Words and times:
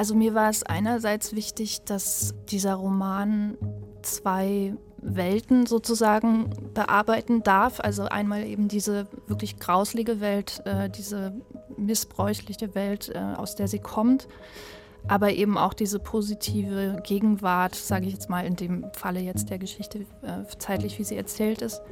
Also 0.00 0.14
mir 0.14 0.32
war 0.34 0.48
es 0.48 0.62
einerseits 0.62 1.36
wichtig, 1.36 1.84
dass 1.84 2.34
dieser 2.48 2.76
Roman 2.76 3.58
zwei 4.00 4.72
Welten 4.96 5.66
sozusagen 5.66 6.48
bearbeiten 6.72 7.42
darf. 7.42 7.80
Also 7.80 8.04
einmal 8.04 8.46
eben 8.46 8.68
diese 8.68 9.08
wirklich 9.26 9.58
grauslige 9.58 10.22
Welt, 10.22 10.62
äh, 10.64 10.88
diese 10.88 11.34
missbräuchliche 11.76 12.74
Welt, 12.74 13.12
äh, 13.14 13.18
aus 13.18 13.56
der 13.56 13.68
sie 13.68 13.78
kommt, 13.78 14.26
aber 15.06 15.32
eben 15.32 15.58
auch 15.58 15.74
diese 15.74 15.98
positive 15.98 17.02
Gegenwart, 17.04 17.74
sage 17.74 18.06
ich 18.06 18.14
jetzt 18.14 18.30
mal 18.30 18.46
in 18.46 18.56
dem 18.56 18.86
Falle 18.94 19.20
jetzt 19.20 19.50
der 19.50 19.58
Geschichte, 19.58 20.06
äh, 20.22 20.46
zeitlich 20.56 20.98
wie 20.98 21.04
sie 21.04 21.16
erzählt 21.18 21.60
ist. 21.60 21.82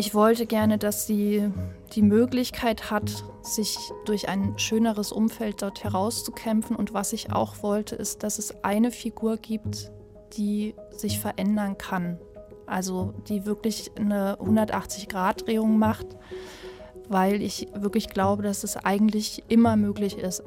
Ich 0.00 0.14
wollte 0.14 0.46
gerne, 0.46 0.78
dass 0.78 1.06
sie 1.06 1.52
die 1.92 2.00
Möglichkeit 2.00 2.90
hat, 2.90 3.22
sich 3.42 3.76
durch 4.06 4.30
ein 4.30 4.58
schöneres 4.58 5.12
Umfeld 5.12 5.60
dort 5.60 5.84
herauszukämpfen. 5.84 6.74
Und 6.74 6.94
was 6.94 7.12
ich 7.12 7.34
auch 7.34 7.62
wollte, 7.62 7.96
ist, 7.96 8.22
dass 8.22 8.38
es 8.38 8.64
eine 8.64 8.92
Figur 8.92 9.36
gibt, 9.36 9.92
die 10.38 10.74
sich 10.90 11.20
verändern 11.20 11.76
kann. 11.76 12.18
Also 12.64 13.12
die 13.28 13.44
wirklich 13.44 13.90
eine 13.98 14.38
180-Grad-Drehung 14.38 15.78
macht, 15.78 16.06
weil 17.10 17.42
ich 17.42 17.68
wirklich 17.74 18.08
glaube, 18.08 18.42
dass 18.42 18.64
es 18.64 18.78
eigentlich 18.78 19.44
immer 19.48 19.76
möglich 19.76 20.16
ist. 20.16 20.42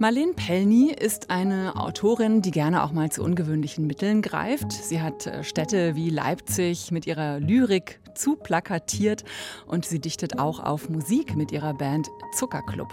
Marlene 0.00 0.32
Pellny 0.32 0.90
ist 0.90 1.30
eine 1.30 1.76
Autorin, 1.76 2.42
die 2.42 2.50
gerne 2.50 2.82
auch 2.82 2.90
mal 2.90 3.12
zu 3.12 3.22
ungewöhnlichen 3.22 3.86
Mitteln 3.86 4.22
greift. 4.22 4.72
Sie 4.72 5.00
hat 5.00 5.26
äh, 5.28 5.44
Städte 5.44 5.94
wie 5.94 6.10
Leipzig 6.10 6.90
mit 6.90 7.06
ihrer 7.06 7.38
Lyrik 7.38 8.00
zu 8.14 8.34
plakatiert 8.34 9.24
und 9.66 9.84
sie 9.84 10.00
dichtet 10.00 10.38
auch 10.38 10.58
auf 10.58 10.88
Musik 10.88 11.36
mit 11.36 11.52
ihrer 11.52 11.74
Band 11.74 12.08
Zuckerclub. 12.34 12.88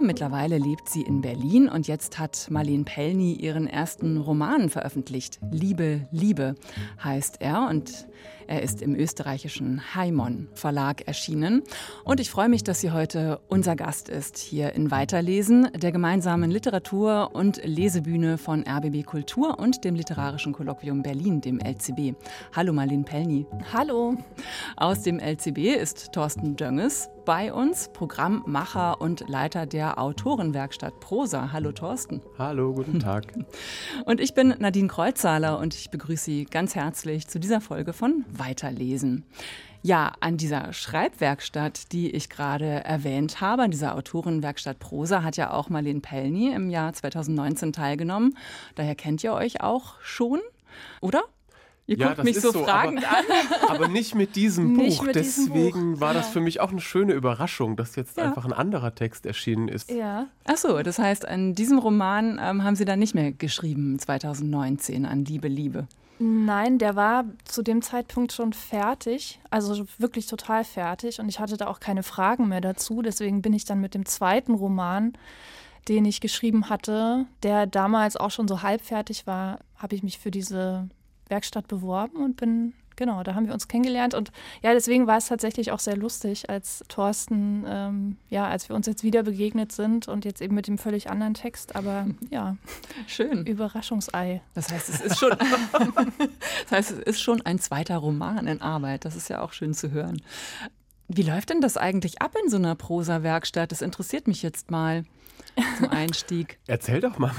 Mittlerweile 0.00 0.58
lebt 0.58 0.88
sie 0.88 1.02
in 1.02 1.22
Berlin 1.22 1.68
und 1.68 1.88
jetzt 1.88 2.18
hat 2.18 2.48
Marlene 2.50 2.84
Pellny 2.84 3.32
ihren 3.32 3.66
ersten 3.66 4.18
Roman 4.18 4.68
veröffentlicht. 4.68 5.38
Liebe, 5.50 6.06
Liebe 6.10 6.56
heißt 7.02 7.40
er 7.40 7.68
und 7.70 8.06
er 8.46 8.62
ist 8.62 8.82
im 8.82 8.94
österreichischen 8.94 9.94
Heimon 9.94 10.48
Verlag 10.54 11.06
erschienen. 11.06 11.62
Und 12.04 12.20
ich 12.20 12.30
freue 12.30 12.48
mich, 12.48 12.64
dass 12.64 12.80
sie 12.80 12.90
heute 12.90 13.40
unser 13.48 13.76
Gast 13.76 14.08
ist 14.08 14.38
hier 14.38 14.72
in 14.74 14.90
Weiterlesen, 14.90 15.68
der 15.74 15.92
gemeinsamen 15.92 16.50
Literatur- 16.50 17.34
und 17.34 17.60
Lesebühne 17.64 18.38
von 18.38 18.64
RBB 18.66 19.04
Kultur 19.04 19.58
und 19.58 19.84
dem 19.84 19.94
Literarischen 19.94 20.52
Kolloquium 20.52 21.02
Berlin, 21.02 21.40
dem 21.40 21.60
LCB. 21.60 22.14
Hallo 22.54 22.72
Marlene 22.72 23.04
Pellny. 23.04 23.46
Hallo. 23.72 24.16
Aus 24.76 25.02
dem 25.02 25.18
LCB 25.18 25.76
ist 25.80 26.12
Thorsten 26.12 26.56
Dönges 26.56 27.08
bei 27.24 27.52
uns, 27.52 27.88
Programmmacher 27.92 29.00
und 29.00 29.28
Leiter 29.28 29.66
der 29.66 29.98
Autorenwerkstatt 29.98 31.00
Prosa. 31.00 31.52
Hallo 31.52 31.72
Thorsten. 31.72 32.20
Hallo, 32.38 32.74
guten 32.74 33.00
Tag. 33.00 33.32
Und 34.04 34.20
ich 34.20 34.34
bin 34.34 34.54
Nadine 34.58 34.88
Kreuzzahler 34.88 35.58
und 35.58 35.74
ich 35.74 35.90
begrüße 35.90 36.24
Sie 36.24 36.44
ganz 36.44 36.74
herzlich 36.74 37.26
zu 37.28 37.40
dieser 37.40 37.60
Folge 37.60 37.92
von 37.92 38.24
Weiterlesen. 38.30 39.24
Ja, 39.82 40.12
an 40.20 40.36
dieser 40.36 40.72
Schreibwerkstatt, 40.72 41.92
die 41.92 42.10
ich 42.10 42.30
gerade 42.30 42.84
erwähnt 42.84 43.40
habe, 43.40 43.62
an 43.62 43.70
dieser 43.70 43.94
Autorenwerkstatt 43.94 44.78
Prosa, 44.78 45.22
hat 45.22 45.36
ja 45.36 45.52
auch 45.52 45.68
Marlene 45.68 46.00
Pellny 46.00 46.52
im 46.52 46.70
Jahr 46.70 46.92
2019 46.92 47.72
teilgenommen. 47.72 48.36
Daher 48.74 48.94
kennt 48.94 49.22
ihr 49.24 49.32
euch 49.32 49.60
auch 49.62 50.00
schon, 50.00 50.40
oder? 51.00 51.22
Ihr 51.86 51.98
ja, 51.98 52.08
guckt 52.08 52.24
mich 52.24 52.40
so, 52.40 52.50
so 52.50 52.64
fragend 52.64 53.04
aber, 53.04 53.18
an. 53.18 53.68
Aber 53.68 53.88
nicht 53.88 54.14
mit 54.14 54.36
diesem 54.36 54.74
Buch. 54.74 55.02
Mit 55.02 55.16
Deswegen 55.16 55.54
diesem 55.54 55.92
Buch. 55.94 56.00
war 56.00 56.14
das 56.14 56.28
für 56.28 56.40
mich 56.40 56.60
auch 56.60 56.70
eine 56.70 56.80
schöne 56.80 57.12
Überraschung, 57.12 57.76
dass 57.76 57.94
jetzt 57.94 58.16
ja. 58.16 58.24
einfach 58.24 58.46
ein 58.46 58.54
anderer 58.54 58.94
Text 58.94 59.26
erschienen 59.26 59.68
ist. 59.68 59.90
Ja. 59.90 60.28
Ach 60.44 60.56
so, 60.56 60.82
das 60.82 60.98
heißt, 60.98 61.28
an 61.28 61.54
diesem 61.54 61.78
Roman 61.78 62.40
ähm, 62.42 62.64
haben 62.64 62.74
Sie 62.74 62.86
dann 62.86 62.98
nicht 62.98 63.14
mehr 63.14 63.32
geschrieben, 63.32 63.98
2019, 63.98 65.04
an 65.04 65.26
Liebe, 65.26 65.48
Liebe. 65.48 65.86
Nein, 66.18 66.78
der 66.78 66.96
war 66.96 67.24
zu 67.44 67.62
dem 67.62 67.82
Zeitpunkt 67.82 68.32
schon 68.32 68.52
fertig, 68.52 69.40
also 69.50 69.84
wirklich 69.98 70.26
total 70.26 70.64
fertig. 70.64 71.18
Und 71.20 71.28
ich 71.28 71.38
hatte 71.38 71.58
da 71.58 71.66
auch 71.66 71.80
keine 71.80 72.02
Fragen 72.02 72.48
mehr 72.48 72.60
dazu. 72.62 73.02
Deswegen 73.02 73.42
bin 73.42 73.52
ich 73.52 73.64
dann 73.66 73.80
mit 73.80 73.94
dem 73.94 74.06
zweiten 74.06 74.54
Roman, 74.54 75.12
den 75.88 76.06
ich 76.06 76.22
geschrieben 76.22 76.70
hatte, 76.70 77.26
der 77.42 77.66
damals 77.66 78.16
auch 78.16 78.30
schon 78.30 78.48
so 78.48 78.62
halbfertig 78.62 79.26
war, 79.26 79.58
habe 79.76 79.96
ich 79.96 80.02
mich 80.02 80.18
für 80.18 80.30
diese 80.30 80.88
Werkstatt 81.28 81.68
beworben 81.68 82.18
und 82.18 82.36
bin, 82.36 82.74
genau, 82.96 83.22
da 83.22 83.34
haben 83.34 83.46
wir 83.46 83.54
uns 83.54 83.68
kennengelernt. 83.68 84.14
Und 84.14 84.32
ja, 84.62 84.72
deswegen 84.72 85.06
war 85.06 85.18
es 85.18 85.26
tatsächlich 85.26 85.72
auch 85.72 85.78
sehr 85.78 85.96
lustig, 85.96 86.50
als 86.50 86.84
Thorsten, 86.88 87.64
ähm, 87.66 88.16
ja, 88.28 88.46
als 88.46 88.68
wir 88.68 88.76
uns 88.76 88.86
jetzt 88.86 89.02
wieder 89.02 89.22
begegnet 89.22 89.72
sind 89.72 90.08
und 90.08 90.24
jetzt 90.24 90.40
eben 90.40 90.54
mit 90.54 90.66
dem 90.66 90.78
völlig 90.78 91.10
anderen 91.10 91.34
Text. 91.34 91.76
Aber 91.76 92.06
ja, 92.30 92.56
schön. 93.06 93.46
Überraschungsei. 93.46 94.42
Das 94.54 94.70
heißt, 94.70 94.88
es 94.88 95.00
ist 95.00 95.18
schon, 95.18 95.30
das 96.62 96.70
heißt, 96.70 96.90
es 96.92 96.98
ist 96.98 97.20
schon 97.20 97.42
ein 97.42 97.58
zweiter 97.58 97.96
Roman 97.96 98.46
in 98.46 98.60
Arbeit. 98.60 99.04
Das 99.04 99.16
ist 99.16 99.28
ja 99.28 99.40
auch 99.42 99.52
schön 99.52 99.74
zu 99.74 99.90
hören. 99.90 100.22
Wie 101.08 101.22
läuft 101.22 101.50
denn 101.50 101.60
das 101.60 101.76
eigentlich 101.76 102.22
ab 102.22 102.34
in 102.42 102.48
so 102.48 102.56
einer 102.56 102.74
Prosa-Werkstatt? 102.74 103.70
Das 103.70 103.82
interessiert 103.82 104.26
mich 104.26 104.42
jetzt 104.42 104.70
mal 104.70 105.04
zum 105.78 105.90
Einstieg. 105.90 106.58
Erzähl 106.66 107.00
doch 107.00 107.18
mal, 107.18 107.32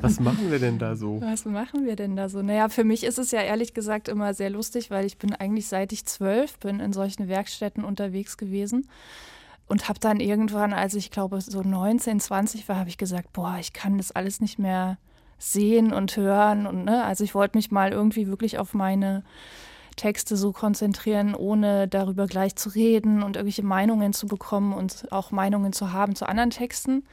was 0.00 0.20
machen 0.20 0.50
wir 0.50 0.58
denn 0.58 0.78
da 0.78 0.96
so? 0.96 1.20
Was 1.20 1.44
machen 1.44 1.86
wir 1.86 1.96
denn 1.96 2.16
da 2.16 2.28
so? 2.28 2.42
Naja, 2.42 2.68
für 2.68 2.84
mich 2.84 3.04
ist 3.04 3.18
es 3.18 3.30
ja 3.30 3.40
ehrlich 3.40 3.74
gesagt 3.74 4.08
immer 4.08 4.34
sehr 4.34 4.50
lustig, 4.50 4.90
weil 4.90 5.04
ich 5.04 5.18
bin 5.18 5.34
eigentlich 5.34 5.68
seit 5.68 5.92
ich 5.92 6.06
zwölf 6.06 6.58
bin 6.58 6.80
in 6.80 6.92
solchen 6.92 7.28
Werkstätten 7.28 7.84
unterwegs 7.84 8.36
gewesen 8.36 8.88
und 9.68 9.88
habe 9.88 9.98
dann 9.98 10.20
irgendwann, 10.20 10.72
als 10.72 10.94
ich 10.94 11.10
glaube 11.10 11.40
so 11.40 11.62
19, 11.62 12.20
20 12.20 12.68
war, 12.68 12.76
habe 12.76 12.88
ich 12.88 12.98
gesagt, 12.98 13.32
boah, 13.32 13.56
ich 13.58 13.72
kann 13.72 13.98
das 13.98 14.12
alles 14.12 14.40
nicht 14.40 14.58
mehr 14.58 14.98
sehen 15.38 15.92
und 15.92 16.16
hören 16.16 16.66
und 16.66 16.84
ne, 16.84 17.04
also 17.04 17.22
ich 17.22 17.34
wollte 17.34 17.58
mich 17.58 17.70
mal 17.70 17.92
irgendwie 17.92 18.26
wirklich 18.26 18.58
auf 18.58 18.72
meine 18.72 19.22
Texte 19.96 20.36
so 20.36 20.52
konzentrieren, 20.52 21.34
ohne 21.34 21.88
darüber 21.88 22.26
gleich 22.26 22.54
zu 22.56 22.68
reden 22.68 23.22
und 23.22 23.36
irgendwelche 23.36 23.64
Meinungen 23.64 24.12
zu 24.12 24.26
bekommen 24.26 24.72
und 24.72 25.10
auch 25.10 25.30
Meinungen 25.30 25.72
zu 25.72 25.92
haben 25.92 26.14
zu 26.14 26.28
anderen 26.28 26.50
Texten. 26.50 27.04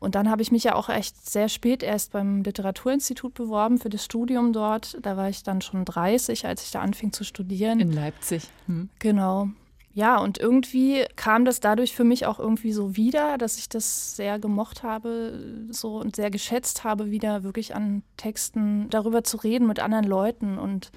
Und 0.00 0.14
dann 0.14 0.30
habe 0.30 0.40
ich 0.40 0.50
mich 0.50 0.64
ja 0.64 0.74
auch 0.74 0.88
echt 0.88 1.28
sehr 1.28 1.48
spät 1.48 1.82
erst 1.82 2.12
beim 2.12 2.42
Literaturinstitut 2.42 3.34
beworben 3.34 3.78
für 3.78 3.90
das 3.90 4.04
Studium 4.04 4.52
dort. 4.52 4.96
Da 5.02 5.16
war 5.16 5.28
ich 5.28 5.42
dann 5.42 5.60
schon 5.60 5.84
30, 5.84 6.46
als 6.46 6.64
ich 6.64 6.70
da 6.70 6.80
anfing 6.80 7.12
zu 7.12 7.22
studieren. 7.22 7.80
In 7.80 7.92
Leipzig. 7.92 8.48
Hm. 8.66 8.88
Genau. 8.98 9.48
Ja, 9.92 10.18
und 10.18 10.38
irgendwie 10.38 11.04
kam 11.16 11.44
das 11.44 11.60
dadurch 11.60 11.94
für 11.94 12.04
mich 12.04 12.24
auch 12.24 12.38
irgendwie 12.38 12.72
so 12.72 12.96
wieder, 12.96 13.36
dass 13.38 13.58
ich 13.58 13.68
das 13.68 14.16
sehr 14.16 14.38
gemocht 14.38 14.82
habe, 14.82 15.66
so 15.70 15.96
und 15.98 16.16
sehr 16.16 16.30
geschätzt 16.30 16.84
habe, 16.84 17.10
wieder 17.10 17.42
wirklich 17.42 17.74
an 17.74 18.02
Texten 18.16 18.88
darüber 18.88 19.24
zu 19.24 19.36
reden 19.36 19.66
mit 19.66 19.80
anderen 19.80 20.06
Leuten 20.06 20.58
und 20.58 20.92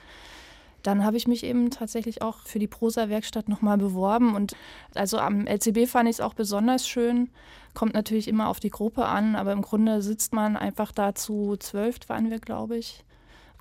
dann 0.84 1.04
habe 1.06 1.18
ich 1.18 1.28
mich 1.28 1.44
eben 1.44 1.72
tatsächlich 1.72 2.22
auch 2.22 2.40
für 2.40 2.60
die 2.60 2.68
Prosa-Werkstatt 2.68 3.48
nochmal 3.48 3.78
beworben. 3.78 4.36
Und 4.36 4.54
also 4.94 5.18
am 5.18 5.48
LCB 5.48 5.88
fand 5.88 6.10
ich 6.10 6.18
es 6.18 6.22
auch 6.22 6.34
besonders 6.34 6.88
schön. 6.88 7.30
Kommt 7.74 7.94
natürlich 7.94 8.28
immer 8.28 8.50
auf 8.50 8.60
die 8.60 8.70
Gruppe 8.70 9.06
an, 9.06 9.36
aber 9.36 9.54
im 9.54 9.62
Grunde 9.62 10.02
sitzt 10.02 10.34
man 10.34 10.58
einfach 10.58 10.92
da 10.92 11.16
zu 11.16 11.56
zwölf, 11.58 11.98
waren 12.08 12.30
wir, 12.30 12.40
glaube 12.40 12.78
ich, 12.78 13.04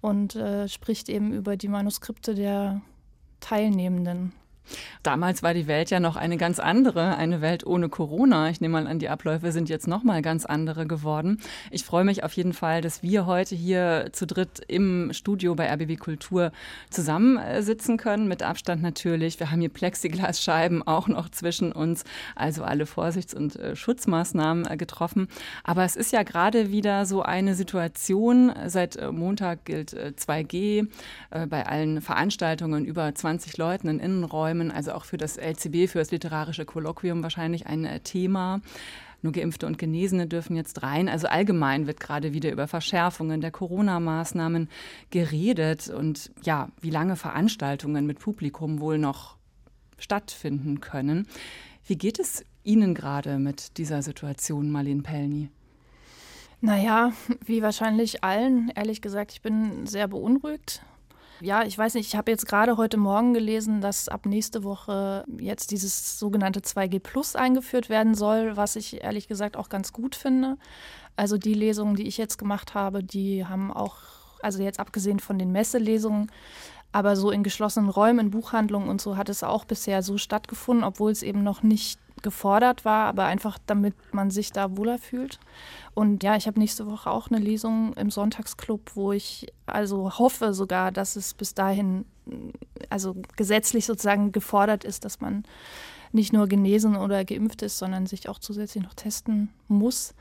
und 0.00 0.34
äh, 0.34 0.68
spricht 0.68 1.08
eben 1.08 1.32
über 1.32 1.56
die 1.56 1.68
Manuskripte 1.68 2.34
der 2.34 2.82
Teilnehmenden. 3.40 4.32
Damals 5.02 5.42
war 5.42 5.52
die 5.54 5.66
Welt 5.66 5.90
ja 5.90 6.00
noch 6.00 6.16
eine 6.16 6.36
ganz 6.36 6.58
andere, 6.58 7.16
eine 7.16 7.40
Welt 7.40 7.66
ohne 7.66 7.88
Corona. 7.88 8.50
Ich 8.50 8.60
nehme 8.60 8.80
mal 8.80 8.86
an, 8.86 8.98
die 8.98 9.08
Abläufe 9.08 9.50
sind 9.52 9.68
jetzt 9.68 9.88
noch 9.88 10.02
mal 10.02 10.22
ganz 10.22 10.44
andere 10.44 10.86
geworden. 10.86 11.40
Ich 11.70 11.84
freue 11.84 12.04
mich 12.04 12.24
auf 12.24 12.32
jeden 12.34 12.52
Fall, 12.52 12.80
dass 12.80 13.02
wir 13.02 13.26
heute 13.26 13.54
hier 13.54 14.10
zu 14.12 14.26
dritt 14.26 14.60
im 14.68 15.12
Studio 15.12 15.54
bei 15.54 15.72
RBB 15.72 15.98
Kultur 15.98 16.52
zusammensitzen 16.90 17.96
können, 17.96 18.28
mit 18.28 18.42
Abstand 18.42 18.82
natürlich. 18.82 19.40
Wir 19.40 19.50
haben 19.50 19.60
hier 19.60 19.70
Plexiglasscheiben 19.70 20.86
auch 20.86 21.08
noch 21.08 21.28
zwischen 21.28 21.72
uns, 21.72 22.04
also 22.36 22.62
alle 22.62 22.86
Vorsichts- 22.86 23.34
und 23.34 23.56
äh, 23.56 23.74
Schutzmaßnahmen 23.74 24.66
äh, 24.66 24.76
getroffen. 24.76 25.28
Aber 25.64 25.84
es 25.84 25.96
ist 25.96 26.12
ja 26.12 26.22
gerade 26.22 26.70
wieder 26.70 27.06
so 27.06 27.22
eine 27.22 27.54
Situation. 27.54 28.52
Seit 28.66 28.96
äh, 28.96 29.10
Montag 29.10 29.64
gilt 29.64 29.92
2G 29.92 30.88
bei 31.48 31.66
allen 31.66 32.00
Veranstaltungen 32.00 32.84
über 32.84 33.14
20 33.14 33.56
Leuten 33.56 33.88
in 33.88 33.98
Innenräumen 33.98 34.32
Räumen, 34.32 34.70
also 34.92 35.00
auch 35.00 35.04
für 35.04 35.16
das 35.16 35.36
LCB, 35.36 35.90
für 35.90 35.98
das 35.98 36.10
literarische 36.10 36.64
Kolloquium 36.64 37.22
wahrscheinlich 37.22 37.66
ein 37.66 37.84
äh, 37.84 38.00
Thema. 38.00 38.60
Nur 39.22 39.32
Geimpfte 39.32 39.66
und 39.66 39.78
Genesene 39.78 40.26
dürfen 40.26 40.56
jetzt 40.56 40.82
rein. 40.82 41.08
Also 41.08 41.28
allgemein 41.28 41.86
wird 41.86 42.00
gerade 42.00 42.32
wieder 42.32 42.50
über 42.50 42.66
Verschärfungen 42.66 43.40
der 43.40 43.52
Corona-Maßnahmen 43.52 44.68
geredet 45.10 45.88
und 45.88 46.32
ja, 46.42 46.68
wie 46.80 46.90
lange 46.90 47.14
Veranstaltungen 47.14 48.04
mit 48.04 48.18
Publikum 48.18 48.80
wohl 48.80 48.98
noch 48.98 49.36
stattfinden 49.96 50.80
können. 50.80 51.28
Wie 51.86 51.96
geht 51.96 52.18
es 52.18 52.44
Ihnen 52.64 52.94
gerade 52.94 53.38
mit 53.38 53.78
dieser 53.78 54.02
Situation, 54.02 54.70
Marlene 54.70 55.02
Pellny? 55.02 55.48
Naja, 56.60 57.12
wie 57.44 57.62
wahrscheinlich 57.62 58.24
allen, 58.24 58.72
ehrlich 58.74 59.02
gesagt, 59.02 59.32
ich 59.32 59.42
bin 59.42 59.86
sehr 59.86 60.08
beunruhigt 60.08 60.82
Ja, 61.42 61.64
ich 61.64 61.76
weiß 61.76 61.94
nicht, 61.94 62.06
ich 62.06 62.14
habe 62.14 62.30
jetzt 62.30 62.46
gerade 62.46 62.76
heute 62.76 62.96
Morgen 62.96 63.34
gelesen, 63.34 63.80
dass 63.80 64.08
ab 64.08 64.26
nächste 64.26 64.62
Woche 64.62 65.24
jetzt 65.40 65.72
dieses 65.72 66.16
sogenannte 66.16 66.60
2G 66.60 67.00
Plus 67.00 67.34
eingeführt 67.34 67.88
werden 67.88 68.14
soll, 68.14 68.56
was 68.56 68.76
ich 68.76 69.02
ehrlich 69.02 69.26
gesagt 69.26 69.56
auch 69.56 69.68
ganz 69.68 69.92
gut 69.92 70.14
finde. 70.14 70.56
Also 71.16 71.38
die 71.38 71.54
Lesungen, 71.54 71.96
die 71.96 72.06
ich 72.06 72.16
jetzt 72.16 72.38
gemacht 72.38 72.74
habe, 72.74 73.02
die 73.02 73.44
haben 73.44 73.72
auch, 73.72 73.96
also 74.40 74.62
jetzt 74.62 74.78
abgesehen 74.78 75.18
von 75.18 75.36
den 75.36 75.50
Messelesungen, 75.50 76.30
aber 76.92 77.16
so 77.16 77.32
in 77.32 77.42
geschlossenen 77.42 77.90
Räumen, 77.90 78.26
in 78.26 78.30
Buchhandlungen 78.30 78.88
und 78.88 79.00
so 79.00 79.16
hat 79.16 79.28
es 79.28 79.42
auch 79.42 79.64
bisher 79.64 80.04
so 80.04 80.18
stattgefunden, 80.18 80.84
obwohl 80.84 81.10
es 81.10 81.24
eben 81.24 81.42
noch 81.42 81.64
nicht 81.64 81.98
gefordert 82.22 82.84
war, 82.84 83.06
aber 83.06 83.24
einfach 83.24 83.58
damit 83.66 83.94
man 84.12 84.30
sich 84.30 84.52
da 84.52 84.76
wohler 84.76 84.98
fühlt. 84.98 85.38
Und 85.94 86.22
ja, 86.22 86.36
ich 86.36 86.46
habe 86.46 86.58
nächste 86.58 86.86
Woche 86.86 87.10
auch 87.10 87.30
eine 87.30 87.38
Lesung 87.38 87.92
im 87.94 88.10
Sonntagsclub, 88.10 88.92
wo 88.94 89.12
ich 89.12 89.52
also 89.66 90.18
hoffe 90.18 90.54
sogar, 90.54 90.92
dass 90.92 91.16
es 91.16 91.34
bis 91.34 91.54
dahin, 91.54 92.04
also 92.90 93.16
gesetzlich 93.36 93.86
sozusagen 93.86 94.32
gefordert 94.32 94.84
ist, 94.84 95.04
dass 95.04 95.20
man 95.20 95.44
nicht 96.12 96.32
nur 96.32 96.46
genesen 96.46 96.96
oder 96.96 97.24
geimpft 97.24 97.62
ist, 97.62 97.78
sondern 97.78 98.06
sich 98.06 98.28
auch 98.28 98.38
zusätzlich 98.38 98.84
noch 98.84 98.94
testen 98.94 99.48
muss. 99.68 100.14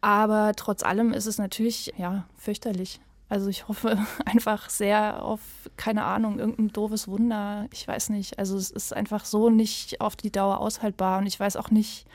Aber 0.00 0.52
trotz 0.56 0.82
allem 0.82 1.12
ist 1.12 1.26
es 1.26 1.38
natürlich 1.38 1.92
ja 1.96 2.26
fürchterlich. 2.36 3.00
Also 3.28 3.48
ich 3.48 3.68
hoffe 3.68 3.98
einfach 4.24 4.70
sehr 4.70 5.22
auf, 5.22 5.40
keine 5.76 6.04
Ahnung, 6.04 6.38
irgendein 6.38 6.68
doofes 6.68 7.08
Wunder. 7.08 7.66
Ich 7.72 7.86
weiß 7.86 8.10
nicht. 8.10 8.38
Also 8.38 8.56
es 8.56 8.70
ist 8.70 8.92
einfach 8.94 9.24
so 9.24 9.50
nicht 9.50 10.00
auf 10.00 10.16
die 10.16 10.30
Dauer 10.30 10.58
aushaltbar. 10.58 11.18
Und 11.18 11.26
ich 11.26 11.38
weiß 11.38 11.56
auch 11.56 11.70
nicht, 11.70 12.06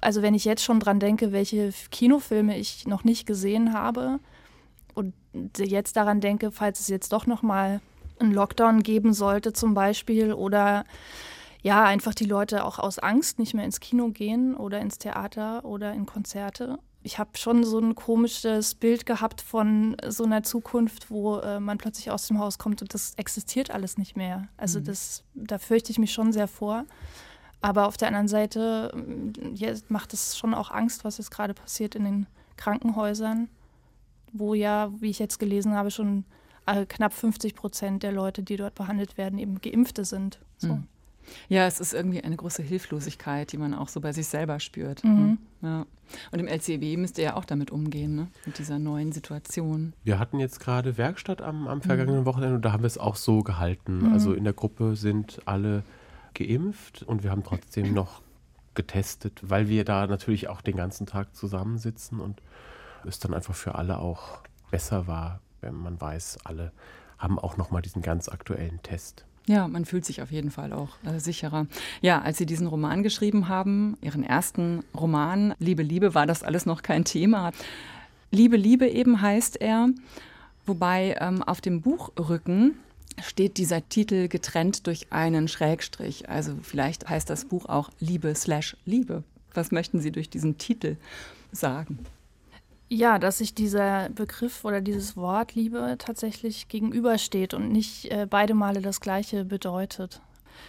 also 0.00 0.22
wenn 0.22 0.34
ich 0.34 0.44
jetzt 0.44 0.62
schon 0.62 0.80
dran 0.80 1.00
denke, 1.00 1.32
welche 1.32 1.72
Kinofilme 1.90 2.56
ich 2.56 2.86
noch 2.86 3.04
nicht 3.04 3.26
gesehen 3.26 3.72
habe 3.72 4.20
und 4.94 5.14
jetzt 5.56 5.96
daran 5.96 6.20
denke, 6.20 6.50
falls 6.52 6.80
es 6.80 6.88
jetzt 6.88 7.12
doch 7.12 7.26
noch 7.26 7.42
mal 7.42 7.80
einen 8.18 8.32
Lockdown 8.32 8.82
geben 8.82 9.12
sollte 9.12 9.52
zum 9.52 9.74
Beispiel 9.74 10.32
oder 10.32 10.84
ja, 11.62 11.84
einfach 11.84 12.14
die 12.14 12.24
Leute 12.24 12.64
auch 12.64 12.78
aus 12.78 12.98
Angst 12.98 13.38
nicht 13.38 13.54
mehr 13.54 13.64
ins 13.64 13.80
Kino 13.80 14.08
gehen 14.08 14.56
oder 14.56 14.80
ins 14.80 14.98
Theater 14.98 15.64
oder 15.64 15.92
in 15.92 16.06
Konzerte 16.06 16.78
ich 17.02 17.18
habe 17.18 17.30
schon 17.38 17.64
so 17.64 17.78
ein 17.78 17.94
komisches 17.94 18.74
Bild 18.74 19.06
gehabt 19.06 19.40
von 19.40 19.96
so 20.08 20.24
einer 20.24 20.42
Zukunft, 20.42 21.10
wo 21.10 21.38
äh, 21.38 21.60
man 21.60 21.78
plötzlich 21.78 22.10
aus 22.10 22.26
dem 22.26 22.38
Haus 22.38 22.58
kommt 22.58 22.82
und 22.82 22.92
das 22.92 23.14
existiert 23.14 23.70
alles 23.70 23.98
nicht 23.98 24.16
mehr. 24.16 24.48
Also 24.56 24.80
mhm. 24.80 24.84
das, 24.84 25.24
da 25.34 25.58
fürchte 25.58 25.92
ich 25.92 25.98
mich 25.98 26.12
schon 26.12 26.32
sehr 26.32 26.48
vor. 26.48 26.84
Aber 27.60 27.86
auf 27.86 27.96
der 27.96 28.08
anderen 28.08 28.28
Seite 28.28 28.92
ja, 29.54 29.72
macht 29.88 30.12
es 30.12 30.36
schon 30.36 30.54
auch 30.54 30.70
Angst, 30.70 31.04
was 31.04 31.18
jetzt 31.18 31.30
gerade 31.30 31.54
passiert 31.54 31.94
in 31.94 32.04
den 32.04 32.26
Krankenhäusern, 32.56 33.48
wo 34.32 34.54
ja, 34.54 34.92
wie 35.00 35.10
ich 35.10 35.18
jetzt 35.18 35.38
gelesen 35.38 35.74
habe, 35.74 35.90
schon 35.90 36.24
äh, 36.66 36.86
knapp 36.86 37.12
50 37.12 37.54
Prozent 37.54 38.02
der 38.02 38.12
Leute, 38.12 38.42
die 38.42 38.56
dort 38.56 38.74
behandelt 38.74 39.16
werden, 39.16 39.38
eben 39.38 39.60
Geimpfte 39.60 40.04
sind. 40.04 40.40
So. 40.58 40.74
Mhm. 40.74 40.88
Ja, 41.48 41.66
es 41.66 41.80
ist 41.80 41.94
irgendwie 41.94 42.22
eine 42.22 42.36
große 42.36 42.62
Hilflosigkeit, 42.62 43.52
die 43.52 43.58
man 43.58 43.74
auch 43.74 43.88
so 43.88 44.00
bei 44.00 44.12
sich 44.12 44.26
selber 44.26 44.60
spürt. 44.60 45.04
Mhm. 45.04 45.38
Ja. 45.62 45.86
Und 46.32 46.38
im 46.38 46.46
LCW 46.46 46.96
müsst 46.96 47.18
ihr 47.18 47.24
ja 47.24 47.36
auch 47.36 47.44
damit 47.44 47.70
umgehen, 47.70 48.14
ne? 48.14 48.28
mit 48.46 48.58
dieser 48.58 48.78
neuen 48.78 49.12
Situation. 49.12 49.92
Wir 50.04 50.18
hatten 50.18 50.38
jetzt 50.38 50.60
gerade 50.60 50.96
Werkstatt 50.96 51.42
am, 51.42 51.68
am 51.68 51.82
vergangenen 51.82 52.20
mhm. 52.20 52.26
Wochenende 52.26 52.56
und 52.56 52.64
da 52.64 52.72
haben 52.72 52.82
wir 52.82 52.88
es 52.88 52.98
auch 52.98 53.16
so 53.16 53.42
gehalten. 53.42 54.06
Mhm. 54.06 54.12
Also 54.12 54.32
in 54.32 54.44
der 54.44 54.52
Gruppe 54.52 54.96
sind 54.96 55.40
alle 55.44 55.82
geimpft 56.34 57.02
und 57.02 57.22
wir 57.22 57.30
haben 57.30 57.44
trotzdem 57.44 57.92
noch 57.94 58.22
getestet, 58.74 59.40
weil 59.42 59.68
wir 59.68 59.84
da 59.84 60.06
natürlich 60.06 60.48
auch 60.48 60.60
den 60.60 60.76
ganzen 60.76 61.06
Tag 61.06 61.34
zusammensitzen 61.34 62.20
und 62.20 62.40
es 63.04 63.18
dann 63.18 63.34
einfach 63.34 63.54
für 63.54 63.74
alle 63.74 63.98
auch 63.98 64.40
besser 64.70 65.06
war, 65.06 65.40
wenn 65.60 65.74
man 65.74 66.00
weiß, 66.00 66.38
alle 66.44 66.72
haben 67.18 67.38
auch 67.38 67.56
noch 67.56 67.70
mal 67.70 67.82
diesen 67.82 68.02
ganz 68.02 68.28
aktuellen 68.28 68.80
Test. 68.82 69.26
Ja, 69.48 69.66
man 69.66 69.86
fühlt 69.86 70.04
sich 70.04 70.20
auf 70.20 70.30
jeden 70.30 70.50
Fall 70.50 70.74
auch 70.74 70.90
äh, 71.04 71.18
sicherer. 71.18 71.66
Ja, 72.02 72.20
als 72.20 72.36
Sie 72.36 72.44
diesen 72.44 72.66
Roman 72.66 73.02
geschrieben 73.02 73.48
haben, 73.48 73.96
Ihren 74.02 74.22
ersten 74.22 74.84
Roman, 74.94 75.54
Liebe, 75.58 75.82
Liebe, 75.82 76.14
war 76.14 76.26
das 76.26 76.42
alles 76.42 76.66
noch 76.66 76.82
kein 76.82 77.06
Thema. 77.06 77.52
Liebe, 78.30 78.58
Liebe 78.58 78.86
eben 78.86 79.22
heißt 79.22 79.58
er, 79.58 79.88
wobei 80.66 81.16
ähm, 81.18 81.42
auf 81.42 81.62
dem 81.62 81.80
Buchrücken 81.80 82.74
steht 83.22 83.56
dieser 83.56 83.88
Titel 83.88 84.28
getrennt 84.28 84.86
durch 84.86 85.10
einen 85.14 85.48
Schrägstrich. 85.48 86.28
Also 86.28 86.52
vielleicht 86.62 87.08
heißt 87.08 87.30
das 87.30 87.46
Buch 87.46 87.64
auch 87.66 87.88
Liebe 88.00 88.34
slash 88.34 88.76
Liebe. 88.84 89.24
Was 89.54 89.72
möchten 89.72 89.98
Sie 89.98 90.12
durch 90.12 90.28
diesen 90.28 90.58
Titel 90.58 90.96
sagen? 91.52 92.00
Ja, 92.90 93.18
dass 93.18 93.38
sich 93.38 93.54
dieser 93.54 94.08
Begriff 94.08 94.64
oder 94.64 94.80
dieses 94.80 95.16
Wort 95.16 95.54
Liebe 95.54 95.96
tatsächlich 95.98 96.68
gegenübersteht 96.68 97.52
und 97.52 97.70
nicht 97.70 98.10
äh, 98.10 98.26
beide 98.28 98.54
Male 98.54 98.80
das 98.80 99.00
gleiche 99.00 99.44
bedeutet. 99.44 100.22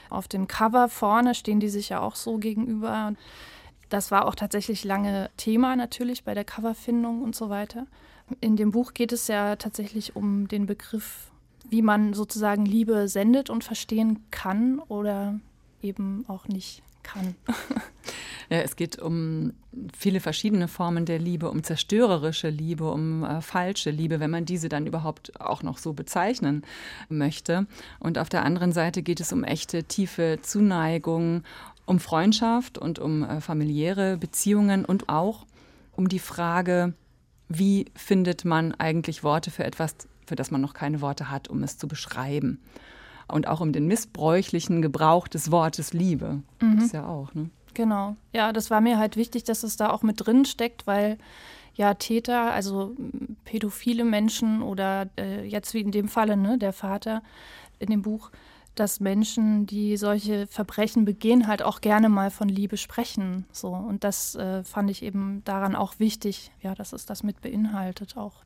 Auf 0.10 0.28
dem 0.28 0.48
Cover 0.48 0.90
vorne 0.90 1.34
stehen 1.34 1.62
die 1.62 1.70
sich 1.70 1.90
ja 1.90 2.02
auch 2.02 2.16
so 2.16 2.38
gegenüber. 2.38 3.14
Das 3.88 4.12
war 4.12 4.28
auch 4.28 4.36
tatsächlich 4.36 4.84
lange 4.84 5.30
Thema 5.38 5.76
natürlich 5.78 6.26
bei 6.26 6.34
der 6.34 6.44
Coverfindung 6.44 7.24
und 7.24 7.36
so 7.36 7.50
weiter. 7.50 7.88
In 8.42 8.58
dem 8.58 8.72
Buch 8.72 8.94
geht 8.94 9.14
es 9.14 9.28
ja 9.28 9.56
tatsächlich 9.56 10.16
um 10.16 10.48
den 10.48 10.66
Begriff, 10.66 11.32
wie 11.70 11.82
man 11.82 12.14
sozusagen 12.14 12.66
Liebe 12.66 13.08
sendet 13.08 13.50
und 13.50 13.64
verstehen 13.64 14.26
kann 14.30 14.80
oder 14.80 15.40
eben 15.82 16.26
auch 16.28 16.48
nicht 16.48 16.84
kann. 17.02 17.36
Ja, 18.50 18.62
es 18.62 18.76
geht 18.76 19.00
um 19.00 19.54
viele 19.96 20.20
verschiedene 20.20 20.68
Formen 20.68 21.06
der 21.06 21.20
Liebe, 21.20 21.52
um 21.52 21.64
zerstörerische 21.64 22.50
Liebe, 22.50 22.90
um 22.92 23.24
äh, 23.24 23.42
falsche 23.42 23.92
Liebe, 23.92 24.20
wenn 24.20 24.32
man 24.32 24.46
diese 24.46 24.70
dann 24.70 24.88
überhaupt 24.88 25.40
auch 25.40 25.62
noch 25.62 25.78
so 25.78 25.94
bezeichnen 25.94 26.64
möchte. 27.10 27.68
Und 28.00 28.18
auf 28.18 28.28
der 28.28 28.44
anderen 28.44 28.72
Seite 28.72 29.04
geht 29.04 29.20
es 29.20 29.32
um 29.32 29.44
echte, 29.44 29.84
tiefe 29.84 30.40
Zuneigung, 30.42 31.44
um 31.86 32.00
Freundschaft 32.00 32.80
und 32.80 32.98
um 32.98 33.24
äh, 33.24 33.40
familiäre 33.40 34.18
Beziehungen 34.18 34.84
und 34.84 35.10
auch 35.10 35.46
um 35.96 36.10
die 36.10 36.20
Frage, 36.20 36.94
wie 37.50 37.86
findet 37.94 38.46
man 38.46 38.74
eigentlich 38.74 39.24
Worte 39.24 39.52
für 39.52 39.64
etwas, 39.64 39.96
für 40.26 40.36
das 40.36 40.50
man 40.50 40.62
noch 40.62 40.74
keine 40.74 41.02
Worte 41.02 41.30
hat, 41.30 41.50
um 41.50 41.62
es 41.62 41.78
zu 41.78 41.88
beschreiben. 41.88 42.60
Und 43.28 43.48
auch 43.48 43.62
um 43.62 43.74
den 43.74 43.86
missbräuchlichen 43.86 44.82
Gebrauch 44.82 45.28
des 45.28 45.52
Wortes 45.52 45.94
Liebe. 45.94 46.42
Mhm. 46.62 46.76
Das 46.76 46.86
ist 46.86 46.94
ja 46.94 47.06
auch. 47.06 47.34
Ne? 47.36 47.52
Genau. 47.74 48.16
Ja, 48.34 48.52
das 48.52 48.70
war 48.70 48.82
mir 48.82 48.98
halt 48.98 49.16
wichtig, 49.16 49.44
dass 49.44 49.64
es 49.64 49.78
da 49.78 49.90
auch 49.90 50.04
mit 50.04 50.26
drin 50.26 50.46
steckt, 50.46 50.88
weil 50.88 51.18
ja 51.76 51.94
Täter, 51.94 52.52
also 52.52 52.96
pädophile 53.46 54.04
Menschen 54.04 54.62
oder 54.62 55.10
äh, 55.18 55.46
jetzt 55.46 55.74
wie 55.74 55.82
in 55.82 55.92
dem 55.92 56.08
Falle, 56.08 56.36
ne, 56.36 56.58
der 56.58 56.74
Vater 56.74 57.24
in 57.80 57.90
dem 57.90 58.02
Buch, 58.02 58.32
dass 58.76 59.00
Menschen, 59.00 59.66
die 59.66 59.98
solche 59.98 60.48
Verbrechen 60.48 61.06
begehen, 61.06 61.48
halt 61.48 61.62
auch 61.62 61.82
gerne 61.82 62.10
mal 62.10 62.32
von 62.32 62.48
Liebe 62.48 62.78
sprechen. 62.78 63.46
So. 63.52 63.70
Und 63.70 64.04
das 64.04 64.36
äh, 64.36 64.64
fand 64.64 64.90
ich 64.90 65.04
eben 65.04 65.44
daran 65.44 65.76
auch 65.76 66.00
wichtig, 66.00 66.52
ja, 66.62 66.76
dass 66.76 66.94
es 66.94 67.06
das 67.06 67.24
mit 67.24 67.42
beinhaltet 67.42 68.16
auch. 68.16 68.44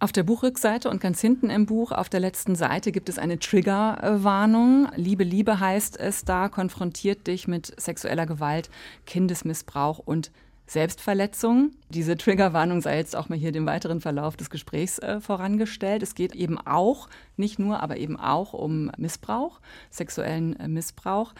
Auf 0.00 0.12
der 0.12 0.22
Buchrückseite 0.22 0.90
und 0.90 1.00
ganz 1.00 1.20
hinten 1.20 1.50
im 1.50 1.66
Buch, 1.66 1.90
auf 1.90 2.08
der 2.08 2.20
letzten 2.20 2.54
Seite, 2.54 2.92
gibt 2.92 3.08
es 3.08 3.18
eine 3.18 3.40
Triggerwarnung. 3.40 4.86
Liebe, 4.94 5.24
Liebe 5.24 5.58
heißt 5.58 5.98
es 5.98 6.24
da, 6.24 6.48
konfrontiert 6.48 7.26
dich 7.26 7.48
mit 7.48 7.74
sexueller 7.80 8.24
Gewalt, 8.24 8.70
Kindesmissbrauch 9.06 9.98
und 9.98 10.30
Selbstverletzung. 10.68 11.72
Diese 11.88 12.16
Triggerwarnung 12.16 12.80
sei 12.80 12.98
jetzt 12.98 13.16
auch 13.16 13.28
mal 13.28 13.38
hier 13.38 13.50
dem 13.50 13.66
weiteren 13.66 14.00
Verlauf 14.00 14.36
des 14.36 14.50
Gesprächs 14.50 15.00
äh, 15.00 15.20
vorangestellt. 15.20 16.04
Es 16.04 16.14
geht 16.14 16.34
eben 16.36 16.58
auch, 16.58 17.08
nicht 17.36 17.58
nur, 17.58 17.82
aber 17.82 17.96
eben 17.96 18.16
auch 18.16 18.52
um 18.52 18.92
Missbrauch, 18.98 19.58
sexuellen 19.90 20.54
äh, 20.60 20.68
Missbrauch. 20.68 21.34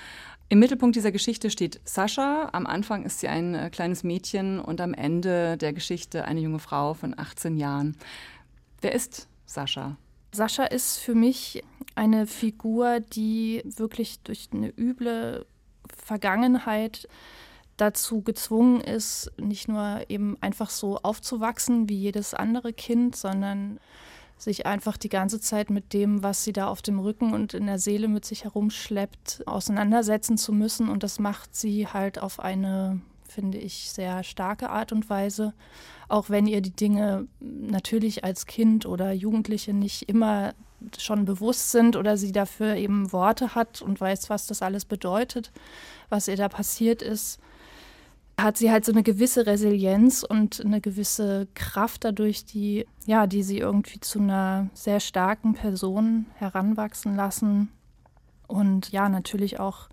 Im 0.49 0.59
Mittelpunkt 0.59 0.97
dieser 0.97 1.13
Geschichte 1.13 1.51
steht 1.51 1.79
Sascha. 1.85 2.49
Am 2.53 2.67
Anfang 2.67 3.05
ist 3.05 3.21
sie 3.21 3.29
ein 3.29 3.55
äh, 3.55 3.71
kleines 3.71 4.03
Mädchen 4.03 4.59
und 4.59 4.81
am 4.81 4.95
Ende 4.95 5.59
der 5.59 5.75
Geschichte 5.75 6.25
eine 6.25 6.41
junge 6.41 6.59
Frau 6.59 6.95
von 6.95 7.17
18 7.17 7.59
Jahren. 7.59 7.97
Wer 8.81 8.93
ist 8.93 9.29
Sascha? 9.47 9.97
Sascha 10.33 10.65
ist 10.65 10.99
für 10.99 11.15
mich 11.15 11.63
eine 11.95 12.27
Figur, 12.27 13.01
die 13.01 13.63
wirklich 13.65 14.21
durch 14.21 14.49
eine 14.53 14.69
üble 14.77 15.47
Vergangenheit 15.89 17.09
dazu 17.77 18.23
gezwungen 18.23 18.81
ist, 18.81 19.31
nicht 19.39 19.69
nur 19.69 20.03
eben 20.09 20.37
einfach 20.41 20.71
so 20.71 20.99
aufzuwachsen 20.99 21.89
wie 21.89 21.97
jedes 21.97 22.35
andere 22.35 22.73
Kind, 22.73 23.17
sondern 23.17 23.79
sich 24.37 24.67
einfach 24.67 24.97
die 24.97 25.09
ganze 25.09 25.41
Zeit 25.41 25.71
mit 25.71 25.93
dem, 25.93 26.23
was 26.23 26.45
sie 26.45 26.53
da 26.53 26.69
auf 26.69 26.83
dem 26.83 27.01
Rücken 27.01 27.33
und 27.33 27.55
in 27.55 27.67
der 27.67 27.79
Seele 27.79 28.09
mit 28.09 28.25
sich 28.25 28.45
herumschleppt, 28.45 29.43
auseinandersetzen 29.47 30.37
zu 30.37 30.53
müssen. 30.53 30.89
Und 30.89 31.03
das 31.03 31.19
macht 31.19 31.57
sie 31.57 31.89
halt 31.89 32.21
auf 32.21 32.39
eine, 32.39 33.01
finde 33.29 33.59
ich, 33.59 33.91
sehr 33.91 34.23
starke 34.25 34.71
Art 34.71 34.93
und 34.93 35.09
Weise 35.09 35.55
auch 36.09 36.31
wenn 36.31 36.47
ihr 36.47 36.63
die 36.63 36.75
Dinge 36.75 37.29
natürlich 37.41 38.25
als 38.25 38.47
Kind 38.47 38.87
oder 38.87 39.13
Jugendliche 39.13 39.75
nicht 39.75 40.09
immer 40.09 40.55
schon 40.97 41.25
bewusst 41.25 41.71
sind 41.71 41.97
oder 41.97 42.17
sie 42.17 42.33
dafür 42.33 42.77
eben 42.77 43.13
Worte 43.13 43.55
hat 43.55 43.83
und 43.83 44.01
weiß, 44.01 44.31
was 44.31 44.47
das 44.47 44.63
alles 44.63 44.85
bedeutet, 44.85 45.53
was 46.09 46.29
ihr 46.29 46.37
da 46.37 46.49
passiert 46.49 47.03
ist. 47.03 47.41
hat 48.41 48.57
sie 48.57 48.71
halt 48.71 48.85
so 48.85 48.93
eine 48.93 49.03
gewisse 49.03 49.47
Resilienz 49.47 50.23
und 50.23 50.65
eine 50.65 50.81
gewisse 50.81 51.49
Kraft 51.55 52.05
dadurch, 52.05 52.45
die, 52.45 52.87
ja, 53.05 53.27
die 53.27 53.43
sie 53.43 53.59
irgendwie 53.59 53.99
zu 53.99 54.21
einer 54.21 54.71
sehr 54.75 55.01
starken 55.01 55.55
Person 55.55 56.27
heranwachsen 56.37 57.17
lassen. 57.17 57.69
Und 58.47 58.93
ja, 58.93 59.09
natürlich 59.09 59.59
auch 59.59 59.89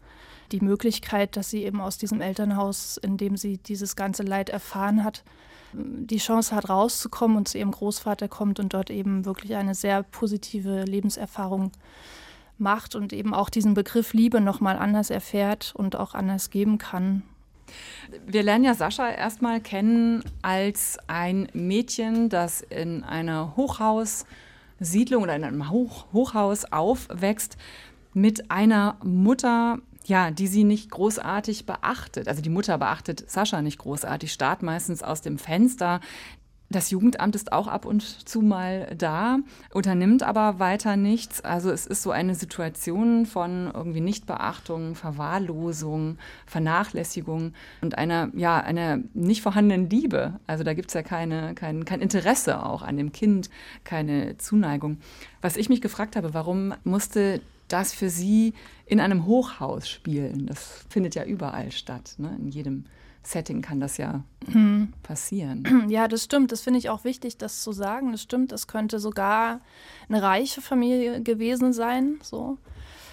die 0.52 0.62
Möglichkeit, 0.62 1.38
dass 1.38 1.50
sie 1.50 1.64
eben 1.64 1.82
aus 1.82 1.98
diesem 1.98 2.22
Elternhaus, 2.22 2.98
in 2.98 3.18
dem 3.18 3.38
sie 3.38 3.58
dieses 3.58 3.96
ganze 3.96 4.24
Leid 4.24 4.50
erfahren 4.50 5.04
hat, 5.04 5.24
die 5.74 6.18
Chance 6.18 6.56
hat, 6.56 6.70
rauszukommen 6.70 7.38
und 7.38 7.48
zu 7.48 7.58
ihrem 7.58 7.72
Großvater 7.72 8.28
kommt 8.28 8.60
und 8.60 8.74
dort 8.74 8.90
eben 8.90 9.26
wirklich 9.26 9.56
eine 9.56 9.76
sehr 9.76 10.04
positive 10.04 10.84
Lebenserfahrung 10.84 11.72
macht 12.58 12.96
und 12.96 13.12
eben 13.14 13.34
auch 13.34 13.50
diesen 13.50 13.74
Begriff 13.74 14.14
Liebe 14.14 14.40
nochmal 14.40 14.78
anders 14.78 15.10
erfährt 15.10 15.74
und 15.76 15.96
auch 15.96 16.14
anders 16.14 16.50
geben 16.50 16.78
kann. 16.78 17.24
Wir 18.26 18.44
lernen 18.44 18.64
ja 18.64 18.74
Sascha 18.74 19.10
erstmal 19.10 19.60
kennen 19.60 20.24
als 20.42 20.98
ein 21.08 21.50
Mädchen, 21.54 22.30
das 22.30 22.62
in 22.62 23.04
einer 23.04 23.56
Hochhaussiedlung 23.58 25.24
oder 25.24 25.36
in 25.36 25.44
einem 25.44 25.70
Hoch 25.70 26.06
Hochhaus 26.14 26.66
aufwächst 26.72 27.58
mit 28.14 28.50
einer 28.50 28.98
Mutter, 29.04 29.80
ja, 30.06 30.32
die 30.32 30.48
sie 30.48 30.64
nicht 30.64 30.92
großartig 30.92 31.66
beachtet. 31.66 32.28
Also 32.28 32.42
die 32.42 32.50
Mutter 32.50 32.78
beachtet 32.78 33.30
Sascha 33.30 33.62
nicht 33.62 33.80
großartig, 33.80 34.32
starrt 34.32 34.64
meistens 34.64 35.04
aus 35.04 35.22
dem 35.22 35.38
Fenster. 35.38 36.00
Das 36.70 36.90
Jugendamt 36.90 37.36
ist 37.36 37.52
auch 37.52 37.68
ab 37.68 37.86
und 37.86 38.02
zu 38.02 38.42
mal 38.42 38.92
da, 38.98 39.38
unternimmt 39.72 40.24
aber 40.24 40.58
weiter 40.58 40.98
nichts. 40.98 41.42
Also 41.42 41.70
es 41.70 41.86
ist 41.86 42.02
so 42.02 42.10
eine 42.10 42.34
Situation 42.34 43.28
von 43.28 43.70
irgendwie 43.72 44.02
Nichtbeachtung, 44.02 44.96
Verwahrlosung, 44.96 46.18
Vernachlässigung 46.48 47.54
und 47.82 48.00
einer, 48.00 48.30
ja, 48.34 48.60
einer 48.60 48.98
nicht 49.14 49.44
vorhandenen 49.44 49.92
Liebe. 49.92 50.40
Also 50.48 50.64
da 50.64 50.74
gibt 50.74 50.90
es 50.90 50.96
ja 50.96 51.04
keine, 51.04 51.54
kein, 51.54 51.86
kein 51.86 52.02
Interesse 52.02 52.64
auch 52.64 52.82
an 52.82 52.98
dem 52.98 53.12
Kind, 53.12 53.52
keine 53.84 54.38
Zuneigung. 54.38 54.98
Was 55.42 55.58
ich 55.58 55.70
mich 55.70 55.82
gefragt 55.82 56.16
habe, 56.16 56.34
warum 56.34 56.74
musste 56.84 57.42
das 57.68 57.94
für 57.94 58.10
Sie 58.10 58.54
in 58.86 59.00
einem 59.00 59.26
Hochhaus 59.26 59.90
spielen? 59.90 60.48
Das 60.48 60.86
findet 60.90 61.16
ja 61.16 61.24
überall 61.24 61.72
statt, 61.72 62.16
ne? 62.18 62.36
in 62.40 62.50
jedem 62.50 62.86
Setting 63.24 63.62
kann 63.62 63.80
das 63.80 63.98
ja 63.98 64.24
hm. 64.52 64.94
passieren. 65.04 65.88
Ja, 65.90 66.08
das 66.08 66.24
stimmt. 66.24 66.52
Das 66.52 66.62
finde 66.62 66.80
ich 66.80 66.90
auch 66.90 67.04
wichtig, 67.04 67.38
das 67.38 67.62
zu 67.62 67.72
sagen. 67.72 68.12
Das 68.12 68.22
stimmt. 68.22 68.52
Es 68.52 68.68
könnte 68.68 69.00
sogar 69.00 69.62
eine 70.08 70.22
reiche 70.22 70.62
Familie 70.62 71.22
gewesen 71.22 71.74
sein. 71.74 72.20
So. 72.22 72.58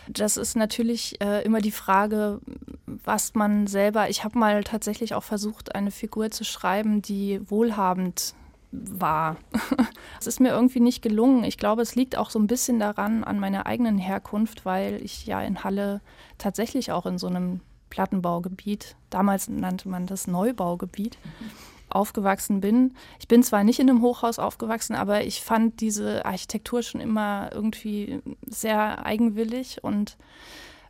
Das 0.09 0.37
ist 0.37 0.57
natürlich 0.57 1.21
äh, 1.23 1.45
immer 1.45 1.61
die 1.61 1.71
Frage, 1.71 2.41
was 2.87 3.35
man 3.35 3.67
selber. 3.67 4.11
Ich 4.11 4.25
habe 4.25 4.39
mal 4.39 4.65
tatsächlich 4.65 5.15
auch 5.15 5.23
versucht, 5.23 5.75
eine 5.75 5.91
Figur 5.91 6.31
zu 6.31 6.45
schreiben, 6.45 7.03
die 7.03 7.41
wohlhabend 7.49 8.35
war. 8.73 9.37
Es 10.21 10.29
ist 10.29 10.39
mir 10.39 10.51
irgendwie 10.51 10.79
nicht 10.79 11.03
gelungen. 11.03 11.43
Ich 11.43 11.59
glaube, 11.59 11.83
es 11.83 11.97
liegt 11.97 12.17
auch 12.17 12.31
so 12.31 12.39
ein 12.39 12.47
bisschen 12.47 12.79
daran 12.79 13.25
an 13.25 13.41
meiner 13.41 13.67
eigenen 13.67 13.99
Herkunft, 13.99 14.65
weil 14.65 15.03
ich 15.03 15.27
ja 15.27 15.43
in 15.43 15.65
Halle 15.65 16.01
tatsächlich 16.39 16.93
auch 16.93 17.07
in 17.07 17.19
so 17.19 17.27
einem 17.27 17.59
Plattenbaugebiet, 17.91 18.95
damals 19.11 19.49
nannte 19.49 19.89
man 19.89 20.07
das 20.07 20.29
Neubaugebiet, 20.29 21.19
aufgewachsen 21.89 22.61
bin. 22.61 22.95
Ich 23.19 23.27
bin 23.27 23.43
zwar 23.43 23.65
nicht 23.65 23.81
in 23.81 23.91
einem 23.91 24.01
Hochhaus 24.01 24.39
aufgewachsen, 24.39 24.95
aber 24.95 25.25
ich 25.25 25.43
fand 25.43 25.81
diese 25.81 26.25
Architektur 26.25 26.83
schon 26.83 27.01
immer 27.01 27.51
irgendwie 27.53 28.23
sehr 28.47 29.05
eigenwillig 29.05 29.83
und 29.83 30.17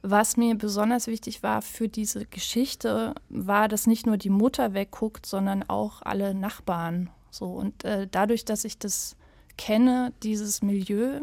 was 0.03 0.37
mir 0.37 0.57
besonders 0.57 1.07
wichtig 1.07 1.43
war 1.43 1.62
für 1.62 1.89
diese 1.89 2.27
Geschichte, 2.27 3.15
war, 3.29 3.69
dass 3.69 3.87
nicht 3.87 4.05
nur 4.05 4.17
die 4.17 4.31
Mutter 4.31 4.75
wegguckt, 4.75 5.27
sondern 5.27 5.62
auch 5.69 6.03
alle 6.03 6.35
Nachbarn. 6.35 7.09
So 7.33 7.47
und 7.47 7.85
äh, 7.85 8.07
dadurch, 8.09 8.45
dass 8.45 8.65
ich 8.65 8.79
das 8.79 9.17
kenne, 9.57 10.12
dieses 10.23 10.62
Milieu, 10.62 11.23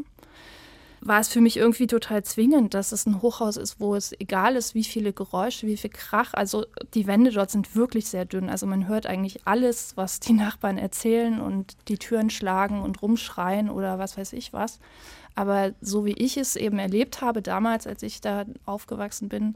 war 1.01 1.19
es 1.19 1.29
für 1.29 1.39
mich 1.39 1.55
irgendwie 1.55 1.87
total 1.87 2.23
zwingend, 2.23 2.73
dass 2.73 2.91
es 2.91 3.05
ein 3.05 3.21
Hochhaus 3.21 3.55
ist, 3.55 3.79
wo 3.79 3.95
es 3.95 4.11
egal 4.19 4.55
ist, 4.55 4.75
wie 4.75 4.83
viele 4.83 5.13
Geräusche, 5.13 5.67
wie 5.67 5.77
viel 5.77 5.91
Krach. 5.91 6.33
Also 6.33 6.65
die 6.93 7.07
Wände 7.07 7.31
dort 7.31 7.51
sind 7.51 7.75
wirklich 7.75 8.07
sehr 8.07 8.25
dünn. 8.25 8.49
Also 8.49 8.65
man 8.65 8.87
hört 8.87 9.05
eigentlich 9.05 9.47
alles, 9.47 9.95
was 9.95 10.19
die 10.19 10.33
Nachbarn 10.33 10.77
erzählen 10.77 11.39
und 11.39 11.77
die 11.87 11.97
Türen 11.97 12.29
schlagen 12.29 12.81
und 12.81 13.01
rumschreien 13.01 13.69
oder 13.69 13.97
was 13.97 14.17
weiß 14.17 14.33
ich 14.33 14.51
was. 14.51 14.79
Aber 15.35 15.71
so 15.79 16.05
wie 16.05 16.13
ich 16.13 16.35
es 16.35 16.55
eben 16.55 16.79
erlebt 16.79 17.21
habe 17.21 17.41
damals, 17.41 17.87
als 17.87 18.03
ich 18.03 18.19
da 18.19 18.45
aufgewachsen 18.65 19.29
bin, 19.29 19.55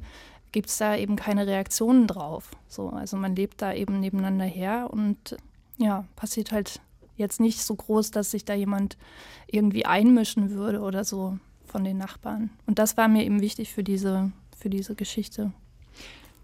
gibt 0.53 0.69
es 0.69 0.77
da 0.77 0.95
eben 0.95 1.15
keine 1.17 1.47
Reaktionen 1.47 2.07
drauf. 2.07 2.51
So, 2.69 2.89
also 2.89 3.17
man 3.17 3.35
lebt 3.35 3.61
da 3.61 3.73
eben 3.73 3.99
nebeneinander 3.99 4.45
her 4.45 4.87
und 4.91 5.35
ja, 5.83 6.05
passiert 6.15 6.51
halt 6.51 6.79
jetzt 7.17 7.39
nicht 7.39 7.61
so 7.61 7.75
groß, 7.75 8.11
dass 8.11 8.31
sich 8.31 8.45
da 8.45 8.53
jemand 8.53 8.97
irgendwie 9.47 9.85
einmischen 9.85 10.51
würde 10.51 10.79
oder 10.79 11.03
so 11.03 11.37
von 11.65 11.83
den 11.83 11.97
Nachbarn. 11.97 12.49
Und 12.65 12.79
das 12.79 12.97
war 12.97 13.07
mir 13.07 13.25
eben 13.25 13.41
wichtig 13.41 13.73
für 13.73 13.83
diese, 13.83 14.31
für 14.57 14.69
diese 14.69 14.95
Geschichte. 14.95 15.51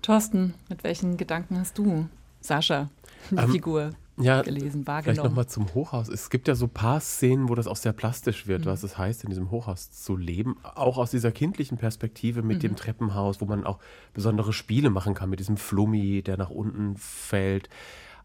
Thorsten, 0.02 0.54
mit 0.70 0.84
welchen 0.84 1.18
Gedanken 1.18 1.58
hast 1.58 1.78
du 1.78 2.08
Sascha, 2.42 2.90
die 3.32 3.36
ähm, 3.36 3.52
Figur, 3.52 3.92
ja, 4.18 4.42
gelesen, 4.42 4.86
wahrgenommen? 4.88 5.16
Vielleicht 5.16 5.24
nochmal 5.24 5.48
zum 5.48 5.74
Hochhaus. 5.74 6.10
Es 6.10 6.30
gibt 6.30 6.48
ja 6.48 6.56
so 6.56 6.66
ein 6.66 6.72
paar 6.72 7.00
Szenen, 7.00 7.50
wo 7.50 7.56
das 7.56 7.68
auch 7.68 7.76
sehr 7.76 7.94
plastisch 7.94 8.48
wird, 8.48 8.62
mhm. 8.62 8.70
was 8.70 8.84
es 8.84 8.98
heißt, 8.98 9.24
in 9.24 9.30
diesem 9.30 9.52
Hochhaus 9.52 9.92
zu 9.92 10.16
leben. 10.16 10.58
Auch 10.64 10.98
aus 10.98 11.12
dieser 11.12 11.32
kindlichen 11.32 11.78
Perspektive 11.78 12.42
mit 12.42 12.58
mhm. 12.58 12.62
dem 12.62 12.76
Treppenhaus, 12.76 13.42
wo 13.42 13.46
man 13.46 13.66
auch 13.66 13.80
besondere 14.14 14.54
Spiele 14.54 14.90
machen 14.90 15.14
kann, 15.14 15.30
mit 15.30 15.40
diesem 15.40 15.58
Flummi, 15.58 16.22
der 16.22 16.38
nach 16.38 16.50
unten 16.50 16.96
fällt 16.98 17.70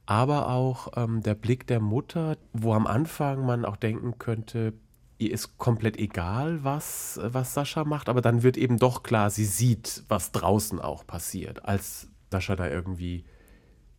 aber 0.07 0.49
auch 0.49 0.89
ähm, 0.97 1.23
der 1.23 1.35
Blick 1.35 1.67
der 1.67 1.81
Mutter, 1.81 2.37
wo 2.53 2.75
am 2.75 2.87
Anfang 2.87 3.47
man 3.47 3.65
auch 3.65 3.77
denken 3.77 4.19
könnte, 4.19 4.75
ihr 5.19 5.33
ist 5.33 5.59
komplett 5.59 5.97
egal, 5.97 6.65
was, 6.65 7.19
was 7.23 7.55
Sascha 7.55 7.85
macht, 7.85 8.09
aber 8.09 8.21
dann 8.21 8.43
wird 8.43 8.57
eben 8.57 8.79
doch 8.79 9.03
klar, 9.03 9.31
sie 9.31 9.45
sieht, 9.45 10.05
was 10.09 10.33
draußen 10.33 10.81
auch 10.81 11.07
passiert. 11.07 11.65
Als 11.65 12.09
Sascha 12.31 12.57
da 12.57 12.69
irgendwie 12.69 13.25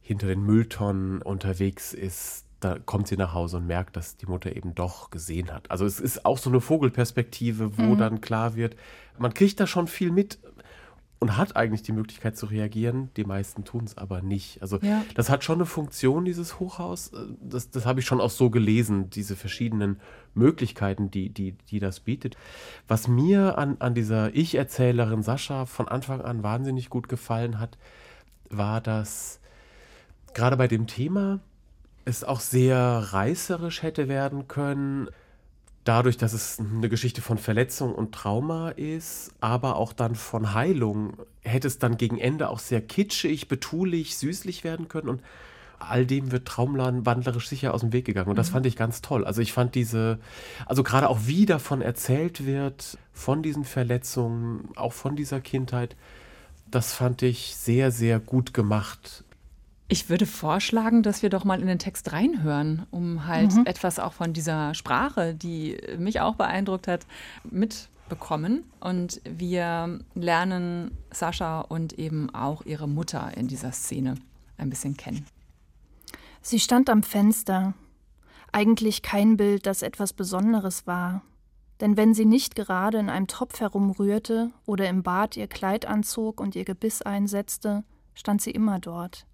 hinter 0.02 0.28
den 0.28 0.44
Mülltonnen 0.44 1.22
unterwegs 1.22 1.94
ist, 1.94 2.46
da 2.60 2.78
kommt 2.80 3.08
sie 3.08 3.18
nach 3.18 3.34
Hause 3.34 3.58
und 3.58 3.68
merkt, 3.68 3.96
dass 3.96 4.18
die 4.18 4.28
Mutter 4.28 4.56
eben 4.56 4.76
doch 4.76 5.10
gesehen 5.10 5.52
hat. 5.52 5.70
Also 5.72 5.86
es 5.86 6.00
ist 6.00 6.26
auch 6.26 6.38
so 6.38 6.50
eine 6.50 6.62
Vogelperspektive, 6.62 7.78
wo 7.78 7.94
mhm. 7.94 7.98
dann 7.98 8.22
klar 8.22 8.56
wird, 8.56 8.76
man 9.18 9.34
kriegt 9.34 9.60
da 9.60 9.68
schon 9.68 9.88
viel 9.88 10.12
mit, 10.12 10.40
und 11.19 11.38
hat 11.38 11.55
eigentlich 11.55 11.81
die 11.81 11.91
Möglichkeit 11.91 12.38
zu 12.38 12.45
reagieren. 12.45 13.10
Die 13.15 13.24
meisten 13.24 13.63
tun 13.63 13.86
es 13.86 13.98
aber 13.98 14.22
nicht. 14.22 14.62
Also 14.62 14.79
ja. 14.81 15.03
das 15.15 15.29
hat 15.29 15.43
schon 15.43 15.55
eine 15.55 15.65
Funktion, 15.65 16.25
dieses 16.25 16.60
Hochhaus. 16.60 17.12
Das, 17.41 17.72
das 17.72 17.86
habe 17.86 18.00
ich 18.00 18.05
schon 18.05 18.22
auch 18.22 18.29
so 18.29 18.50
gelesen, 18.50 19.10
diese 19.10 19.36
verschiedenen 19.36 20.00
Möglichkeiten, 20.34 21.12
die, 21.12 21.29
die, 21.29 21.53
die 21.53 21.79
das 21.79 22.01
bietet. 22.01 22.36
Was 22.88 23.07
mir 23.07 23.57
an, 23.57 23.77
an 23.79 23.95
dieser 23.95 24.36
Ich-Erzählerin 24.36 25.24
Sascha 25.24 25.65
von 25.65 25.88
Anfang 25.88 26.22
an 26.22 26.43
wahnsinnig 26.43 26.89
gut 26.89 27.07
gefallen 27.07 27.60
hat, 27.60 27.77
war, 28.50 28.81
dass 28.81 29.39
gerade 30.34 30.57
bei 30.57 30.67
dem 30.67 30.86
Thema 30.86 31.39
es 32.03 32.24
auch 32.24 32.39
sehr 32.39 32.77
reißerisch 32.77 33.81
hätte 33.81 34.07
werden 34.07 34.48
können 34.48 35.10
dadurch, 35.86 36.18
dass 36.18 36.34
es 36.34 36.60
eine 36.60 36.89
Geschichte 36.89 37.22
von 37.22 37.38
Verletzung 37.38 37.96
und 37.96 38.12
Trauma 38.13 38.70
ist, 38.70 39.32
aber 39.39 39.77
auch 39.77 39.94
dann 39.94 40.15
von 40.15 40.54
Heilung, 40.54 41.13
hätte 41.42 41.68
es 41.68 41.80
dann 41.80 41.98
gegen 41.98 42.18
Ende 42.18 42.50
auch 42.50 42.60
sehr 42.60 42.82
kitschig, 42.82 43.48
betulich, 43.48 44.18
süßlich 44.18 44.63
werden 44.63 44.89
können 44.89 45.08
und 45.08 45.22
all 45.77 46.06
dem 46.06 46.32
wird 46.32 46.58
wandlerisch 46.58 47.48
sicher 47.48 47.74
aus 47.74 47.82
dem 47.82 47.94
Weg 47.94 48.06
gegangen 48.06 48.30
und 48.30 48.38
das 48.38 48.50
mhm. 48.50 48.54
fand 48.54 48.65
ich 48.65 48.75
ganz 48.75 49.01
toll. 49.01 49.25
Also 49.25 49.42
ich 49.42 49.54
fand 49.54 49.75
diese, 49.75 50.20
also 50.65 50.84
gerade 50.84 51.10
auch 51.10 51.20
wie 51.25 51.46
davon 51.46 51.82
erzählt 51.82 52.46
wird, 52.46 52.98
von 53.13 53.44
diesen 53.44 53.63
Verletzungen, 53.63 54.70
auch 54.75 54.94
von 54.94 55.15
dieser 55.15 55.39
Kindheit, 55.42 55.96
das 56.72 56.94
fand 56.94 57.22
ich 57.22 57.56
sehr, 57.56 57.92
sehr 57.92 58.20
gut 58.20 58.54
gemacht. 58.54 59.25
Ich 59.88 60.10
würde 60.10 60.25
vorschlagen, 60.25 61.04
dass 61.04 61.22
wir 61.22 61.30
doch 61.30 61.44
mal 61.44 61.62
in 61.62 61.68
den 61.68 61.77
Text 61.77 62.12
reinhören, 62.12 62.88
um 62.89 63.27
halt 63.27 63.54
mhm. 63.54 63.65
etwas 63.68 64.00
auch 64.00 64.13
von 64.13 64.34
dieser 64.34 64.74
Sprache, 64.74 65.36
die 65.36 65.77
mich 66.00 66.22
auch 66.22 66.36
beeindruckt 66.36 66.88
hat, 66.88 67.06
mitbekommen. 67.44 68.63
Und 68.80 69.22
wir 69.25 70.00
lernen 70.15 70.98
Sascha 71.12 71.62
und 71.62 71.94
eben 72.00 72.34
auch 72.34 72.65
ihre 72.65 72.88
Mutter 72.88 73.32
in 73.38 73.48
dieser 73.48 73.72
Szene 73.72 74.15
ein 74.58 74.72
bisschen 74.72 74.98
kennen. 74.98 75.27
Sie 76.42 76.60
stand 76.60 76.89
am 76.89 77.04
Fenster. 77.04 77.75
Eigentlich 78.51 79.04
kein 79.04 79.38
Bild, 79.38 79.68
das 79.68 79.84
etwas 79.84 80.13
Besonderes 80.13 80.88
war. 80.88 81.22
Denn 81.80 81.96
wenn 81.96 82.15
sie 82.15 82.25
nicht 82.25 82.56
gerade 82.56 82.98
in 82.98 83.10
einem 83.10 83.27
Topf 83.27 83.60
herumrührte 83.60 84.50
oder 84.65 84.89
im 84.89 85.04
Bad 85.04 85.38
ihr 85.38 85.48
Kleid 85.48 85.86
anzog 85.86 86.39
und 86.39 86.56
ihr 86.56 86.65
Gebiss 86.65 87.04
einsetzte, 87.04 87.84
stand 88.15 88.42
sie 88.42 88.51
immer 88.51 88.80
dort 88.80 89.27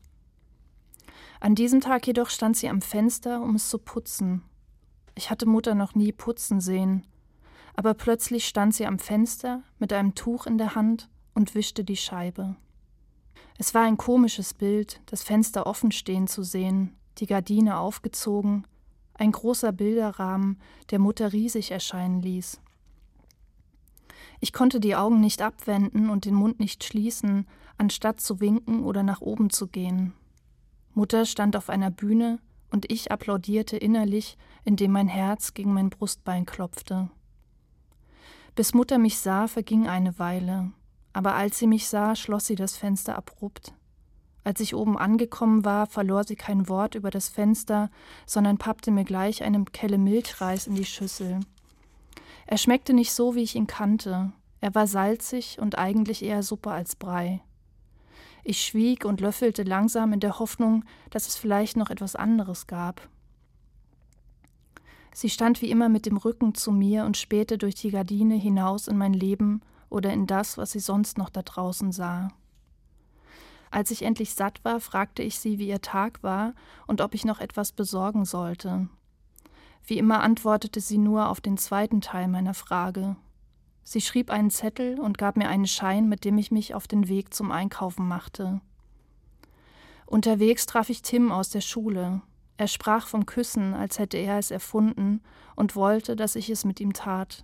an 1.41 1.55
diesem 1.55 1.81
Tag 1.81 2.05
jedoch 2.05 2.29
stand 2.29 2.55
sie 2.55 2.69
am 2.69 2.81
Fenster, 2.81 3.41
um 3.41 3.55
es 3.55 3.67
zu 3.67 3.79
putzen. 3.79 4.43
Ich 5.15 5.31
hatte 5.31 5.47
Mutter 5.47 5.73
noch 5.73 5.95
nie 5.95 6.11
putzen 6.11 6.61
sehen, 6.61 7.05
aber 7.75 7.95
plötzlich 7.95 8.47
stand 8.47 8.75
sie 8.75 8.85
am 8.85 8.99
Fenster 8.99 9.63
mit 9.79 9.91
einem 9.91 10.13
Tuch 10.13 10.45
in 10.45 10.59
der 10.59 10.75
Hand 10.75 11.09
und 11.33 11.55
wischte 11.55 11.83
die 11.83 11.97
Scheibe. 11.97 12.55
Es 13.57 13.73
war 13.73 13.81
ein 13.83 13.97
komisches 13.97 14.53
Bild, 14.53 15.01
das 15.07 15.23
Fenster 15.23 15.65
offen 15.65 15.91
stehen 15.91 16.27
zu 16.27 16.43
sehen, 16.43 16.95
die 17.17 17.25
Gardine 17.25 17.79
aufgezogen, 17.79 18.67
ein 19.15 19.31
großer 19.31 19.71
Bilderrahmen, 19.71 20.59
der 20.91 20.99
Mutter 20.99 21.33
riesig 21.33 21.71
erscheinen 21.71 22.21
ließ. 22.21 22.61
Ich 24.39 24.53
konnte 24.53 24.79
die 24.79 24.95
Augen 24.95 25.19
nicht 25.21 25.41
abwenden 25.41 26.11
und 26.11 26.25
den 26.25 26.35
Mund 26.35 26.59
nicht 26.59 26.83
schließen, 26.83 27.47
anstatt 27.79 28.21
zu 28.21 28.39
winken 28.39 28.83
oder 28.83 29.01
nach 29.01 29.21
oben 29.21 29.49
zu 29.49 29.67
gehen. 29.67 30.13
Mutter 30.93 31.25
stand 31.25 31.55
auf 31.55 31.69
einer 31.69 31.91
Bühne 31.91 32.39
und 32.69 32.91
ich 32.91 33.11
applaudierte 33.11 33.77
innerlich, 33.77 34.37
indem 34.63 34.91
mein 34.91 35.07
Herz 35.07 35.53
gegen 35.53 35.73
mein 35.73 35.89
Brustbein 35.89 36.45
klopfte. 36.45 37.09
Bis 38.55 38.73
Mutter 38.73 38.97
mich 38.97 39.19
sah, 39.19 39.47
verging 39.47 39.87
eine 39.87 40.19
Weile, 40.19 40.71
aber 41.13 41.35
als 41.35 41.57
sie 41.57 41.67
mich 41.67 41.87
sah, 41.87 42.15
schloss 42.15 42.45
sie 42.45 42.55
das 42.55 42.77
Fenster 42.77 43.15
abrupt. 43.17 43.73
Als 44.43 44.59
ich 44.59 44.75
oben 44.75 44.97
angekommen 44.97 45.63
war, 45.65 45.85
verlor 45.85 46.23
sie 46.23 46.35
kein 46.35 46.67
Wort 46.67 46.95
über 46.95 47.11
das 47.11 47.29
Fenster, 47.29 47.89
sondern 48.25 48.57
pappte 48.57 48.91
mir 48.91 49.03
gleich 49.03 49.43
eine 49.43 49.63
Kelle 49.65 49.97
Milchreis 49.97 50.67
in 50.67 50.75
die 50.75 50.85
Schüssel. 50.85 51.39
Er 52.47 52.57
schmeckte 52.57 52.93
nicht 52.93 53.13
so, 53.13 53.35
wie 53.35 53.43
ich 53.43 53.55
ihn 53.55 53.67
kannte. 53.67 54.31
Er 54.59 54.73
war 54.75 54.87
salzig 54.87 55.59
und 55.59 55.77
eigentlich 55.77 56.23
eher 56.23 56.43
Suppe 56.43 56.71
als 56.71 56.95
Brei. 56.95 57.41
Ich 58.43 58.61
schwieg 58.61 59.05
und 59.05 59.21
löffelte 59.21 59.63
langsam 59.63 60.13
in 60.13 60.19
der 60.19 60.39
Hoffnung, 60.39 60.83
dass 61.09 61.27
es 61.27 61.35
vielleicht 61.35 61.77
noch 61.77 61.89
etwas 61.89 62.15
anderes 62.15 62.67
gab. 62.67 63.07
Sie 65.13 65.29
stand 65.29 65.61
wie 65.61 65.69
immer 65.69 65.89
mit 65.89 66.05
dem 66.05 66.17
Rücken 66.17 66.55
zu 66.55 66.71
mir 66.71 67.05
und 67.05 67.17
spähte 67.17 67.57
durch 67.57 67.75
die 67.75 67.91
Gardine 67.91 68.35
hinaus 68.35 68.87
in 68.87 68.97
mein 68.97 69.13
Leben 69.13 69.61
oder 69.89 70.13
in 70.13 70.25
das, 70.25 70.57
was 70.57 70.71
sie 70.71 70.79
sonst 70.79 71.17
noch 71.17 71.29
da 71.29 71.41
draußen 71.41 71.91
sah. 71.91 72.29
Als 73.69 73.91
ich 73.91 74.03
endlich 74.03 74.35
satt 74.35 74.63
war, 74.63 74.79
fragte 74.79 75.21
ich 75.21 75.39
sie, 75.39 75.59
wie 75.59 75.67
ihr 75.67 75.81
Tag 75.81 76.23
war 76.23 76.53
und 76.87 77.01
ob 77.01 77.13
ich 77.13 77.25
noch 77.25 77.39
etwas 77.39 77.71
besorgen 77.71 78.25
sollte. 78.25 78.87
Wie 79.85 79.97
immer 79.97 80.21
antwortete 80.21 80.79
sie 80.79 80.97
nur 80.97 81.29
auf 81.29 81.41
den 81.41 81.57
zweiten 81.57 82.01
Teil 82.01 82.27
meiner 82.27 82.53
Frage. 82.53 83.15
Sie 83.91 83.99
schrieb 83.99 84.31
einen 84.31 84.51
Zettel 84.51 85.01
und 85.01 85.17
gab 85.17 85.35
mir 85.35 85.49
einen 85.49 85.67
Schein, 85.67 86.07
mit 86.07 86.23
dem 86.23 86.37
ich 86.37 86.49
mich 86.49 86.73
auf 86.73 86.87
den 86.87 87.09
Weg 87.09 87.33
zum 87.33 87.51
Einkaufen 87.51 88.07
machte. 88.07 88.61
Unterwegs 90.05 90.65
traf 90.65 90.89
ich 90.89 91.01
Tim 91.01 91.29
aus 91.29 91.49
der 91.49 91.59
Schule. 91.59 92.21
Er 92.55 92.67
sprach 92.67 93.05
vom 93.05 93.25
Küssen, 93.25 93.73
als 93.73 93.99
hätte 93.99 94.15
er 94.15 94.37
es 94.37 94.49
erfunden 94.49 95.21
und 95.57 95.75
wollte, 95.75 96.15
dass 96.15 96.37
ich 96.37 96.49
es 96.49 96.63
mit 96.63 96.79
ihm 96.79 96.93
tat. 96.93 97.43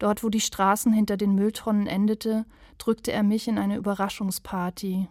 Dort, 0.00 0.24
wo 0.24 0.30
die 0.30 0.40
Straßen 0.40 0.92
hinter 0.92 1.16
den 1.16 1.36
Mülltonnen 1.36 1.86
endete, 1.86 2.44
drückte 2.78 3.12
er 3.12 3.22
mich 3.22 3.46
in 3.46 3.56
eine 3.56 3.76
Überraschungsparty. 3.76 5.06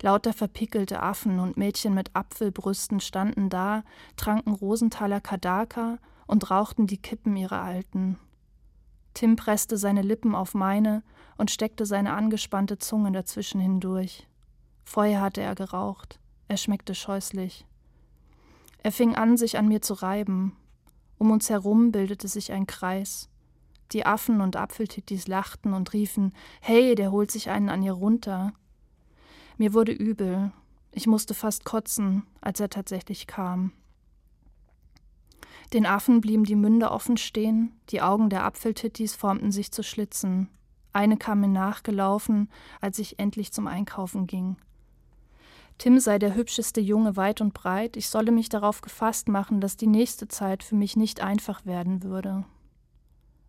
Lauter 0.00 0.32
verpickelte 0.32 1.00
Affen 1.00 1.38
und 1.38 1.56
Mädchen 1.56 1.94
mit 1.94 2.16
Apfelbrüsten 2.16 2.98
standen 2.98 3.48
da, 3.48 3.84
tranken 4.16 4.56
Rosenthaler 4.56 5.20
Kadaka 5.20 5.98
und 6.26 6.50
rauchten 6.50 6.88
die 6.88 7.00
Kippen 7.00 7.36
ihrer 7.36 7.62
Alten. 7.62 8.18
Tim 9.14 9.36
presste 9.36 9.76
seine 9.76 10.02
Lippen 10.02 10.34
auf 10.34 10.54
meine 10.54 11.02
und 11.36 11.50
steckte 11.50 11.86
seine 11.86 12.14
angespannte 12.14 12.78
Zunge 12.78 13.12
dazwischen 13.12 13.60
hindurch. 13.60 14.26
Vorher 14.84 15.20
hatte 15.20 15.40
er 15.40 15.54
geraucht. 15.54 16.18
Er 16.48 16.56
schmeckte 16.56 16.94
scheußlich. 16.94 17.66
Er 18.82 18.92
fing 18.92 19.14
an, 19.14 19.36
sich 19.36 19.58
an 19.58 19.68
mir 19.68 19.80
zu 19.80 19.94
reiben. 19.94 20.56
Um 21.18 21.30
uns 21.30 21.50
herum 21.50 21.92
bildete 21.92 22.26
sich 22.28 22.52
ein 22.52 22.66
Kreis. 22.66 23.28
Die 23.92 24.06
Affen 24.06 24.40
und 24.40 24.56
Apfeltittis 24.56 25.28
lachten 25.28 25.72
und 25.72 25.92
riefen: 25.92 26.32
Hey, 26.60 26.94
der 26.94 27.12
holt 27.12 27.30
sich 27.30 27.50
einen 27.50 27.68
an 27.68 27.82
ihr 27.82 27.92
runter. 27.92 28.52
Mir 29.56 29.72
wurde 29.74 29.92
übel. 29.92 30.52
Ich 30.90 31.06
musste 31.06 31.34
fast 31.34 31.64
kotzen, 31.64 32.24
als 32.40 32.60
er 32.60 32.70
tatsächlich 32.70 33.26
kam. 33.26 33.72
Den 35.72 35.86
Affen 35.86 36.20
blieben 36.20 36.44
die 36.44 36.56
Münder 36.56 36.92
offen 36.92 37.16
stehen, 37.16 37.72
die 37.88 38.02
Augen 38.02 38.28
der 38.28 38.44
Apfeltittis 38.44 39.14
formten 39.14 39.52
sich 39.52 39.72
zu 39.72 39.82
Schlitzen. 39.82 40.48
Eine 40.92 41.16
kam 41.16 41.40
mir 41.40 41.48
nachgelaufen, 41.48 42.50
als 42.82 42.98
ich 42.98 43.18
endlich 43.18 43.52
zum 43.52 43.66
Einkaufen 43.66 44.26
ging. 44.26 44.56
Tim 45.78 45.98
sei 45.98 46.18
der 46.18 46.34
hübscheste 46.34 46.82
Junge 46.82 47.16
weit 47.16 47.40
und 47.40 47.54
breit, 47.54 47.96
ich 47.96 48.08
solle 48.08 48.30
mich 48.30 48.50
darauf 48.50 48.82
gefasst 48.82 49.28
machen, 49.28 49.62
dass 49.62 49.78
die 49.78 49.86
nächste 49.86 50.28
Zeit 50.28 50.62
für 50.62 50.74
mich 50.74 50.96
nicht 50.96 51.22
einfach 51.22 51.64
werden 51.64 52.02
würde. 52.02 52.44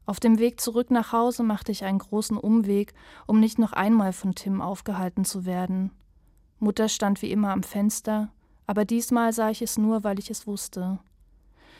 Auf 0.05 0.21
dem 0.21 0.39
Weg 0.39 0.61
zurück 0.61 0.91
nach 0.91 1.11
Hause 1.11 1.43
machte 1.43 1.71
ich 1.71 1.83
einen 1.83 1.99
großen 1.99 2.37
Umweg, 2.37 2.93
um 3.27 3.39
nicht 3.39 3.59
noch 3.59 3.73
einmal 3.73 4.13
von 4.13 4.33
Tim 4.33 4.61
aufgehalten 4.61 5.25
zu 5.25 5.45
werden. 5.45 5.91
Mutter 6.59 6.87
stand 6.87 7.21
wie 7.21 7.31
immer 7.31 7.51
am 7.51 7.63
Fenster, 7.63 8.31
aber 8.65 8.85
diesmal 8.85 9.33
sah 9.33 9.49
ich 9.49 9.61
es 9.61 9.77
nur, 9.77 10.05
weil 10.05 10.19
ich 10.19 10.29
es 10.29 10.47
wusste. 10.47 10.99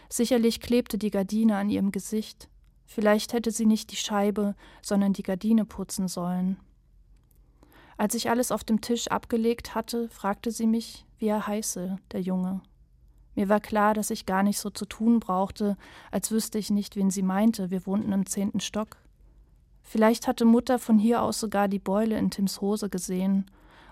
Sicherlich 0.09 0.59
klebte 0.59 0.97
die 0.97 1.11
Gardine 1.11 1.57
an 1.57 1.69
ihrem 1.69 1.91
Gesicht. 1.91 2.49
Vielleicht 2.85 3.33
hätte 3.33 3.51
sie 3.51 3.65
nicht 3.65 3.91
die 3.91 3.97
Scheibe, 3.97 4.55
sondern 4.81 5.13
die 5.13 5.23
Gardine 5.23 5.65
putzen 5.65 6.07
sollen. 6.07 6.57
Als 7.97 8.15
ich 8.15 8.29
alles 8.29 8.51
auf 8.51 8.63
dem 8.63 8.81
Tisch 8.81 9.07
abgelegt 9.07 9.75
hatte, 9.75 10.09
fragte 10.09 10.51
sie 10.51 10.67
mich, 10.67 11.05
wie 11.19 11.27
er 11.27 11.47
heiße, 11.47 11.97
der 12.11 12.21
Junge. 12.21 12.61
Mir 13.35 13.49
war 13.49 13.59
klar, 13.59 13.93
dass 13.93 14.09
ich 14.09 14.25
gar 14.25 14.43
nicht 14.43 14.59
so 14.59 14.69
zu 14.69 14.85
tun 14.85 15.19
brauchte, 15.19 15.77
als 16.11 16.31
wüsste 16.31 16.59
ich 16.59 16.69
nicht, 16.69 16.95
wen 16.95 17.09
sie 17.09 17.23
meinte. 17.23 17.71
Wir 17.71 17.85
wohnten 17.85 18.11
im 18.11 18.25
zehnten 18.25 18.59
Stock. 18.59 18.97
Vielleicht 19.81 20.27
hatte 20.27 20.45
Mutter 20.45 20.79
von 20.79 20.99
hier 20.99 21.21
aus 21.21 21.39
sogar 21.39 21.67
die 21.67 21.79
Beule 21.79 22.17
in 22.17 22.29
Tims 22.29 22.61
Hose 22.61 22.89
gesehen 22.89 23.45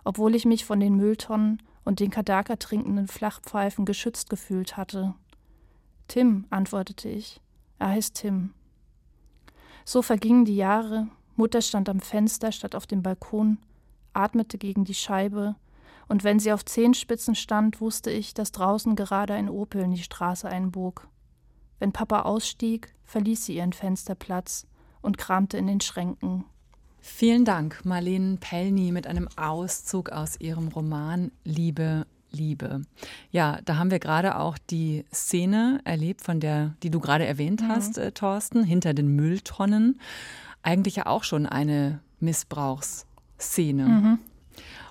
obwohl 0.03 0.35
ich 0.35 0.45
mich 0.45 0.65
von 0.65 0.79
den 0.79 0.95
Mülltonnen 0.95 1.61
und 1.83 1.99
den 1.99 2.11
Kadaka 2.11 2.55
trinkenden 2.55 3.07
Flachpfeifen 3.07 3.85
geschützt 3.85 4.29
gefühlt 4.29 4.77
hatte. 4.77 5.13
Tim, 6.11 6.43
antwortete 6.49 7.07
ich. 7.07 7.39
Er 7.79 7.91
heißt 7.91 8.15
Tim. 8.15 8.53
So 9.85 10.01
vergingen 10.01 10.43
die 10.43 10.57
Jahre, 10.57 11.07
Mutter 11.37 11.61
stand 11.61 11.87
am 11.87 12.01
Fenster 12.01 12.51
statt 12.51 12.75
auf 12.75 12.85
dem 12.85 13.01
Balkon, 13.01 13.59
atmete 14.11 14.57
gegen 14.57 14.83
die 14.83 14.93
Scheibe, 14.93 15.55
und 16.09 16.25
wenn 16.25 16.37
sie 16.37 16.51
auf 16.51 16.65
Zehenspitzen 16.65 17.33
stand, 17.33 17.79
wusste 17.79 18.11
ich, 18.11 18.33
dass 18.33 18.51
draußen 18.51 18.97
gerade 18.97 19.35
ein 19.35 19.47
Opel 19.47 19.83
in 19.83 19.91
die 19.91 20.03
Straße 20.03 20.49
einbog. 20.49 21.07
Wenn 21.79 21.93
Papa 21.93 22.23
ausstieg, 22.23 22.93
verließ 23.05 23.45
sie 23.45 23.55
ihren 23.55 23.71
Fensterplatz 23.71 24.67
und 25.01 25.17
kramte 25.17 25.57
in 25.57 25.67
den 25.67 25.79
Schränken. 25.79 26.43
Vielen 26.99 27.45
Dank, 27.45 27.85
Marlene 27.85 28.35
Pellny, 28.35 28.91
mit 28.91 29.07
einem 29.07 29.29
Auszug 29.37 30.09
aus 30.09 30.37
ihrem 30.41 30.67
Roman 30.67 31.31
Liebe, 31.45 32.05
Liebe. 32.31 32.81
Ja, 33.31 33.59
da 33.65 33.77
haben 33.77 33.91
wir 33.91 33.99
gerade 33.99 34.37
auch 34.37 34.57
die 34.57 35.05
Szene 35.13 35.81
erlebt, 35.83 36.21
von 36.21 36.39
der, 36.39 36.75
die 36.83 36.89
du 36.89 36.99
gerade 36.99 37.25
erwähnt 37.25 37.61
mhm. 37.61 37.67
hast, 37.67 37.97
äh, 37.97 38.11
Thorsten, 38.11 38.63
hinter 38.63 38.93
den 38.93 39.15
Mülltonnen. 39.15 39.99
Eigentlich 40.63 40.97
ja 40.97 41.05
auch 41.07 41.23
schon 41.23 41.45
eine 41.45 41.99
Missbrauchsszene. 42.19 43.85
Mhm. 43.85 44.19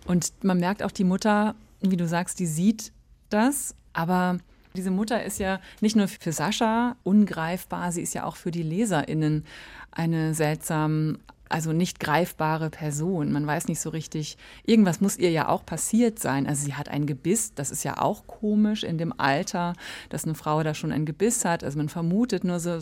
Und 0.07 0.33
man 0.43 0.59
merkt 0.59 0.83
auch, 0.83 0.91
die 0.91 1.05
Mutter, 1.05 1.55
wie 1.81 1.97
du 1.97 2.07
sagst, 2.07 2.39
die 2.39 2.47
sieht 2.47 2.93
das, 3.29 3.75
aber 3.93 4.39
diese 4.77 4.91
Mutter 4.91 5.23
ist 5.25 5.39
ja 5.39 5.61
nicht 5.81 5.97
nur 5.97 6.09
für 6.09 6.33
Sascha 6.33 6.97
ungreifbar, 7.03 7.93
sie 7.93 8.03
ist 8.03 8.15
ja 8.15 8.25
auch 8.25 8.37
für 8.37 8.51
die 8.51 8.63
LeserInnen 8.63 9.45
eine 9.91 10.35
seltsam 10.35 11.19
also 11.51 11.73
nicht 11.73 12.01
greifbare 12.01 12.71
Person. 12.71 13.33
Man 13.33 13.47
weiß 13.47 13.69
nicht 13.69 13.81
so 13.81 13.91
richtig, 13.91 14.39
irgendwas 14.65 15.01
muss 15.01 15.19
ihr 15.19 15.31
ja 15.31 15.49
auch 15.49 15.67
passiert 15.67 16.19
sein. 16.19 16.47
Also 16.47 16.65
sie 16.65 16.75
hat 16.75 16.89
ein 16.89 17.07
Gebiss, 17.07 17.55
das 17.55 17.71
ist 17.71 17.85
ja 17.85 17.99
auch 17.99 18.27
komisch 18.27 18.85
in 18.85 18.99
dem 18.99 19.13
Alter, 19.19 19.75
dass 20.09 20.25
eine 20.25 20.35
Frau 20.35 20.63
da 20.63 20.75
schon 20.75 20.93
ein 20.93 21.05
Gebiss 21.05 21.45
hat. 21.45 21.65
Also 21.65 21.77
man 21.77 21.89
vermutet 21.89 22.45
nur 22.45 22.61
so, 22.61 22.79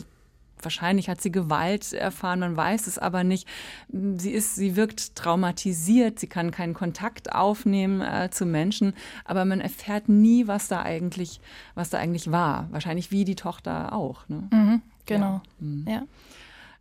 wahrscheinlich 0.61 1.09
hat 1.09 1.19
sie 1.19 1.31
Gewalt 1.31 1.93
erfahren, 1.93 2.39
man 2.39 2.55
weiß 2.55 2.87
es 2.87 2.97
aber 2.97 3.23
nicht. 3.23 3.47
Sie 3.89 4.31
ist, 4.31 4.55
sie 4.55 4.75
wirkt 4.75 5.15
traumatisiert, 5.15 6.19
sie 6.19 6.27
kann 6.27 6.51
keinen 6.51 6.73
Kontakt 6.73 7.33
aufnehmen 7.33 8.01
äh, 8.01 8.29
zu 8.29 8.45
Menschen, 8.45 8.93
aber 9.25 9.45
man 9.45 9.61
erfährt 9.61 10.09
nie, 10.09 10.47
was 10.47 10.67
da 10.67 10.83
eigentlich, 10.83 11.41
was 11.75 11.89
da 11.89 11.97
eigentlich 11.97 12.31
war. 12.31 12.67
Wahrscheinlich 12.71 13.11
wie 13.11 13.25
die 13.25 13.35
Tochter 13.35 13.93
auch. 13.93 14.27
Ne? 14.29 14.47
Mhm, 14.51 14.81
genau. 15.05 15.41
Ja. 15.59 15.65
Mhm. 15.65 15.85
ja. 15.87 16.03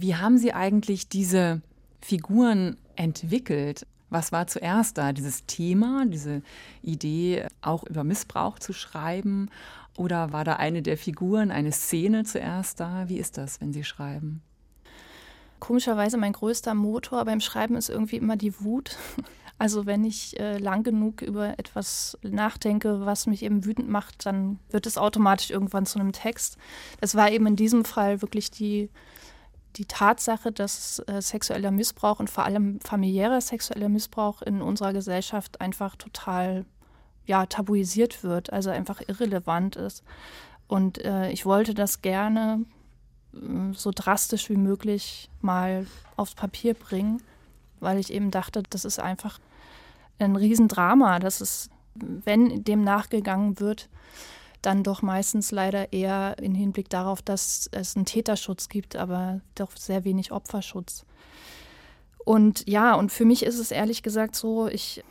Wie 0.00 0.14
haben 0.14 0.38
Sie 0.38 0.52
eigentlich 0.52 1.08
diese 1.08 1.60
Figuren 2.00 2.76
entwickelt? 2.96 3.86
Was 4.10 4.32
war 4.32 4.46
zuerst 4.46 4.96
da? 4.96 5.12
Dieses 5.12 5.44
Thema, 5.46 6.06
diese 6.06 6.42
Idee, 6.82 7.46
auch 7.60 7.84
über 7.84 8.04
Missbrauch 8.04 8.58
zu 8.58 8.72
schreiben? 8.72 9.50
Oder 9.96 10.32
war 10.32 10.44
da 10.44 10.56
eine 10.56 10.80
der 10.80 10.96
Figuren, 10.96 11.50
eine 11.50 11.72
Szene 11.72 12.24
zuerst 12.24 12.80
da? 12.80 13.08
Wie 13.08 13.18
ist 13.18 13.36
das, 13.36 13.60
wenn 13.60 13.72
Sie 13.72 13.84
schreiben? 13.84 14.42
Komischerweise 15.58 16.16
mein 16.16 16.32
größter 16.32 16.74
Motor 16.74 17.24
beim 17.24 17.40
Schreiben 17.40 17.74
ist 17.74 17.90
irgendwie 17.90 18.16
immer 18.16 18.36
die 18.36 18.60
Wut. 18.60 18.96
Also 19.60 19.86
wenn 19.86 20.04
ich 20.04 20.38
äh, 20.38 20.56
lang 20.58 20.84
genug 20.84 21.20
über 21.20 21.58
etwas 21.58 22.16
nachdenke, 22.22 23.04
was 23.04 23.26
mich 23.26 23.42
eben 23.42 23.64
wütend 23.64 23.88
macht, 23.88 24.24
dann 24.24 24.60
wird 24.70 24.86
es 24.86 24.96
automatisch 24.96 25.50
irgendwann 25.50 25.84
zu 25.84 25.98
einem 25.98 26.12
Text. 26.12 26.58
Es 27.00 27.16
war 27.16 27.32
eben 27.32 27.44
in 27.48 27.56
diesem 27.56 27.84
Fall 27.84 28.22
wirklich 28.22 28.52
die 28.52 28.88
die 29.78 29.86
Tatsache, 29.86 30.50
dass 30.50 31.00
äh, 31.06 31.22
sexueller 31.22 31.70
Missbrauch 31.70 32.18
und 32.18 32.28
vor 32.28 32.44
allem 32.44 32.80
familiärer 32.80 33.40
sexueller 33.40 33.88
Missbrauch 33.88 34.42
in 34.42 34.60
unserer 34.60 34.92
Gesellschaft 34.92 35.60
einfach 35.60 35.94
total 35.96 36.66
ja, 37.26 37.46
tabuisiert 37.46 38.24
wird, 38.24 38.52
also 38.52 38.70
einfach 38.70 39.00
irrelevant 39.06 39.76
ist. 39.76 40.02
Und 40.66 41.04
äh, 41.04 41.30
ich 41.30 41.46
wollte 41.46 41.74
das 41.74 42.02
gerne 42.02 42.64
äh, 43.32 43.72
so 43.72 43.92
drastisch 43.94 44.50
wie 44.50 44.56
möglich 44.56 45.30
mal 45.40 45.86
aufs 46.16 46.34
Papier 46.34 46.74
bringen, 46.74 47.22
weil 47.78 47.98
ich 47.98 48.12
eben 48.12 48.32
dachte, 48.32 48.64
das 48.68 48.84
ist 48.84 48.98
einfach 48.98 49.38
ein 50.18 50.34
Riesendrama, 50.34 51.20
dass 51.20 51.40
es, 51.40 51.70
wenn 51.94 52.64
dem 52.64 52.82
nachgegangen 52.82 53.60
wird, 53.60 53.88
dann 54.68 54.82
doch 54.82 55.00
meistens 55.00 55.50
leider 55.50 55.94
eher 55.94 56.36
im 56.42 56.54
Hinblick 56.54 56.90
darauf, 56.90 57.22
dass 57.22 57.70
es 57.72 57.96
einen 57.96 58.04
Täterschutz 58.04 58.68
gibt, 58.68 58.96
aber 58.96 59.40
doch 59.54 59.74
sehr 59.74 60.04
wenig 60.04 60.30
Opferschutz. 60.30 61.06
Und 62.18 62.68
ja, 62.68 62.94
und 62.94 63.10
für 63.10 63.24
mich 63.24 63.44
ist 63.44 63.58
es 63.58 63.70
ehrlich 63.70 64.02
gesagt 64.02 64.36
so, 64.36 64.68
ich 64.68 65.02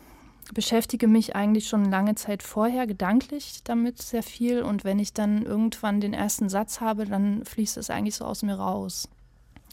beschäftige 0.53 1.07
mich 1.07 1.35
eigentlich 1.35 1.67
schon 1.67 1.85
lange 1.85 2.13
Zeit 2.13 2.43
vorher 2.43 2.85
gedanklich 2.85 3.61
damit 3.63 3.99
sehr 3.99 4.21
viel 4.21 4.61
und 4.61 4.83
wenn 4.83 4.99
ich 4.99 5.13
dann 5.13 5.41
irgendwann 5.41 6.01
den 6.01 6.13
ersten 6.13 6.49
Satz 6.49 6.79
habe, 6.79 7.05
dann 7.05 7.43
fließt 7.43 7.77
es 7.77 7.89
eigentlich 7.89 8.15
so 8.15 8.25
aus 8.25 8.43
mir 8.43 8.55
raus. 8.55 9.09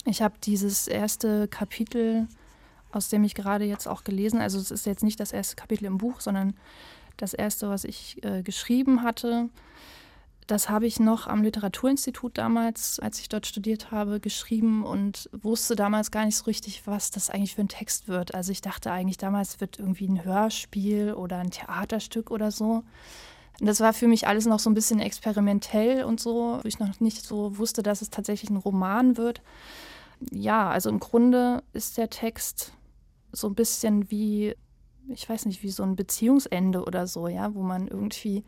Ich 0.06 0.22
habe 0.22 0.34
dieses 0.42 0.88
erste 0.88 1.46
Kapitel, 1.46 2.26
aus 2.90 3.10
dem 3.10 3.22
ich 3.22 3.34
gerade 3.34 3.66
jetzt 3.66 3.86
auch 3.86 4.02
gelesen, 4.02 4.40
also 4.40 4.58
es 4.58 4.70
ist 4.70 4.86
jetzt 4.86 5.04
nicht 5.04 5.20
das 5.20 5.32
erste 5.32 5.56
Kapitel 5.56 5.84
im 5.84 5.98
Buch, 5.98 6.20
sondern 6.22 6.54
das 7.16 7.34
erste, 7.34 7.68
was 7.68 7.84
ich 7.84 8.22
äh, 8.24 8.42
geschrieben 8.42 9.02
hatte. 9.02 9.48
Das 10.46 10.68
habe 10.68 10.86
ich 10.86 11.00
noch 11.00 11.26
am 11.26 11.42
Literaturinstitut 11.42 12.36
damals, 12.36 13.00
als 13.00 13.18
ich 13.18 13.30
dort 13.30 13.46
studiert 13.46 13.90
habe, 13.90 14.20
geschrieben 14.20 14.84
und 14.84 15.30
wusste 15.32 15.74
damals 15.74 16.10
gar 16.10 16.26
nicht 16.26 16.36
so 16.36 16.44
richtig, 16.44 16.86
was 16.86 17.10
das 17.10 17.30
eigentlich 17.30 17.54
für 17.54 17.62
ein 17.62 17.68
Text 17.68 18.08
wird. 18.08 18.34
Also 18.34 18.52
ich 18.52 18.60
dachte 18.60 18.92
eigentlich 18.92 19.16
damals 19.16 19.60
wird 19.60 19.78
irgendwie 19.78 20.06
ein 20.06 20.24
Hörspiel 20.24 21.14
oder 21.14 21.38
ein 21.38 21.50
Theaterstück 21.50 22.30
oder 22.30 22.50
so. 22.50 22.84
Und 23.60 23.66
das 23.66 23.80
war 23.80 23.94
für 23.94 24.08
mich 24.08 24.26
alles 24.26 24.46
noch 24.46 24.58
so 24.58 24.68
ein 24.68 24.74
bisschen 24.74 25.00
experimentell 25.00 26.04
und 26.04 26.20
so, 26.20 26.58
wo 26.62 26.68
ich 26.68 26.78
noch 26.78 27.00
nicht 27.00 27.24
so 27.24 27.56
wusste, 27.56 27.82
dass 27.82 28.02
es 28.02 28.10
tatsächlich 28.10 28.50
ein 28.50 28.56
Roman 28.56 29.16
wird. 29.16 29.40
Ja, 30.30 30.68
also 30.68 30.90
im 30.90 31.00
Grunde 31.00 31.62
ist 31.72 31.96
der 31.96 32.10
Text 32.10 32.72
so 33.32 33.48
ein 33.48 33.54
bisschen 33.54 34.10
wie, 34.10 34.54
ich 35.08 35.28
weiß 35.28 35.46
nicht, 35.46 35.62
wie 35.62 35.70
so 35.70 35.82
ein 35.82 35.96
Beziehungsende 35.96 36.84
oder 36.84 37.06
so, 37.06 37.28
ja, 37.28 37.54
wo 37.54 37.62
man 37.62 37.88
irgendwie 37.88 38.44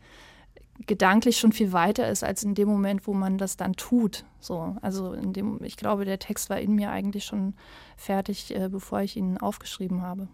gedanklich 0.85 1.39
schon 1.39 1.51
viel 1.51 1.73
weiter 1.73 2.07
ist 2.09 2.23
als 2.23 2.43
in 2.43 2.53
dem 2.53 2.67
Moment, 2.67 3.07
wo 3.07 3.13
man 3.13 3.37
das 3.37 3.57
dann 3.57 3.73
tut. 3.73 4.25
So, 4.39 4.75
also 4.81 5.13
in 5.13 5.33
dem, 5.33 5.63
ich 5.63 5.77
glaube, 5.77 6.05
der 6.05 6.19
Text 6.19 6.49
war 6.49 6.59
in 6.59 6.75
mir 6.75 6.91
eigentlich 6.91 7.25
schon 7.25 7.55
fertig, 7.95 8.55
äh, 8.55 8.69
bevor 8.69 9.01
ich 9.01 9.17
ihn 9.17 9.37
aufgeschrieben 9.37 10.01
habe. 10.01 10.27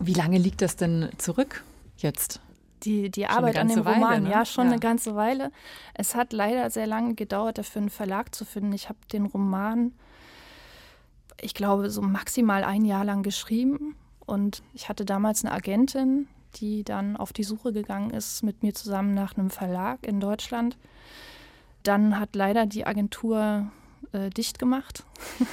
Wie 0.00 0.14
lange 0.14 0.38
liegt 0.38 0.62
das 0.62 0.76
denn 0.76 1.10
zurück 1.18 1.64
jetzt? 1.98 2.40
Die, 2.82 3.10
die 3.10 3.26
Arbeit 3.26 3.56
an 3.56 3.68
dem 3.68 3.84
Weile, 3.84 3.96
Roman, 3.96 4.22
ne? 4.24 4.30
ja, 4.30 4.44
schon 4.44 4.66
ja. 4.66 4.72
eine 4.72 4.80
ganze 4.80 5.14
Weile. 5.14 5.50
Es 5.94 6.14
hat 6.14 6.32
leider 6.32 6.68
sehr 6.70 6.86
lange 6.86 7.14
gedauert, 7.14 7.58
dafür 7.58 7.80
einen 7.80 7.90
Verlag 7.90 8.34
zu 8.34 8.44
finden. 8.44 8.72
Ich 8.72 8.88
habe 8.88 8.98
den 9.12 9.26
Roman, 9.26 9.92
ich 11.40 11.54
glaube, 11.54 11.88
so 11.88 12.02
maximal 12.02 12.64
ein 12.64 12.84
Jahr 12.84 13.04
lang 13.04 13.22
geschrieben. 13.22 13.96
Und 14.26 14.62
ich 14.74 14.88
hatte 14.88 15.04
damals 15.04 15.44
eine 15.44 15.54
Agentin, 15.54 16.28
die 16.56 16.84
dann 16.84 17.16
auf 17.16 17.32
die 17.32 17.44
Suche 17.44 17.72
gegangen 17.72 18.10
ist 18.10 18.42
mit 18.42 18.62
mir 18.62 18.74
zusammen 18.74 19.14
nach 19.14 19.36
einem 19.36 19.50
Verlag 19.50 20.06
in 20.06 20.20
Deutschland. 20.20 20.76
Dann 21.82 22.18
hat 22.18 22.34
leider 22.34 22.66
die 22.66 22.86
Agentur 22.86 23.70
äh, 24.12 24.30
dicht 24.30 24.58
gemacht. 24.58 25.04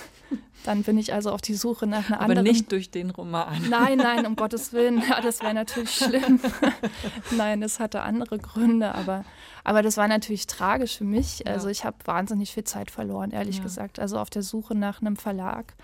Dann 0.64 0.84
bin 0.84 0.98
ich 0.98 1.14
also 1.14 1.32
auf 1.32 1.42
die 1.42 1.56
Suche 1.56 1.86
nach 1.88 2.08
einer 2.08 2.18
Aber 2.18 2.24
anderen. 2.24 2.40
Aber 2.40 2.54
nicht 2.54 2.72
durch 2.72 2.90
den 2.90 3.10
Roman. 3.10 3.70
Nein, 3.70 3.98
nein, 3.98 4.26
um 4.26 4.36
Gottes 4.38 4.72
Willen. 4.72 5.02
Ja, 5.08 5.20
das 5.22 5.42
wäre 5.42 5.54
natürlich 5.54 5.92
schlimm. 5.92 6.40
nein, 7.32 7.62
es 7.62 7.80
hatte 7.80 8.02
andere 8.02 8.40
Gründe, 8.40 8.96
aber, 8.96 9.26
aber 9.64 9.82
das 9.82 9.98
war 9.98 10.08
natürlich 10.08 10.48
tragisch 10.48 10.98
für 10.98 11.04
mich. 11.04 11.46
Also 11.48 11.68
ich 11.68 11.84
habe 11.84 11.98
wahnsinnig 12.06 12.52
viel 12.52 12.64
Zeit 12.64 12.92
verloren, 12.92 13.32
ehrlich 13.32 13.58
ja. 13.58 13.64
gesagt. 13.64 14.00
Also 14.00 14.18
auf 14.18 14.30
der 14.30 14.42
Suche 14.42 14.74
nach 14.74 15.02
einem 15.02 15.18
Verlag. 15.18 15.76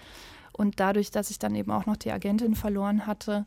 Und 0.59 0.81
dadurch, 0.81 1.09
dass 1.09 1.29
ich 1.29 1.39
dann 1.39 1.55
eben 1.55 1.71
auch 1.71 1.85
noch 1.85 1.95
die 1.95 2.11
Agentin 2.11 2.53
verloren 2.53 3.07
hatte, 3.07 3.45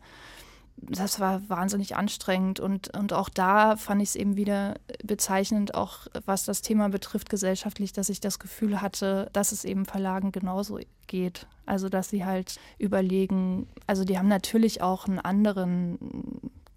das 0.78 1.20
war 1.20 1.46
wahnsinnig 1.50 1.94
anstrengend 1.94 2.58
und, 2.58 2.96
und 2.96 3.12
auch 3.12 3.28
da 3.28 3.76
fand 3.76 4.00
ich 4.00 4.08
es 4.08 4.16
eben 4.16 4.36
wieder 4.36 4.76
bezeichnend, 5.04 5.74
auch 5.74 6.06
was 6.24 6.44
das 6.44 6.62
Thema 6.62 6.88
betrifft 6.88 7.28
gesellschaftlich, 7.28 7.92
dass 7.92 8.08
ich 8.08 8.20
das 8.20 8.38
Gefühl 8.38 8.80
hatte, 8.80 9.28
dass 9.34 9.52
es 9.52 9.66
eben 9.66 9.84
Verlagen 9.84 10.32
genauso 10.32 10.80
geht. 11.06 11.46
Also 11.66 11.90
dass 11.90 12.08
sie 12.08 12.24
halt 12.24 12.58
überlegen, 12.78 13.68
also 13.86 14.04
die 14.04 14.18
haben 14.18 14.28
natürlich 14.28 14.80
auch 14.80 15.06
einen 15.06 15.18
anderen 15.18 15.98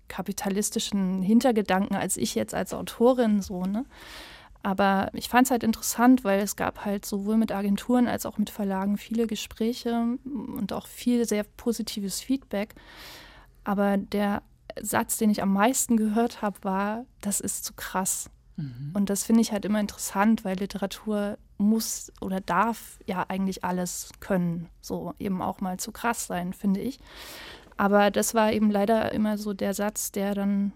kapitalistischen 0.09 1.21
Hintergedanken 1.21 1.95
als 1.95 2.17
ich 2.17 2.35
jetzt 2.35 2.53
als 2.53 2.73
Autorin 2.73 3.41
so, 3.41 3.63
ne? 3.63 3.85
Aber 4.65 5.12
ich 5.13 5.30
fand 5.30 5.45
es 5.45 5.51
halt 5.51 5.62
interessant, 5.62 6.23
weil 6.23 6.39
es 6.39 6.56
gab 6.56 6.86
halt 6.86 7.06
sowohl 7.06 7.38
mit 7.38 7.51
Agenturen 7.51 8.08
als 8.08 8.25
auch 8.25 8.39
mit 8.39 8.49
Verlagen 8.49 8.97
viele 8.97 9.28
Gespräche 9.28 10.17
und 10.25 10.73
auch 10.73 10.88
viel 10.88 11.28
sehr 11.28 11.43
positives 11.43 12.19
Feedback. 12.19 12.73
Aber 13.63 13.97
der 13.97 14.41
Satz, 14.82 15.17
den 15.17 15.30
ich 15.30 15.43
am 15.43 15.54
meisten 15.54 15.97
gehört 15.97 16.41
habe, 16.41 16.63
war, 16.63 17.06
das 17.21 17.41
ist 17.41 17.63
zu 17.63 17.75
krass. 17.75 18.32
Mhm. 18.56 18.89
Und 18.95 19.12
das 19.12 19.23
finde 19.23 19.41
ich 19.41 19.51
halt 19.51 19.65
immer 19.65 19.80
interessant, 19.80 20.43
weil 20.43 20.58
Literatur 20.58 21.38
muss 21.60 22.12
oder 22.19 22.41
darf 22.41 22.97
ja 23.06 23.23
eigentlich 23.28 23.63
alles 23.63 24.10
können. 24.19 24.67
So 24.82 25.13
eben 25.19 25.43
auch 25.43 25.62
mal 25.62 25.78
zu 25.78 25.91
krass 25.91 26.25
sein, 26.25 26.54
finde 26.54 26.80
ich. 26.80 26.99
Aber 27.78 28.10
das 28.10 28.34
war 28.34 28.51
eben 28.51 28.71
leider 28.71 29.12
immer 29.12 29.38
so 29.38 29.54
der 29.54 29.75
Satz, 29.75 30.12
der 30.12 30.34
dann 30.34 30.73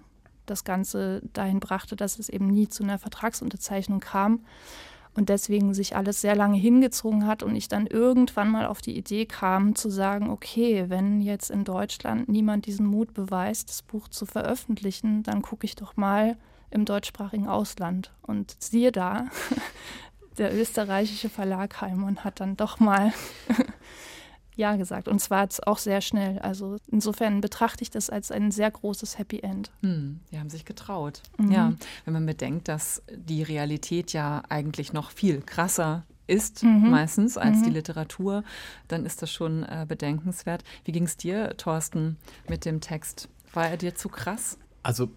das 0.50 0.64
Ganze 0.64 1.22
dahin 1.34 1.60
brachte, 1.60 1.96
dass 1.96 2.20
es 2.20 2.30
eben 2.30 2.48
nie 2.48 2.68
zu 2.68 2.84
einer 2.84 3.00
Vertragsunterzeichnung 3.00 4.00
kam 4.00 4.42
und 5.16 5.30
deswegen 5.30 5.74
sich 5.74 5.96
alles 5.96 6.22
sehr 6.22 6.36
lange 6.36 6.58
hingezogen 6.58 7.26
hat 7.26 7.44
und 7.44 7.56
ich 7.56 7.68
dann 7.68 7.88
irgendwann 7.88 8.50
mal 8.50 8.66
auf 8.66 8.82
die 8.82 8.98
Idee 8.98 9.26
kam 9.26 9.76
zu 9.76 9.90
sagen, 9.90 10.30
okay, 10.30 10.86
wenn 10.88 11.22
jetzt 11.22 11.50
in 11.50 11.64
Deutschland 11.64 12.30
niemand 12.30 12.66
diesen 12.66 12.86
Mut 12.86 13.14
beweist, 13.14 13.70
das 13.70 13.82
Buch 13.82 14.08
zu 14.08 14.26
veröffentlichen, 14.26 15.24
dann 15.24 15.42
gucke 15.42 15.66
ich 15.66 15.76
doch 15.76 15.98
mal 15.98 16.38
im 16.72 16.86
deutschsprachigen 16.86 17.48
Ausland. 17.48 18.14
Und 18.22 18.56
siehe 18.60 18.92
da, 18.92 19.26
der 20.38 20.56
österreichische 20.56 21.30
Verlag 21.30 21.82
Heimann 21.82 22.24
hat 22.24 22.40
dann 22.40 22.56
doch 22.56 22.80
mal 22.80 23.12
Ja 24.60 24.76
gesagt. 24.76 25.08
Und 25.08 25.20
zwar 25.20 25.48
auch 25.66 25.78
sehr 25.78 26.02
schnell. 26.02 26.38
Also 26.40 26.78
insofern 26.92 27.42
betrachte 27.42 27.82
ich 27.82 27.90
das 27.90 28.10
als 28.10 28.30
ein 28.30 28.52
sehr 28.52 28.70
großes 28.70 29.18
Happy 29.18 29.40
End. 29.40 29.72
Hm, 29.82 30.20
die 30.32 30.38
haben 30.38 30.50
sich 30.50 30.66
getraut. 30.66 31.22
Mhm. 31.38 31.52
Ja, 31.52 31.74
wenn 32.06 32.14
man 32.14 32.26
bedenkt, 32.26 32.68
dass 32.68 33.02
die 33.16 33.42
Realität 33.42 34.14
ja 34.14 34.44
eigentlich 34.50 34.92
noch 34.92 35.12
viel 35.12 35.42
krasser 35.42 36.04
ist, 36.28 36.64
mhm. 36.64 36.90
meistens, 36.90 37.38
als 37.38 37.60
mhm. 37.60 37.64
die 37.64 37.70
Literatur, 37.72 38.44
dann 38.88 39.06
ist 39.06 39.22
das 39.22 39.32
schon 39.32 39.64
äh, 39.64 39.86
bedenkenswert. 39.88 40.64
Wie 40.84 40.92
ging 40.92 41.06
es 41.06 41.18
dir, 41.18 41.56
Thorsten, 41.58 42.18
mit 42.48 42.66
dem 42.66 42.82
Text? 42.82 43.30
War 43.54 43.70
er 43.70 43.78
dir 43.78 43.96
zu 43.96 44.10
krass? 44.10 44.58
Also 44.84 45.10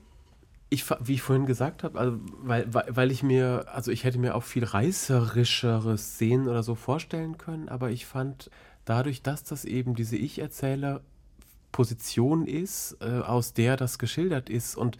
ich, 0.70 0.88
wie 1.00 1.14
ich 1.14 1.22
vorhin 1.22 1.44
gesagt 1.44 1.82
habe, 1.82 1.98
also 1.98 2.18
weil, 2.38 2.72
weil, 2.72 2.86
weil 2.88 3.10
ich 3.10 3.22
mir, 3.22 3.66
also 3.72 3.90
ich 3.90 4.04
hätte 4.04 4.18
mir 4.18 4.34
auch 4.34 4.42
viel 4.42 4.64
reißerischere 4.64 5.98
Szenen 5.98 6.48
oder 6.48 6.62
so 6.62 6.74
vorstellen 6.74 7.36
können, 7.36 7.68
aber 7.68 7.90
ich 7.90 8.06
fand, 8.06 8.50
dadurch, 8.84 9.22
dass 9.22 9.44
das 9.44 9.64
eben 9.64 9.94
diese 9.94 10.16
Ich-Erzähler-Position 10.16 12.46
ist, 12.46 12.96
äh, 13.00 13.20
aus 13.20 13.52
der 13.52 13.76
das 13.76 13.98
geschildert 13.98 14.50
ist 14.50 14.76
und 14.76 14.98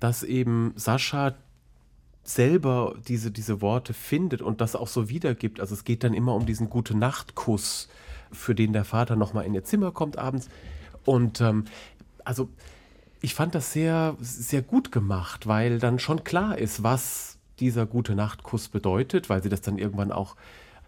dass 0.00 0.22
eben 0.22 0.72
Sascha 0.76 1.34
selber 2.24 2.94
diese, 3.06 3.30
diese 3.30 3.60
Worte 3.60 3.94
findet 3.94 4.42
und 4.42 4.60
das 4.60 4.76
auch 4.76 4.88
so 4.88 5.08
wiedergibt. 5.08 5.60
Also 5.60 5.74
es 5.74 5.84
geht 5.84 6.04
dann 6.04 6.14
immer 6.14 6.34
um 6.34 6.46
diesen 6.46 6.70
Gute-Nacht-Kuss, 6.70 7.88
für 8.32 8.54
den 8.54 8.72
der 8.72 8.84
Vater 8.84 9.16
nochmal 9.16 9.44
in 9.44 9.54
ihr 9.54 9.64
Zimmer 9.64 9.92
kommt 9.92 10.18
abends. 10.18 10.48
Und 11.04 11.40
ähm, 11.40 11.64
also 12.24 12.48
ich 13.20 13.34
fand 13.34 13.54
das 13.54 13.72
sehr, 13.72 14.16
sehr 14.20 14.62
gut 14.62 14.90
gemacht, 14.90 15.46
weil 15.46 15.78
dann 15.78 15.98
schon 15.98 16.24
klar 16.24 16.58
ist, 16.58 16.82
was 16.82 17.38
dieser 17.60 17.86
Gute-Nacht-Kuss 17.86 18.68
bedeutet, 18.68 19.30
weil 19.30 19.42
sie 19.42 19.48
das 19.48 19.60
dann 19.60 19.78
irgendwann 19.78 20.12
auch 20.12 20.36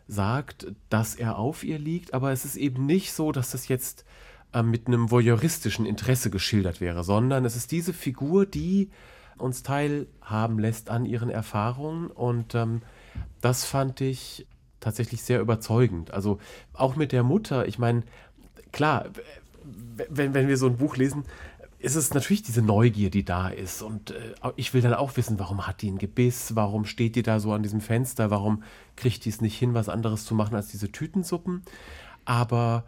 sagt, 0.08 0.66
dass 0.88 1.14
er 1.14 1.38
auf 1.38 1.64
ihr 1.64 1.78
liegt, 1.78 2.14
aber 2.14 2.32
es 2.32 2.44
ist 2.44 2.56
eben 2.56 2.86
nicht 2.86 3.12
so, 3.12 3.32
dass 3.32 3.50
das 3.50 3.68
jetzt 3.68 4.04
äh, 4.52 4.62
mit 4.62 4.86
einem 4.86 5.10
voyeuristischen 5.10 5.86
Interesse 5.86 6.30
geschildert 6.30 6.80
wäre, 6.80 7.04
sondern 7.04 7.44
es 7.44 7.56
ist 7.56 7.72
diese 7.72 7.92
Figur, 7.92 8.46
die 8.46 8.90
uns 9.38 9.62
teilhaben 9.62 10.58
lässt 10.58 10.88
an 10.88 11.04
ihren 11.04 11.28
Erfahrungen 11.28 12.06
und 12.08 12.54
ähm, 12.54 12.82
das 13.40 13.64
fand 13.64 14.00
ich 14.00 14.46
tatsächlich 14.80 15.22
sehr 15.22 15.40
überzeugend. 15.40 16.12
Also 16.12 16.38
auch 16.72 16.96
mit 16.96 17.12
der 17.12 17.22
Mutter, 17.22 17.66
ich 17.66 17.78
meine, 17.78 18.02
klar, 18.72 19.06
wenn, 20.08 20.32
wenn 20.34 20.48
wir 20.48 20.56
so 20.56 20.66
ein 20.66 20.76
Buch 20.76 20.96
lesen, 20.96 21.24
ist 21.78 21.94
es 21.94 22.14
natürlich 22.14 22.42
diese 22.42 22.62
Neugier, 22.62 23.10
die 23.10 23.24
da 23.24 23.48
ist. 23.48 23.82
Und 23.82 24.10
äh, 24.10 24.34
ich 24.56 24.74
will 24.74 24.80
dann 24.80 24.94
auch 24.94 25.16
wissen, 25.16 25.38
warum 25.38 25.66
hat 25.66 25.82
die 25.82 25.90
ein 25.90 25.98
Gebiss? 25.98 26.56
Warum 26.56 26.84
steht 26.84 27.16
die 27.16 27.22
da 27.22 27.40
so 27.40 27.52
an 27.52 27.62
diesem 27.62 27.80
Fenster? 27.80 28.30
Warum 28.30 28.62
kriegt 28.96 29.24
die 29.24 29.28
es 29.28 29.40
nicht 29.40 29.58
hin, 29.58 29.74
was 29.74 29.88
anderes 29.88 30.24
zu 30.24 30.34
machen 30.34 30.54
als 30.54 30.68
diese 30.68 30.90
Tütensuppen? 30.90 31.62
Aber 32.24 32.84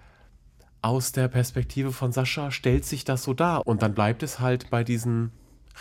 aus 0.81 1.13
der 1.13 1.29
Perspektive 1.29 1.93
von 1.93 2.13
Sascha 2.13 2.51
stellt 2.51 2.85
sich 2.85 3.05
das 3.05 3.25
so 3.25 3.35
dar. 3.35 3.67
Und 3.67 3.83
dann 3.83 3.95
bleibt 3.95 4.23
es 4.23 4.41
halt 4.41 4.71
bei 4.71 4.85
diesen 4.85 5.33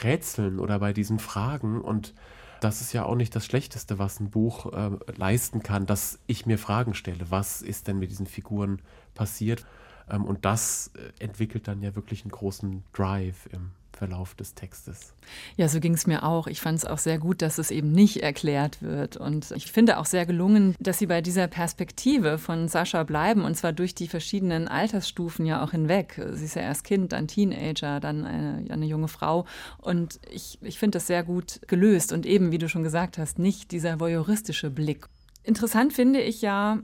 Rätseln 0.04 0.60
oder 0.60 0.80
bei 0.80 0.94
diesen 0.94 1.20
Fragen. 1.20 1.82
Und 1.82 2.14
das 2.60 2.82
ist 2.82 2.94
ja 2.94 3.06
auch 3.06 3.16
nicht 3.16 3.36
das 3.36 3.46
Schlechteste, 3.46 4.00
was 4.00 4.20
ein 4.20 4.30
Buch 4.30 4.74
äh, 4.74 4.92
leisten 5.16 5.64
kann, 5.64 5.86
dass 5.86 6.20
ich 6.28 6.46
mir 6.46 6.58
Fragen 6.58 6.94
stelle. 6.94 7.30
Was 7.30 7.62
ist 7.62 7.88
denn 7.88 8.00
mit 8.00 8.12
diesen 8.12 8.28
Figuren 8.28 8.82
passiert? 9.14 9.66
Ähm, 10.10 10.26
und 10.26 10.46
das 10.46 10.92
äh, 10.96 11.24
entwickelt 11.24 11.68
dann 11.68 11.82
ja 11.82 11.96
wirklich 11.96 12.24
einen 12.24 12.32
großen 12.32 12.84
Drive 12.94 13.48
im 13.52 13.72
Verlauf 13.98 14.36
des 14.36 14.54
Textes. 14.54 15.14
Ja, 15.56 15.68
so 15.68 15.80
ging 15.80 15.96
es 15.96 16.06
mir 16.06 16.24
auch. 16.24 16.48
Ich 16.48 16.62
fand 16.62 16.78
es 16.78 16.86
auch 16.86 17.00
sehr 17.00 17.18
gut, 17.18 17.42
dass 17.42 17.58
es 17.58 17.72
eben 17.72 17.92
nicht 17.92 18.18
erklärt 18.18 18.82
wird. 18.82 19.18
Und 19.18 19.52
ich 19.52 19.72
finde 19.72 19.98
auch 19.98 20.06
sehr 20.06 20.26
gelungen, 20.26 20.76
dass 20.80 21.00
Sie 21.00 21.08
bei 21.08 21.22
dieser 21.22 21.48
Perspektive 21.48 22.38
von 22.38 22.68
Sascha 22.68 23.04
bleiben, 23.04 23.44
und 23.44 23.56
zwar 23.56 23.74
durch 23.74 23.96
die 23.96 24.08
verschiedenen 24.08 24.68
Altersstufen 24.68 25.46
ja 25.46 25.64
auch 25.64 25.72
hinweg. 25.72 26.22
Sie 26.34 26.46
ist 26.46 26.56
ja 26.56 26.62
erst 26.62 26.84
Kind, 26.84 27.12
dann 27.12 27.28
Teenager, 27.28 28.00
dann 28.00 28.26
eine, 28.26 28.72
eine 28.72 28.86
junge 28.86 29.08
Frau. 29.08 29.46
Und 29.80 30.20
ich, 30.30 30.60
ich 30.62 30.78
finde 30.78 30.98
das 30.98 31.08
sehr 31.08 31.24
gut 31.24 31.60
gelöst. 31.68 32.14
Und 32.14 32.26
eben, 32.26 32.52
wie 32.52 32.60
du 32.60 32.70
schon 32.70 32.84
gesagt 32.84 33.18
hast, 33.18 33.40
nicht 33.40 33.72
dieser 33.72 34.00
voyeuristische 34.00 34.70
Blick. 34.70 35.08
Interessant 35.44 35.94
finde 35.94 36.22
ich 36.22 36.42
ja, 36.42 36.80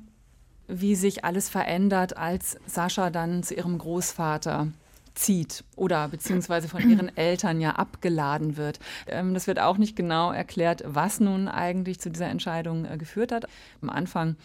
wie 0.68 0.96
sich 0.96 1.26
alles 1.26 1.50
verändert, 1.50 2.18
als 2.18 2.58
Sascha 2.66 3.10
dann 3.10 3.44
zu 3.44 3.54
ihrem 3.54 3.78
Großvater 3.78 4.68
zieht 5.16 5.64
oder 5.76 6.08
beziehungsweise 6.08 6.68
von 6.68 6.90
ihren 6.90 7.10
Eltern 7.18 7.62
ja 7.62 7.72
abgeladen 7.72 8.58
wird. 8.58 8.80
Ähm, 9.08 9.34
das 9.34 9.48
wird 9.48 9.60
auch 9.60 9.78
nicht 9.78 9.96
genau 9.96 10.32
erklärt, 10.32 10.84
was 10.86 11.20
nun 11.20 11.48
eigentlich 11.48 12.00
zu 12.00 12.10
dieser 12.10 12.28
Entscheidung 12.28 12.86
äh, 12.86 12.98
geführt 12.98 13.32
hat. 13.32 13.46
Am 13.82 13.90
Anfang 13.90 14.36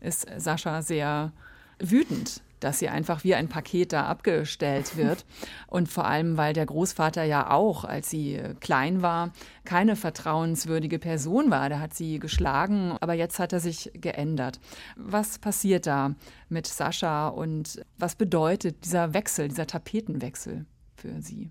ist 0.00 0.26
Sascha 0.38 0.82
sehr 0.82 1.32
wütend 1.78 2.40
dass 2.64 2.78
sie 2.78 2.88
einfach 2.88 3.24
wie 3.24 3.34
ein 3.34 3.48
Paket 3.48 3.92
da 3.92 4.06
abgestellt 4.06 4.96
wird. 4.96 5.26
Und 5.66 5.88
vor 5.88 6.06
allem, 6.06 6.38
weil 6.38 6.54
der 6.54 6.64
Großvater 6.64 7.22
ja 7.22 7.50
auch, 7.50 7.84
als 7.84 8.08
sie 8.08 8.36
äh, 8.36 8.54
klein 8.54 9.02
war, 9.02 9.32
keine 9.64 9.96
vertrauenswürdige 9.96 10.98
Person 10.98 11.50
war. 11.50 11.68
Der 11.68 11.80
hat 11.80 11.92
sie 11.94 12.18
geschlagen, 12.18 12.96
aber 13.00 13.12
jetzt 13.12 13.38
hat 13.38 13.52
er 13.52 13.60
sich 13.60 13.90
geändert. 13.94 14.60
Was 14.96 15.38
passiert 15.38 15.86
da 15.86 16.14
mit 16.48 16.66
Sascha 16.66 17.28
und 17.28 17.84
was 17.98 18.14
bedeutet 18.14 18.84
dieser 18.84 19.12
Wechsel, 19.12 19.48
dieser 19.48 19.66
Tapetenwechsel 19.66 20.64
für 20.96 21.20
sie? 21.20 21.50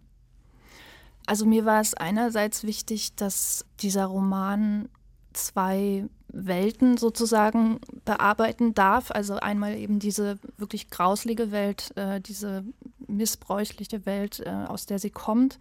Also 1.27 1.45
mir 1.45 1.63
war 1.63 1.79
es 1.79 1.93
einerseits 1.93 2.63
wichtig, 2.63 3.15
dass 3.15 3.65
dieser 3.79 4.05
Roman 4.05 4.89
zwei 5.33 6.05
Welten 6.33 6.97
sozusagen 6.97 7.79
bearbeiten 8.03 8.73
darf. 8.73 9.11
Also 9.11 9.35
einmal 9.35 9.77
eben 9.77 9.99
diese 9.99 10.39
wirklich 10.57 10.89
grauslige 10.89 11.51
Welt, 11.51 11.95
äh, 11.95 12.19
diese 12.19 12.65
missbräuchliche 13.07 14.05
Welt, 14.05 14.41
äh, 14.45 14.49
aus 14.49 14.85
der 14.85 14.99
sie 14.99 15.11
kommt, 15.11 15.59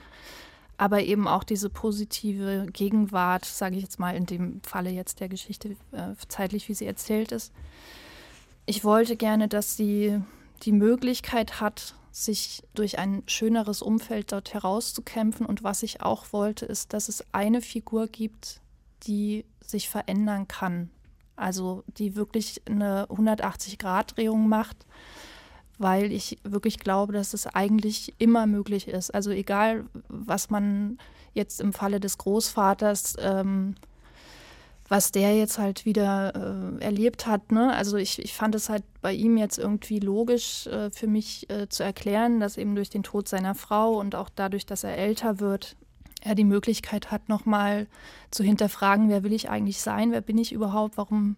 aber 0.79 1.03
eben 1.03 1.29
auch 1.29 1.45
diese 1.45 1.69
positive 1.69 2.67
Gegenwart, 2.73 3.45
sage 3.45 3.77
ich 3.77 3.83
jetzt 3.83 4.01
mal 4.01 4.17
in 4.17 4.27
dem 4.27 4.63
Falle 4.63 4.91
jetzt 4.91 5.21
der 5.21 5.29
Geschichte, 5.29 5.77
äh, 5.93 6.15
zeitlich, 6.29 6.69
wie 6.69 6.75
sie 6.75 6.87
erzählt 6.87 7.31
ist. 7.31 7.53
Ich 8.65 8.83
wollte 8.83 9.17
gerne, 9.17 9.49
dass 9.49 9.77
sie 9.77 10.21
die 10.63 10.73
Möglichkeit 10.73 11.61
hat, 11.61 11.95
sich 12.13 12.63
durch 12.75 12.99
ein 12.99 13.23
schöneres 13.27 13.83
Umfeld 13.83 14.33
dort 14.33 14.55
herauszukämpfen. 14.55 15.47
Und 15.47 15.65
was 15.65 15.83
ich 15.83 16.03
auch 16.03 16.33
wollte, 16.33 16.67
ist, 16.67 16.93
dass 16.93 17.09
es 17.09 17.25
eine 17.33 17.61
Figur 17.61 18.07
gibt, 18.07 18.61
die 19.05 19.45
sich 19.65 19.89
verändern 19.89 20.49
kann. 20.49 20.91
Also 21.37 21.83
die 21.87 22.15
wirklich 22.15 22.63
eine 22.67 23.07
180-Grad-Drehung 23.07 24.49
macht, 24.49 24.87
weil 25.79 26.13
ich 26.13 26.39
wirklich 26.45 26.79
glaube, 26.79 27.13
dass 27.13 27.35
es 27.35 27.47
eigentlich 27.47 28.15
immer 28.19 28.47
möglich 28.47 28.89
ist. 28.89 29.13
Also 29.13 29.31
egal, 29.31 29.87
was 30.09 30.51
man 30.51 30.99
jetzt 31.35 31.61
im 31.61 31.73
Falle 31.73 31.99
des 31.99 32.19
Großvaters, 32.19 33.17
ähm, 33.19 33.75
was 34.89 35.11
der 35.11 35.35
jetzt 35.35 35.59
halt 35.59 35.87
wieder 35.87 36.35
äh, 36.35 36.85
erlebt 36.85 37.27
hat. 37.27 37.51
Ne? 37.51 37.73
Also 37.73 37.97
ich, 37.97 38.19
ich 38.19 38.35
fand 38.35 38.55
es 38.55 38.69
halt 38.69 38.85
bei 39.01 39.15
ihm 39.15 39.39
jetzt 39.39 39.59
irgendwie 39.59 40.01
logisch 40.01 40.67
äh, 40.67 40.91
für 40.91 41.07
mich 41.07 41.49
äh, 41.49 41.69
zu 41.69 41.83
erklären, 41.83 42.41
dass 42.41 42.59
eben 42.59 42.75
durch 42.75 42.91
den 42.91 43.03
Tod 43.03 43.27
seiner 43.27 43.55
Frau 43.55 43.99
und 43.99 44.15
auch 44.15 44.29
dadurch, 44.29 44.67
dass 44.67 44.85
er 44.85 44.99
älter 44.99 45.41
wird, 45.41 45.77
er 46.25 46.35
die 46.35 46.45
Möglichkeit 46.45 47.11
hat, 47.11 47.29
nochmal 47.29 47.87
zu 48.31 48.45
hinterfragen, 48.45 49.09
wer 49.09 49.23
will 49.23 49.33
ich 49.33 49.51
eigentlich 49.51 49.81
sein, 49.81 50.13
wer 50.13 50.21
bin 50.21 50.39
ich 50.39 50.53
überhaupt, 50.53 50.97
warum, 50.97 51.37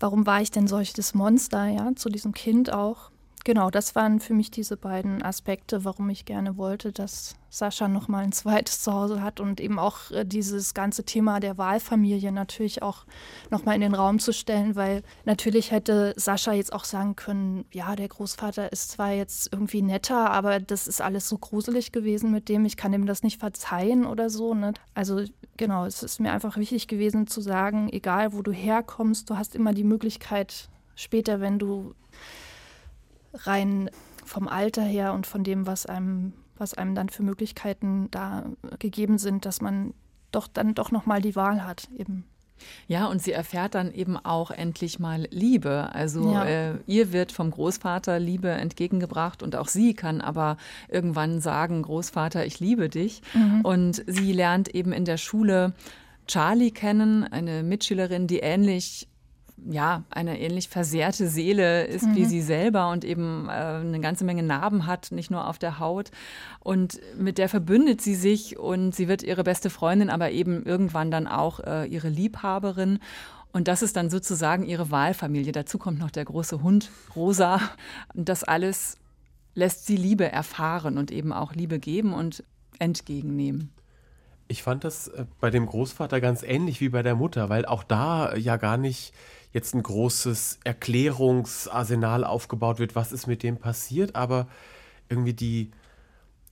warum 0.00 0.26
war 0.26 0.40
ich 0.40 0.50
denn 0.50 0.68
solches 0.68 1.14
Monster, 1.14 1.66
ja, 1.66 1.94
zu 1.96 2.08
diesem 2.08 2.32
Kind 2.32 2.72
auch. 2.72 3.10
Genau, 3.46 3.70
das 3.70 3.94
waren 3.94 4.18
für 4.18 4.34
mich 4.34 4.50
diese 4.50 4.76
beiden 4.76 5.22
Aspekte, 5.22 5.84
warum 5.84 6.10
ich 6.10 6.24
gerne 6.24 6.56
wollte, 6.56 6.90
dass 6.90 7.36
Sascha 7.48 7.86
noch 7.86 8.08
mal 8.08 8.24
ein 8.24 8.32
zweites 8.32 8.82
Zuhause 8.82 9.22
hat 9.22 9.38
und 9.38 9.60
eben 9.60 9.78
auch 9.78 10.10
äh, 10.10 10.24
dieses 10.24 10.74
ganze 10.74 11.04
Thema 11.04 11.38
der 11.38 11.56
Wahlfamilie 11.56 12.32
natürlich 12.32 12.82
auch 12.82 13.06
noch 13.50 13.64
mal 13.64 13.76
in 13.76 13.82
den 13.82 13.94
Raum 13.94 14.18
zu 14.18 14.32
stellen, 14.32 14.74
weil 14.74 15.04
natürlich 15.26 15.70
hätte 15.70 16.12
Sascha 16.16 16.54
jetzt 16.54 16.72
auch 16.72 16.82
sagen 16.82 17.14
können, 17.14 17.66
ja, 17.72 17.94
der 17.94 18.08
Großvater 18.08 18.72
ist 18.72 18.90
zwar 18.90 19.12
jetzt 19.12 19.52
irgendwie 19.52 19.80
netter, 19.80 20.32
aber 20.32 20.58
das 20.58 20.88
ist 20.88 21.00
alles 21.00 21.28
so 21.28 21.38
gruselig 21.38 21.92
gewesen 21.92 22.32
mit 22.32 22.48
dem, 22.48 22.64
ich 22.64 22.76
kann 22.76 22.92
ihm 22.94 23.06
das 23.06 23.22
nicht 23.22 23.38
verzeihen 23.38 24.06
oder 24.06 24.28
so. 24.28 24.54
Ne? 24.54 24.74
Also 24.92 25.22
genau, 25.56 25.84
es 25.84 26.02
ist 26.02 26.18
mir 26.18 26.32
einfach 26.32 26.56
wichtig 26.56 26.88
gewesen 26.88 27.28
zu 27.28 27.40
sagen, 27.40 27.90
egal 27.92 28.32
wo 28.32 28.42
du 28.42 28.50
herkommst, 28.50 29.30
du 29.30 29.36
hast 29.36 29.54
immer 29.54 29.72
die 29.72 29.84
Möglichkeit 29.84 30.68
später, 30.96 31.40
wenn 31.40 31.60
du 31.60 31.94
rein 33.44 33.90
vom 34.24 34.48
Alter 34.48 34.82
her 34.82 35.12
und 35.12 35.26
von 35.26 35.44
dem, 35.44 35.66
was 35.66 35.86
einem, 35.86 36.32
was 36.56 36.74
einem 36.74 36.94
dann 36.94 37.08
für 37.08 37.22
Möglichkeiten 37.22 38.08
da 38.10 38.44
gegeben 38.78 39.18
sind, 39.18 39.44
dass 39.44 39.60
man 39.60 39.94
doch 40.32 40.48
dann 40.48 40.74
doch 40.74 40.90
nochmal 40.90 41.22
die 41.22 41.36
Wahl 41.36 41.64
hat 41.64 41.88
eben. 41.96 42.24
Ja, 42.88 43.06
und 43.06 43.22
sie 43.22 43.32
erfährt 43.32 43.74
dann 43.74 43.92
eben 43.92 44.16
auch 44.16 44.50
endlich 44.50 44.98
mal 44.98 45.26
Liebe. 45.30 45.90
Also 45.92 46.32
ja. 46.32 46.44
äh, 46.44 46.74
ihr 46.86 47.12
wird 47.12 47.32
vom 47.32 47.50
Großvater 47.50 48.18
Liebe 48.18 48.48
entgegengebracht 48.48 49.42
und 49.42 49.56
auch 49.56 49.68
sie 49.68 49.94
kann 49.94 50.20
aber 50.20 50.56
irgendwann 50.88 51.40
sagen, 51.40 51.82
Großvater, 51.82 52.46
ich 52.46 52.60
liebe 52.60 52.88
dich. 52.88 53.20
Mhm. 53.34 53.60
Und 53.62 54.04
sie 54.06 54.32
lernt 54.32 54.74
eben 54.74 54.92
in 54.92 55.04
der 55.04 55.18
Schule 55.18 55.74
Charlie 56.26 56.70
kennen, 56.70 57.24
eine 57.24 57.62
Mitschülerin, 57.62 58.26
die 58.26 58.38
ähnlich 58.38 59.08
ja, 59.64 60.04
eine 60.10 60.38
ähnlich 60.38 60.68
versehrte 60.68 61.28
Seele 61.28 61.84
ist 61.84 62.06
mhm. 62.06 62.14
wie 62.14 62.24
sie 62.26 62.42
selber 62.42 62.90
und 62.90 63.04
eben 63.04 63.48
äh, 63.48 63.52
eine 63.52 64.00
ganze 64.00 64.24
Menge 64.24 64.42
Narben 64.42 64.86
hat, 64.86 65.12
nicht 65.12 65.30
nur 65.30 65.48
auf 65.48 65.58
der 65.58 65.78
Haut. 65.78 66.10
Und 66.60 67.00
mit 67.18 67.38
der 67.38 67.48
verbündet 67.48 68.00
sie 68.00 68.14
sich 68.14 68.58
und 68.58 68.94
sie 68.94 69.08
wird 69.08 69.22
ihre 69.22 69.44
beste 69.44 69.70
Freundin, 69.70 70.10
aber 70.10 70.30
eben 70.30 70.64
irgendwann 70.64 71.10
dann 71.10 71.26
auch 71.26 71.60
äh, 71.60 71.86
ihre 71.86 72.08
Liebhaberin. 72.08 72.98
Und 73.52 73.68
das 73.68 73.82
ist 73.82 73.96
dann 73.96 74.10
sozusagen 74.10 74.64
ihre 74.64 74.90
Wahlfamilie. 74.90 75.52
Dazu 75.52 75.78
kommt 75.78 75.98
noch 75.98 76.10
der 76.10 76.26
große 76.26 76.62
Hund 76.62 76.90
Rosa. 77.14 77.60
Und 78.14 78.28
das 78.28 78.44
alles 78.44 78.98
lässt 79.54 79.86
sie 79.86 79.96
Liebe 79.96 80.30
erfahren 80.30 80.98
und 80.98 81.10
eben 81.10 81.32
auch 81.32 81.54
Liebe 81.54 81.78
geben 81.78 82.12
und 82.12 82.44
entgegennehmen. 82.78 83.72
Ich 84.48 84.62
fand 84.62 84.84
das 84.84 85.08
äh, 85.08 85.24
bei 85.40 85.50
dem 85.50 85.66
Großvater 85.66 86.20
ganz 86.20 86.42
ähnlich 86.42 86.80
wie 86.80 86.90
bei 86.90 87.02
der 87.02 87.14
Mutter, 87.14 87.48
weil 87.48 87.64
auch 87.64 87.82
da 87.82 88.36
ja 88.36 88.58
gar 88.58 88.76
nicht 88.76 89.12
jetzt 89.52 89.74
ein 89.74 89.82
großes 89.82 90.58
Erklärungsarsenal 90.64 92.24
aufgebaut 92.24 92.78
wird, 92.78 92.94
was 92.94 93.12
ist 93.12 93.26
mit 93.26 93.42
dem 93.42 93.56
passiert, 93.56 94.14
aber 94.14 94.48
irgendwie 95.08 95.34
die, 95.34 95.70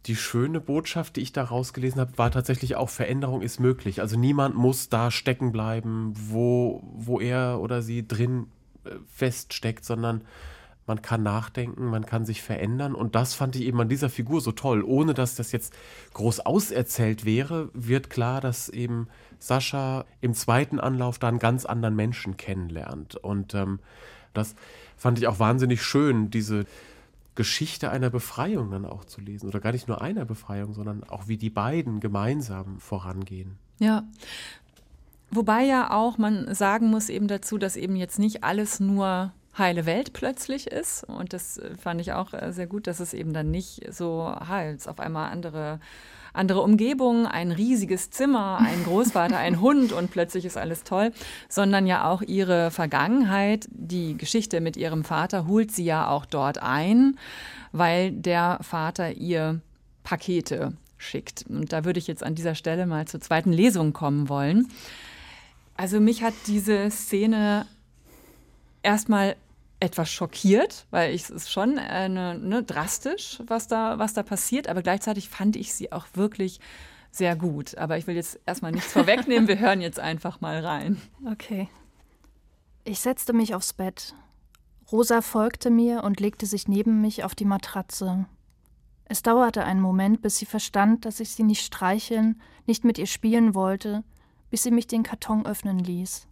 die 0.07 0.17
schöne 0.17 0.61
Botschaft, 0.61 1.17
die 1.17 1.21
ich 1.21 1.33
da 1.33 1.45
rausgelesen 1.45 2.01
habe, 2.01 2.19
war 2.19 2.31
tatsächlich 2.31 2.77
auch, 2.77 2.91
Veränderung 2.91 3.43
ist 3.43 3.61
möglich. 3.61 4.01
Also 4.01 4.19
niemand 4.19 4.55
muss 4.55 4.89
da 4.89 5.11
stecken 5.11 5.53
bleiben, 5.53 6.13
wo, 6.15 6.83
wo 6.95 7.21
er 7.21 7.61
oder 7.61 7.83
sie 7.83 8.07
drin 8.07 8.47
äh, 8.85 8.91
feststeckt, 9.07 9.85
sondern 9.85 10.23
man 10.87 11.01
kann 11.01 11.23
nachdenken, 11.23 11.87
man 11.87 12.05
kann 12.05 12.27
sich 12.27 12.43
verändern. 12.43 12.95
Und 12.95 13.15
das 13.15 13.35
fand 13.35 13.57
ich 13.57 13.63
eben 13.63 13.81
an 13.81 13.89
dieser 13.89 14.11
Figur 14.11 14.41
so 14.43 14.53
toll. 14.53 14.83
Ohne 14.83 15.15
dass 15.15 15.35
das 15.35 15.53
jetzt 15.53 15.73
groß 16.13 16.41
auserzählt 16.41 17.25
wäre, 17.25 17.71
wird 17.73 18.11
klar, 18.11 18.43
dass 18.43 18.69
eben 18.69 19.09
Sascha 19.39 20.05
im 20.21 20.35
zweiten 20.35 20.81
Anlauf 20.81 21.19
da 21.19 21.29
einen 21.29 21.39
ganz 21.39 21.65
anderen 21.65 21.97
Menschen 21.97 22.37
kennenlernt. 22.37 23.17
Und 23.17 23.55
ähm, 23.55 23.81
das 24.33 24.55
fand 24.97 25.19
ich 25.19 25.27
auch 25.27 25.39
wahnsinnig 25.39 25.83
schön, 25.83 26.31
diese 26.31 26.65
Geschichte 27.35 27.91
einer 27.91 28.11
Befreiung 28.11 28.71
dann 28.71 28.85
auch 28.85 29.05
zu 29.05 29.21
lesen. 29.21 29.49
Oder 29.49 29.61
gar 29.61 29.73
nicht 29.73 29.89
nur 29.89 30.01
einer 30.01 30.25
Befreiung, 30.25 30.73
sondern 30.73 31.05
auch 31.05 31.29
wie 31.29 31.37
die 31.37 31.51
beiden 31.51 32.01
gemeinsam 32.01 32.79
vorangehen. 32.79 33.59
Ja. 33.79 34.05
Wobei 35.31 35.65
ja 35.65 35.91
auch 35.91 36.17
man 36.17 36.55
sagen 36.55 36.89
muss 36.89 37.09
eben 37.09 37.27
dazu, 37.27 37.59
dass 37.59 37.77
eben 37.77 37.97
jetzt 37.97 38.19
nicht 38.19 38.45
alles 38.45 38.79
nur 38.79 39.33
heile 39.57 39.87
Welt 39.87 40.13
plötzlich 40.13 40.67
ist. 40.67 41.05
Und 41.05 41.33
das 41.33 41.59
äh, 41.59 41.77
fand 41.77 42.01
ich 42.01 42.13
auch 42.13 42.33
äh, 42.33 42.53
sehr 42.53 42.67
gut, 42.67 42.87
dass 42.87 43.01
es 43.01 43.15
eben 43.15 43.33
dann 43.33 43.51
nicht 43.51 43.93
so, 43.93 44.27
ha, 44.27 44.63
jetzt 44.65 44.89
auf 44.89 45.01
einmal 45.01 45.31
andere, 45.31 45.81
andere 46.35 46.61
Umgebung, 46.61 47.27
ein 47.27 47.53
riesiges 47.53 48.11
Zimmer, 48.11 48.59
ein 48.61 48.85
Großvater, 48.85 49.39
ein 49.39 49.61
Hund 49.63 49.93
und 49.93 50.11
plötzlich 50.11 50.45
ist 50.45 50.59
alles 50.59 50.85
toll, 50.85 51.13
sondern 51.49 51.87
ja 51.87 52.11
auch 52.11 52.21
ihre 52.21 52.71
Vergangenheit, 52.71 53.67
die 53.71 54.19
Geschichte 54.19 54.61
mit 54.61 54.77
ihrem 54.77 55.05
Vater 55.05 55.47
holt 55.47 55.73
sie 55.73 55.85
ja 55.85 56.09
auch 56.09 56.27
dort 56.27 56.59
ein, 56.59 57.19
weil 57.73 58.13
der 58.13 58.59
Vater 58.61 59.13
ihr 59.13 59.61
Pakete 60.03 60.75
schickt. 60.99 61.45
Und 61.49 61.73
da 61.73 61.85
würde 61.85 61.99
ich 61.99 62.07
jetzt 62.07 62.23
an 62.23 62.35
dieser 62.35 62.55
Stelle 62.55 62.87
mal 62.87 63.07
zur 63.07 63.21
zweiten 63.21 63.53
Lesung 63.53 63.93
kommen 63.93 64.29
wollen. 64.29 64.69
Also 65.77 66.01
mich 66.01 66.23
hat 66.23 66.35
diese 66.47 66.91
Szene 66.91 67.67
erstmal 68.83 69.37
etwas 69.81 70.11
schockiert, 70.11 70.87
weil 70.91 71.15
es 71.15 71.31
ist 71.31 71.51
schon 71.51 71.79
eine, 71.79 72.39
ne, 72.39 72.63
drastisch, 72.63 73.43
was 73.47 73.67
da, 73.67 73.99
was 73.99 74.15
da 74.15 74.23
passiert, 74.23 74.69
aber 74.69 74.83
gleichzeitig 74.83 75.29
fand 75.29 75.57
ich 75.57 75.75
sie 75.75 75.93
auch 75.93 76.07
wirklich 76.15 76.61
sehr 77.11 77.37
gut. 77.37 77.77
Aber 77.77 77.99
ich 77.99 78.07
will 78.07 78.17
jetzt 78.17 78.41
erstmal 78.47 78.73
nichts 78.73 78.93
vorwegnehmen, 78.93 79.49
wir 79.49 79.59
hören 79.59 79.81
jetzt 79.81 80.01
einfach 80.01 80.41
mal 80.41 80.65
rein. 80.65 81.01
Okay. 81.31 81.69
Ich 82.85 83.01
setzte 83.01 83.33
mich 83.33 83.55
aufs 83.55 83.73
Bett. 83.73 84.15
Rosa 84.93 85.23
folgte 85.23 85.71
mir 85.71 86.05
und 86.05 86.21
legte 86.21 86.47
sich 86.47 86.69
neben 86.69 87.01
mich 87.01 87.25
auf 87.25 87.35
die 87.35 87.47
Matratze. 87.47 88.27
Es 89.07 89.23
dauerte 89.23 89.65
einen 89.65 89.81
Moment, 89.81 90.23
bis 90.23 90.37
sie 90.37 90.47
verstand, 90.47 91.05
dass 91.05 91.21
ich 91.21 91.31
sie 91.31 91.43
nicht 91.43 91.65
streicheln, 91.65 92.41
nicht 92.67 92.85
mit 92.85 92.99
ihr 92.99 93.07
spielen 93.07 93.55
wollte, 93.55 94.03
bis 94.51 94.63
sie 94.63 94.71
mich 94.71 94.87
den 94.87 95.03
Karton 95.03 95.47
öffnen 95.47 95.79
ließ. 95.79 96.27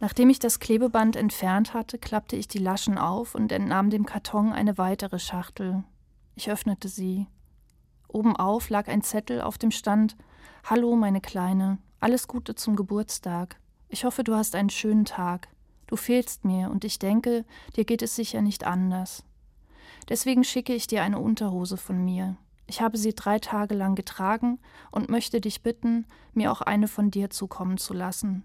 Nachdem 0.00 0.30
ich 0.30 0.38
das 0.38 0.60
Klebeband 0.60 1.16
entfernt 1.16 1.74
hatte, 1.74 1.98
klappte 1.98 2.36
ich 2.36 2.48
die 2.48 2.58
Laschen 2.58 2.98
auf 2.98 3.34
und 3.34 3.52
entnahm 3.52 3.90
dem 3.90 4.06
Karton 4.06 4.52
eine 4.52 4.78
weitere 4.78 5.18
Schachtel. 5.18 5.84
Ich 6.34 6.50
öffnete 6.50 6.88
sie. 6.88 7.26
Obenauf 8.08 8.70
lag 8.70 8.88
ein 8.88 9.02
Zettel, 9.02 9.40
auf 9.40 9.58
dem 9.58 9.70
stand 9.70 10.16
Hallo, 10.64 10.96
meine 10.96 11.20
Kleine, 11.20 11.78
alles 12.00 12.28
Gute 12.28 12.54
zum 12.54 12.76
Geburtstag. 12.76 13.56
Ich 13.88 14.04
hoffe, 14.04 14.24
du 14.24 14.34
hast 14.34 14.54
einen 14.54 14.70
schönen 14.70 15.04
Tag. 15.04 15.48
Du 15.86 15.96
fehlst 15.96 16.44
mir, 16.44 16.70
und 16.70 16.84
ich 16.84 16.98
denke, 16.98 17.44
dir 17.76 17.84
geht 17.84 18.02
es 18.02 18.16
sicher 18.16 18.40
nicht 18.40 18.64
anders. 18.64 19.24
Deswegen 20.08 20.44
schicke 20.44 20.74
ich 20.74 20.86
dir 20.86 21.02
eine 21.02 21.18
Unterhose 21.18 21.76
von 21.76 22.04
mir. 22.04 22.36
Ich 22.66 22.80
habe 22.80 22.96
sie 22.96 23.14
drei 23.14 23.38
Tage 23.38 23.74
lang 23.74 23.94
getragen 23.94 24.58
und 24.90 25.10
möchte 25.10 25.40
dich 25.40 25.62
bitten, 25.62 26.06
mir 26.32 26.50
auch 26.50 26.62
eine 26.62 26.88
von 26.88 27.10
dir 27.10 27.30
zukommen 27.30 27.76
zu 27.76 27.92
lassen. 27.92 28.44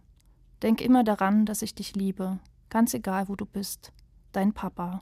Denk 0.61 0.81
immer 0.81 1.03
daran, 1.03 1.45
dass 1.45 1.61
ich 1.61 1.75
dich 1.75 1.95
liebe, 1.95 2.39
ganz 2.69 2.93
egal, 2.93 3.29
wo 3.29 3.35
du 3.35 3.45
bist. 3.45 3.93
Dein 4.31 4.53
Papa. 4.53 5.01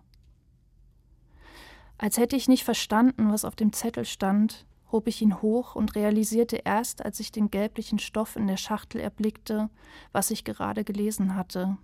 Als 1.98 2.17
hätte 2.17 2.36
ich 2.36 2.48
nicht 2.48 2.63
verstanden, 2.63 3.32
was 3.32 3.43
auf 3.43 3.56
dem 3.56 3.74
Zettel 3.74 4.06
stand, 4.06 4.65
hob 4.91 5.08
ich 5.08 5.22
ihn 5.22 5.41
hoch 5.41 5.76
und 5.76 5.96
realisierte 5.96 6.58
erst, 6.58 7.04
als 7.04 7.20
ich 7.20 7.32
den 7.32 7.50
gelblichen 7.50 8.00
Stoff 8.00 8.36
in 8.36 8.48
der 8.48 8.58
Schachtel 8.58 9.02
erblickte, 9.02 9.70
was 10.12 10.32
ich 10.32 10.43
gerade 10.43 10.84
gelesen 10.84 11.36
hatte. 11.36 11.78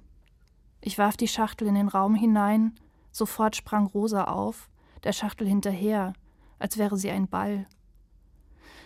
Ich 0.82 0.98
warf 0.98 1.18
die 1.18 1.28
Schachtel 1.28 1.68
in 1.68 1.76
den 1.76 1.88
Raum 1.88 2.16
hinein 2.16 2.76
Sofort 3.14 3.56
sprang 3.56 3.86
Rosa 3.86 4.24
auf, 4.24 4.70
der 5.04 5.14
Schachtel 5.14 5.48
hinterher, 5.48 6.14
als 6.58 6.80
wäre 6.80 6.98
sie 6.98 7.12
ein 7.12 7.28
Ball. 7.28 7.68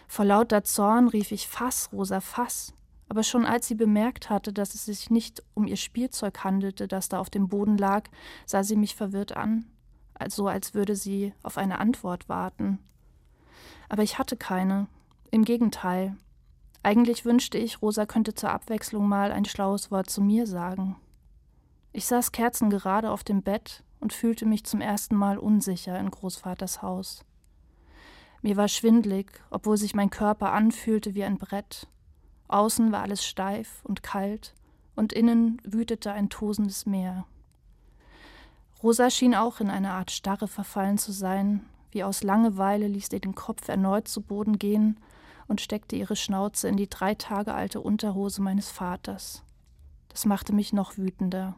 Vor 0.09 0.25
lauter 0.25 0.65
Zorn 0.65 1.07
rief 1.07 1.31
ich 1.31 1.47
Fass, 1.47 1.89
Rosa, 1.93 2.19
Fass. 2.19 2.73
Aber 3.09 3.23
schon 3.23 3.45
als 3.45 3.67
sie 3.67 3.75
bemerkt 3.75 4.29
hatte, 4.29 4.51
dass 4.51 4.75
es 4.75 4.85
sich 4.85 5.09
nicht 5.09 5.43
um 5.53 5.65
ihr 5.65 5.77
Spielzeug 5.77 6.43
handelte, 6.43 6.87
das 6.87 7.09
da 7.09 7.19
auf 7.19 7.29
dem 7.29 7.47
Boden 7.47 7.77
lag, 7.77 8.09
sah 8.45 8.63
sie 8.63 8.75
mich 8.75 8.95
verwirrt 8.95 9.35
an, 9.35 9.65
so 10.27 10.47
als 10.47 10.73
würde 10.73 10.95
sie 10.95 11.33
auf 11.43 11.57
eine 11.57 11.79
Antwort 11.79 12.27
warten. 12.27 12.79
Aber 13.89 14.03
ich 14.03 14.17
hatte 14.17 14.35
keine. 14.35 14.87
Im 15.31 15.43
Gegenteil. 15.43 16.15
Eigentlich 16.83 17.25
wünschte 17.25 17.57
ich, 17.57 17.81
Rosa 17.81 18.05
könnte 18.05 18.33
zur 18.33 18.51
Abwechslung 18.51 19.07
mal 19.07 19.31
ein 19.31 19.45
schlaues 19.45 19.91
Wort 19.91 20.09
zu 20.09 20.21
mir 20.21 20.47
sagen. 20.47 20.95
Ich 21.91 22.05
saß 22.05 22.31
kerzengerade 22.31 23.11
auf 23.11 23.23
dem 23.23 23.41
Bett, 23.41 23.83
und 23.99 24.13
fühlte 24.13 24.45
mich 24.45 24.63
zum 24.65 24.81
ersten 24.81 25.15
Mal 25.15 25.37
unsicher 25.37 25.99
in 25.99 26.11
Großvaters 26.11 26.81
Haus. 26.81 27.23
Mir 28.41 28.55
war 28.55 28.67
schwindlig, 28.67 29.31
obwohl 29.49 29.77
sich 29.77 29.95
mein 29.95 30.09
Körper 30.09 30.51
anfühlte 30.53 31.15
wie 31.15 31.23
ein 31.23 31.37
Brett. 31.37 31.87
Außen 32.47 32.91
war 32.91 33.01
alles 33.01 33.25
steif 33.25 33.81
und 33.83 34.03
kalt, 34.03 34.53
und 34.95 35.13
innen 35.13 35.61
wütete 35.63 36.11
ein 36.11 36.29
tosendes 36.29 36.85
Meer. 36.85 37.25
Rosa 38.81 39.09
schien 39.09 39.35
auch 39.35 39.59
in 39.59 39.69
eine 39.69 39.91
Art 39.91 40.11
Starre 40.11 40.47
verfallen 40.47 40.97
zu 40.97 41.11
sein, 41.11 41.65
wie 41.91 42.03
aus 42.03 42.23
Langeweile 42.23 42.87
ließ 42.87 43.09
sie 43.09 43.19
den 43.19 43.35
Kopf 43.35 43.67
erneut 43.69 44.07
zu 44.07 44.21
Boden 44.21 44.59
gehen 44.59 44.99
und 45.47 45.61
steckte 45.61 45.95
ihre 45.95 46.15
Schnauze 46.15 46.67
in 46.67 46.77
die 46.77 46.89
drei 46.89 47.15
Tage 47.15 47.53
alte 47.53 47.81
Unterhose 47.81 48.41
meines 48.41 48.69
Vaters. 48.69 49.43
Das 50.09 50.25
machte 50.25 50.53
mich 50.53 50.73
noch 50.73 50.97
wütender. 50.97 51.55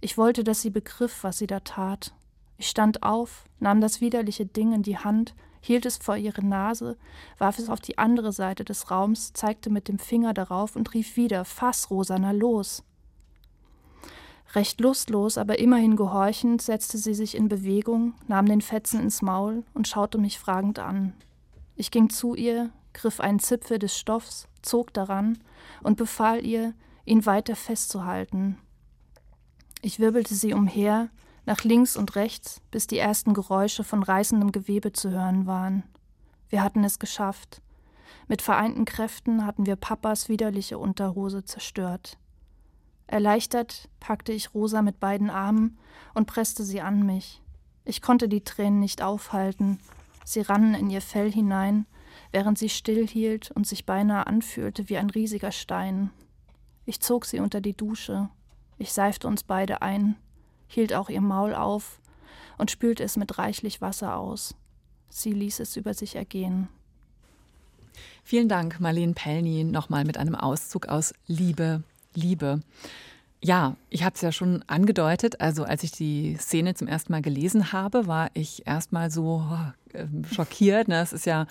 Ich 0.00 0.18
wollte, 0.18 0.44
dass 0.44 0.62
sie 0.62 0.70
begriff, 0.70 1.24
was 1.24 1.38
sie 1.38 1.46
da 1.46 1.60
tat. 1.60 2.12
Ich 2.58 2.68
stand 2.68 3.02
auf, 3.02 3.44
nahm 3.60 3.80
das 3.80 4.00
widerliche 4.00 4.46
Ding 4.46 4.72
in 4.72 4.82
die 4.82 4.98
Hand, 4.98 5.34
hielt 5.60 5.86
es 5.86 5.96
vor 5.96 6.16
ihre 6.16 6.44
Nase, 6.44 6.96
warf 7.38 7.58
es 7.58 7.68
auf 7.68 7.80
die 7.80 7.98
andere 7.98 8.32
Seite 8.32 8.64
des 8.64 8.90
Raums, 8.90 9.32
zeigte 9.32 9.70
mit 9.70 9.88
dem 9.88 9.98
Finger 9.98 10.34
darauf 10.34 10.76
und 10.76 10.94
rief 10.94 11.16
wieder: 11.16 11.44
Fass, 11.44 11.90
Rosanna, 11.90 12.32
los! 12.32 12.82
Recht 14.54 14.80
lustlos, 14.80 15.38
aber 15.38 15.58
immerhin 15.58 15.96
gehorchend, 15.96 16.62
setzte 16.62 16.98
sie 16.98 17.14
sich 17.14 17.36
in 17.36 17.48
Bewegung, 17.48 18.14
nahm 18.28 18.46
den 18.46 18.60
Fetzen 18.60 19.00
ins 19.00 19.20
Maul 19.20 19.64
und 19.74 19.88
schaute 19.88 20.18
mich 20.18 20.38
fragend 20.38 20.78
an. 20.78 21.12
Ich 21.74 21.90
ging 21.90 22.10
zu 22.10 22.34
ihr, 22.34 22.70
griff 22.92 23.20
einen 23.20 23.40
Zipfel 23.40 23.78
des 23.78 23.98
Stoffs, 23.98 24.48
zog 24.62 24.94
daran 24.94 25.38
und 25.82 25.96
befahl 25.96 26.46
ihr, 26.46 26.74
ihn 27.04 27.26
weiter 27.26 27.54
festzuhalten, 27.54 28.56
ich 29.86 30.00
wirbelte 30.00 30.34
sie 30.34 30.52
umher, 30.52 31.10
nach 31.46 31.64
links 31.64 31.96
und 31.96 32.16
rechts, 32.16 32.60
bis 32.70 32.86
die 32.86 32.98
ersten 32.98 33.32
Geräusche 33.32 33.84
von 33.84 34.02
reißendem 34.02 34.52
Gewebe 34.52 34.92
zu 34.92 35.10
hören 35.10 35.46
waren. 35.46 35.84
Wir 36.48 36.62
hatten 36.62 36.84
es 36.84 36.98
geschafft. 36.98 37.62
Mit 38.28 38.42
vereinten 38.42 38.84
Kräften 38.84 39.46
hatten 39.46 39.64
wir 39.64 39.76
Papas 39.76 40.28
widerliche 40.28 40.78
Unterhose 40.78 41.44
zerstört. 41.44 42.18
Erleichtert 43.06 43.88
packte 44.00 44.32
ich 44.32 44.52
Rosa 44.52 44.82
mit 44.82 44.98
beiden 44.98 45.30
Armen 45.30 45.78
und 46.14 46.26
presste 46.26 46.64
sie 46.64 46.80
an 46.80 47.06
mich. 47.06 47.40
Ich 47.84 48.02
konnte 48.02 48.28
die 48.28 48.42
Tränen 48.42 48.80
nicht 48.80 49.00
aufhalten. 49.00 49.78
Sie 50.24 50.40
rannen 50.40 50.74
in 50.74 50.90
ihr 50.90 51.00
Fell 51.00 51.30
hinein, 51.30 51.86
während 52.32 52.58
sie 52.58 52.68
stillhielt 52.68 53.52
und 53.52 53.66
sich 53.66 53.86
beinahe 53.86 54.26
anfühlte 54.26 54.88
wie 54.88 54.96
ein 54.96 55.10
riesiger 55.10 55.52
Stein. 55.52 56.10
Ich 56.84 57.00
zog 57.00 57.24
sie 57.26 57.38
unter 57.38 57.60
die 57.60 57.76
Dusche, 57.76 58.28
ich 58.78 58.92
seifte 58.92 59.26
uns 59.28 59.42
beide 59.42 59.82
ein, 59.82 60.16
hielt 60.66 60.94
auch 60.94 61.08
ihr 61.08 61.20
Maul 61.20 61.54
auf 61.54 62.00
und 62.58 62.70
spülte 62.70 63.04
es 63.04 63.16
mit 63.16 63.38
reichlich 63.38 63.80
Wasser 63.80 64.16
aus. 64.16 64.54
Sie 65.08 65.32
ließ 65.32 65.60
es 65.60 65.76
über 65.76 65.94
sich 65.94 66.16
ergehen. 66.16 66.68
Vielen 68.22 68.48
Dank, 68.48 68.80
Marlene 68.80 69.14
Pellny, 69.14 69.64
nochmal 69.64 70.04
mit 70.04 70.18
einem 70.18 70.34
Auszug 70.34 70.86
aus 70.86 71.14
Liebe, 71.26 71.82
Liebe. 72.14 72.60
Ja, 73.42 73.76
ich 73.90 74.02
habe 74.02 74.14
es 74.14 74.20
ja 74.22 74.32
schon 74.32 74.64
angedeutet. 74.66 75.40
Also 75.40 75.64
als 75.64 75.82
ich 75.82 75.92
die 75.92 76.36
Szene 76.36 76.74
zum 76.74 76.88
ersten 76.88 77.12
Mal 77.12 77.22
gelesen 77.22 77.72
habe, 77.72 78.06
war 78.06 78.30
ich 78.34 78.66
erstmal 78.66 79.10
so 79.10 79.46
oh, 79.48 80.02
schockiert. 80.34 80.88
Ne? 80.88 81.00
Es 81.00 81.12
ist 81.12 81.26
ja, 81.26 81.46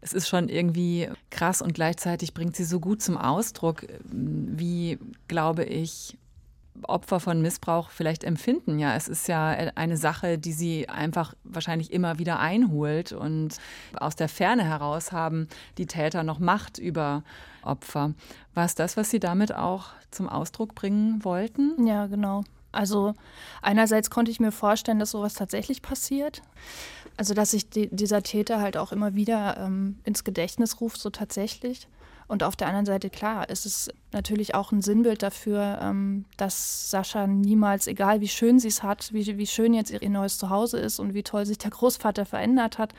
es 0.00 0.12
ist 0.12 0.28
schon 0.28 0.48
irgendwie 0.48 1.08
krass 1.30 1.62
und 1.62 1.74
gleichzeitig 1.74 2.34
bringt 2.34 2.54
sie 2.54 2.64
so 2.64 2.78
gut 2.78 3.02
zum 3.02 3.16
Ausdruck, 3.16 3.86
wie, 4.04 4.98
glaube 5.26 5.64
ich, 5.64 6.16
Opfer 6.82 7.20
von 7.20 7.40
Missbrauch 7.40 7.90
vielleicht 7.90 8.24
empfinden. 8.24 8.78
Ja, 8.78 8.96
es 8.96 9.08
ist 9.08 9.28
ja 9.28 9.50
eine 9.50 9.96
Sache, 9.96 10.38
die 10.38 10.52
sie 10.52 10.88
einfach 10.88 11.34
wahrscheinlich 11.44 11.92
immer 11.92 12.18
wieder 12.18 12.40
einholt 12.40 13.12
und 13.12 13.56
aus 13.96 14.16
der 14.16 14.28
Ferne 14.28 14.64
heraus 14.64 15.12
haben 15.12 15.48
die 15.78 15.86
Täter 15.86 16.24
noch 16.24 16.40
Macht 16.40 16.78
über 16.78 17.22
Opfer. 17.62 18.14
War 18.54 18.64
es 18.64 18.74
das, 18.74 18.96
was 18.96 19.10
Sie 19.10 19.20
damit 19.20 19.54
auch 19.54 19.86
zum 20.10 20.28
Ausdruck 20.28 20.74
bringen 20.74 21.24
wollten? 21.24 21.86
Ja, 21.86 22.06
genau. 22.06 22.44
Also 22.72 23.14
einerseits 23.62 24.10
konnte 24.10 24.30
ich 24.30 24.40
mir 24.40 24.52
vorstellen, 24.52 24.98
dass 24.98 25.12
sowas 25.12 25.34
tatsächlich 25.34 25.80
passiert. 25.80 26.42
Also 27.16 27.32
dass 27.32 27.52
sich 27.52 27.70
die, 27.70 27.88
dieser 27.94 28.22
Täter 28.22 28.60
halt 28.60 28.76
auch 28.76 28.90
immer 28.90 29.14
wieder 29.14 29.56
ähm, 29.58 29.98
ins 30.04 30.24
Gedächtnis 30.24 30.80
ruft, 30.80 31.00
so 31.00 31.10
tatsächlich. 31.10 31.86
Und 32.26 32.42
auf 32.42 32.56
der 32.56 32.68
anderen 32.68 32.86
Seite, 32.86 33.10
klar, 33.10 33.48
ist 33.48 33.66
es 33.66 33.90
natürlich 34.12 34.54
auch 34.54 34.72
ein 34.72 34.82
Sinnbild 34.82 35.22
dafür, 35.22 35.78
ähm, 35.82 36.24
dass 36.36 36.90
Sascha 36.90 37.26
niemals, 37.26 37.86
egal 37.86 38.20
wie 38.20 38.28
schön 38.28 38.58
sie 38.58 38.68
es 38.68 38.82
hat, 38.82 39.12
wie, 39.12 39.38
wie 39.38 39.46
schön 39.46 39.74
jetzt 39.74 39.90
ihr 39.90 40.10
neues 40.10 40.38
Zuhause 40.38 40.78
ist 40.78 40.98
und 40.98 41.14
wie 41.14 41.22
toll 41.22 41.44
sich 41.46 41.58
der 41.58 41.70
Großvater 41.70 42.24
verändert 42.24 42.78
hat, 42.78 42.94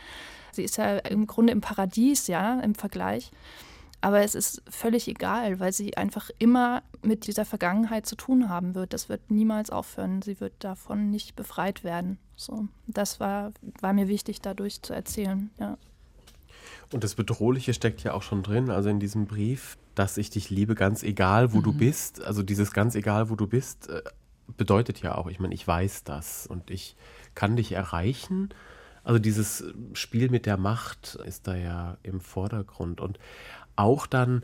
sie 0.52 0.64
ist 0.64 0.78
ja 0.78 0.98
im 0.98 1.28
Grunde 1.28 1.54
im 1.54 1.62
Paradies, 1.62 2.28
ja, 2.28 2.60
im 2.60 2.76
Vergleich. 2.76 3.32
Aber 4.02 4.22
es 4.22 4.36
ist 4.36 4.62
völlig 4.70 5.08
egal, 5.08 5.60
weil 5.60 5.74
sie 5.74 5.98
einfach 5.98 6.30
immer 6.38 6.84
mit 7.02 7.26
dieser 7.26 7.44
Vergangenheit 7.44 8.06
zu 8.06 8.16
tun 8.16 8.50
haben 8.50 8.76
wird. 8.76 8.94
Das 8.94 9.10
wird 9.10 9.32
niemals 9.32 9.72
aufhören. 9.72 10.22
Sie 10.22 10.40
wird 10.40 10.54
davon 10.60 11.10
nicht 11.10 11.36
befreit 11.36 11.84
werden. 11.84 12.20
So, 12.36 12.68
das 12.86 13.20
war, 13.20 13.52
war 13.82 13.94
mir 13.94 14.08
wichtig, 14.08 14.42
dadurch 14.42 14.84
zu 14.84 14.94
erzählen. 14.94 15.50
Ja. 15.60 15.78
Und 16.92 17.04
das 17.04 17.16
Bedrohliche 17.16 17.74
steckt 17.74 18.04
ja 18.04 18.14
auch 18.14 18.24
schon 18.24 18.44
drin, 18.44 18.70
also 18.70 18.90
in 18.90 19.00
diesem 19.00 19.26
Brief, 19.26 19.78
dass 19.96 20.18
ich 20.18 20.30
dich 20.30 20.50
liebe, 20.50 20.76
ganz 20.76 21.04
egal, 21.04 21.54
wo 21.54 21.58
mhm. 21.58 21.64
du 21.64 21.74
bist. 21.74 22.24
Also 22.24 22.44
dieses 22.44 22.72
ganz 22.72 22.96
egal, 22.96 23.30
wo 23.30 23.36
du 23.36 23.48
bist, 23.48 23.90
äh, 23.90 24.02
bedeutet 24.58 25.02
ja 25.02 25.16
auch, 25.16 25.28
ich 25.28 25.40
meine, 25.40 25.54
ich 25.54 25.68
weiß 25.68 26.04
das 26.04 26.48
und 26.48 26.70
ich 26.70 26.96
kann 27.34 27.56
dich 27.56 27.72
erreichen. 27.72 28.50
Also 29.04 29.20
dieses 29.20 29.64
Spiel 29.94 30.30
mit 30.30 30.46
der 30.46 30.58
Macht 30.58 31.16
ist 31.26 31.48
da 31.48 31.56
ja 31.56 31.98
im 32.04 32.20
Vordergrund. 32.20 33.02
Und 33.02 33.20
auch 33.76 34.08
dann, 34.08 34.44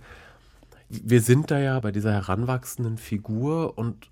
wir 0.89 1.21
sind 1.21 1.51
da 1.51 1.59
ja 1.59 1.79
bei 1.79 1.91
dieser 1.91 2.11
heranwachsenden 2.11 2.97
Figur 2.97 3.77
und 3.77 4.09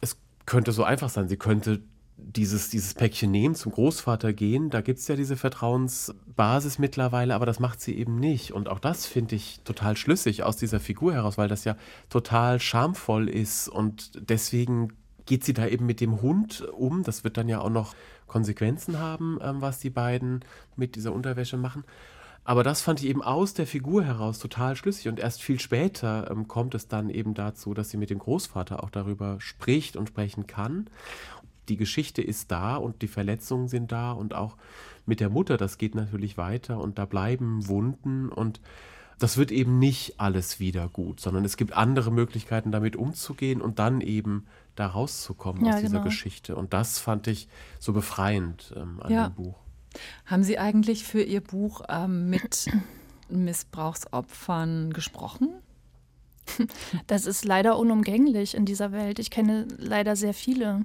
es 0.00 0.16
könnte 0.46 0.72
so 0.72 0.84
einfach 0.84 1.08
sein, 1.08 1.28
sie 1.28 1.36
könnte 1.36 1.80
dieses, 2.16 2.70
dieses 2.70 2.94
Päckchen 2.94 3.30
nehmen, 3.30 3.54
zum 3.54 3.72
Großvater 3.72 4.32
gehen, 4.32 4.70
da 4.70 4.80
gibt 4.80 4.98
es 4.98 5.08
ja 5.08 5.16
diese 5.16 5.36
Vertrauensbasis 5.36 6.78
mittlerweile, 6.78 7.34
aber 7.34 7.46
das 7.46 7.60
macht 7.60 7.80
sie 7.80 7.96
eben 7.96 8.18
nicht. 8.18 8.52
Und 8.52 8.68
auch 8.68 8.78
das 8.78 9.06
finde 9.06 9.34
ich 9.34 9.60
total 9.64 9.96
schlüssig 9.96 10.42
aus 10.42 10.56
dieser 10.56 10.80
Figur 10.80 11.14
heraus, 11.14 11.38
weil 11.38 11.48
das 11.48 11.64
ja 11.64 11.76
total 12.08 12.60
schamvoll 12.60 13.28
ist 13.28 13.68
und 13.68 14.12
deswegen 14.30 14.92
geht 15.26 15.44
sie 15.44 15.54
da 15.54 15.66
eben 15.66 15.86
mit 15.86 16.00
dem 16.00 16.22
Hund 16.22 16.66
um. 16.72 17.02
Das 17.02 17.24
wird 17.24 17.36
dann 17.36 17.48
ja 17.48 17.60
auch 17.60 17.70
noch 17.70 17.94
Konsequenzen 18.26 18.98
haben, 18.98 19.38
ähm, 19.42 19.60
was 19.60 19.78
die 19.78 19.90
beiden 19.90 20.44
mit 20.76 20.96
dieser 20.96 21.12
Unterwäsche 21.12 21.56
machen. 21.56 21.84
Aber 22.46 22.62
das 22.62 22.82
fand 22.82 23.00
ich 23.00 23.06
eben 23.06 23.22
aus 23.22 23.54
der 23.54 23.66
Figur 23.66 24.04
heraus 24.04 24.38
total 24.38 24.76
schlüssig. 24.76 25.08
Und 25.08 25.18
erst 25.18 25.42
viel 25.42 25.58
später 25.58 26.30
ähm, 26.30 26.46
kommt 26.46 26.74
es 26.74 26.88
dann 26.88 27.08
eben 27.08 27.32
dazu, 27.32 27.72
dass 27.72 27.88
sie 27.88 27.96
mit 27.96 28.10
dem 28.10 28.18
Großvater 28.18 28.82
auch 28.82 28.90
darüber 28.90 29.36
spricht 29.40 29.96
und 29.96 30.08
sprechen 30.08 30.46
kann. 30.46 30.90
Die 31.68 31.76
Geschichte 31.76 32.22
ist 32.22 32.50
da 32.50 32.76
und 32.76 33.02
die 33.02 33.08
Verletzungen 33.08 33.68
sind 33.68 33.92
da 33.92 34.12
und 34.12 34.34
auch 34.34 34.56
mit 35.06 35.20
der 35.20 35.30
Mutter, 35.30 35.56
das 35.56 35.78
geht 35.78 35.94
natürlich 35.94 36.36
weiter 36.36 36.80
und 36.80 36.98
da 36.98 37.04
bleiben 37.04 37.68
Wunden 37.68 38.28
und 38.28 38.60
das 39.18 39.36
wird 39.36 39.52
eben 39.52 39.78
nicht 39.78 40.18
alles 40.18 40.58
wieder 40.58 40.88
gut, 40.88 41.20
sondern 41.20 41.44
es 41.44 41.56
gibt 41.56 41.72
andere 41.72 42.10
Möglichkeiten, 42.10 42.72
damit 42.72 42.96
umzugehen 42.96 43.62
und 43.62 43.78
dann 43.78 44.00
eben 44.00 44.46
da 44.74 44.88
rauszukommen 44.88 45.64
ja, 45.64 45.74
aus 45.74 45.80
dieser 45.80 45.92
genau. 45.92 46.04
Geschichte. 46.04 46.56
Und 46.56 46.72
das 46.72 46.98
fand 46.98 47.28
ich 47.28 47.48
so 47.78 47.92
befreiend 47.92 48.74
ähm, 48.76 49.00
an 49.00 49.12
ja. 49.12 49.28
dem 49.28 49.34
Buch. 49.34 49.58
Haben 50.26 50.42
Sie 50.42 50.58
eigentlich 50.58 51.04
für 51.04 51.22
Ihr 51.22 51.40
Buch 51.40 51.82
ähm, 51.88 52.28
mit 52.28 52.68
Missbrauchsopfern 53.28 54.92
gesprochen? 54.92 55.50
Das 57.06 57.26
ist 57.26 57.44
leider 57.44 57.78
unumgänglich 57.78 58.54
in 58.54 58.64
dieser 58.64 58.92
Welt. 58.92 59.18
Ich 59.18 59.30
kenne 59.30 59.66
leider 59.78 60.16
sehr 60.16 60.34
viele 60.34 60.84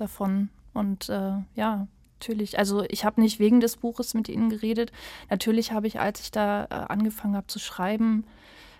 davon. 0.00 0.48
Und 0.72 1.08
äh, 1.08 1.32
ja, 1.54 1.86
natürlich. 2.20 2.58
Also 2.58 2.84
ich 2.88 3.04
habe 3.04 3.20
nicht 3.20 3.38
wegen 3.38 3.60
des 3.60 3.76
Buches 3.76 4.14
mit 4.14 4.28
ihnen 4.28 4.50
geredet. 4.50 4.92
Natürlich 5.30 5.72
habe 5.72 5.86
ich, 5.86 6.00
als 6.00 6.20
ich 6.20 6.30
da 6.30 6.64
äh, 6.64 6.74
angefangen 6.74 7.36
habe 7.36 7.46
zu 7.46 7.58
schreiben, 7.58 8.24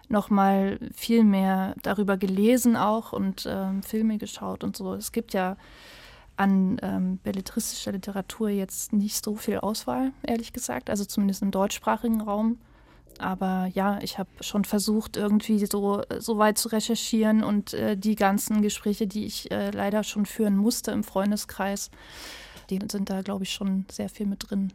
noch 0.08 0.28
mal 0.28 0.78
viel 0.92 1.24
mehr 1.24 1.74
darüber 1.82 2.16
gelesen 2.16 2.76
auch 2.76 3.12
und 3.12 3.46
ähm, 3.48 3.82
Filme 3.82 4.18
geschaut 4.18 4.64
und 4.64 4.76
so. 4.76 4.94
Es 4.94 5.12
gibt 5.12 5.32
ja 5.32 5.56
an 6.36 6.78
ähm, 6.82 7.18
belletristischer 7.22 7.92
Literatur 7.92 8.48
jetzt 8.48 8.92
nicht 8.92 9.24
so 9.24 9.36
viel 9.36 9.58
Auswahl, 9.58 10.12
ehrlich 10.22 10.52
gesagt, 10.52 10.90
also 10.90 11.04
zumindest 11.04 11.42
im 11.42 11.50
deutschsprachigen 11.50 12.20
Raum. 12.20 12.58
Aber 13.20 13.68
ja, 13.72 13.98
ich 14.02 14.18
habe 14.18 14.30
schon 14.40 14.64
versucht, 14.64 15.16
irgendwie 15.16 15.64
so, 15.66 16.02
so 16.18 16.38
weit 16.38 16.58
zu 16.58 16.68
recherchieren 16.68 17.44
und 17.44 17.74
äh, 17.74 17.96
die 17.96 18.16
ganzen 18.16 18.62
Gespräche, 18.62 19.06
die 19.06 19.24
ich 19.26 19.50
äh, 19.50 19.70
leider 19.70 20.02
schon 20.04 20.26
führen 20.26 20.56
musste 20.56 20.90
im 20.90 21.04
Freundeskreis, 21.04 21.90
die 22.70 22.78
sind 22.90 23.10
da, 23.10 23.22
glaube 23.22 23.44
ich, 23.44 23.52
schon 23.52 23.84
sehr 23.90 24.08
viel 24.08 24.26
mit 24.26 24.50
drin. 24.50 24.72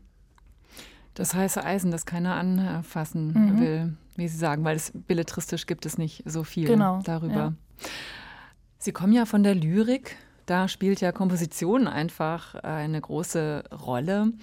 Das 1.16 1.34
heiße 1.34 1.64
Eisen, 1.64 1.92
das 1.92 2.06
keiner 2.06 2.36
anfassen 2.36 3.28
mhm. 3.34 3.60
will, 3.60 3.98
wie 4.16 4.28
Sie 4.28 4.38
sagen, 4.38 4.64
weil 4.66 4.76
es 4.76 4.92
belletristisch 4.94 5.66
gibt 5.66 5.86
es 5.86 5.98
nicht 5.98 6.24
so 6.26 6.44
viel 6.44 6.68
genau, 6.68 7.02
darüber. 7.04 7.34
Ja. 7.34 7.54
Sie 8.78 8.92
kommen 8.92 9.14
ja 9.14 9.26
von 9.26 9.42
der 9.42 9.56
Lyrik, 9.56 10.18
da 10.46 10.68
spielt 10.68 11.02
ja 11.02 11.12
Komposition 11.12 11.88
einfach 11.88 12.56
eine 12.56 13.00
große 13.00 13.64
Rolle 13.86 14.34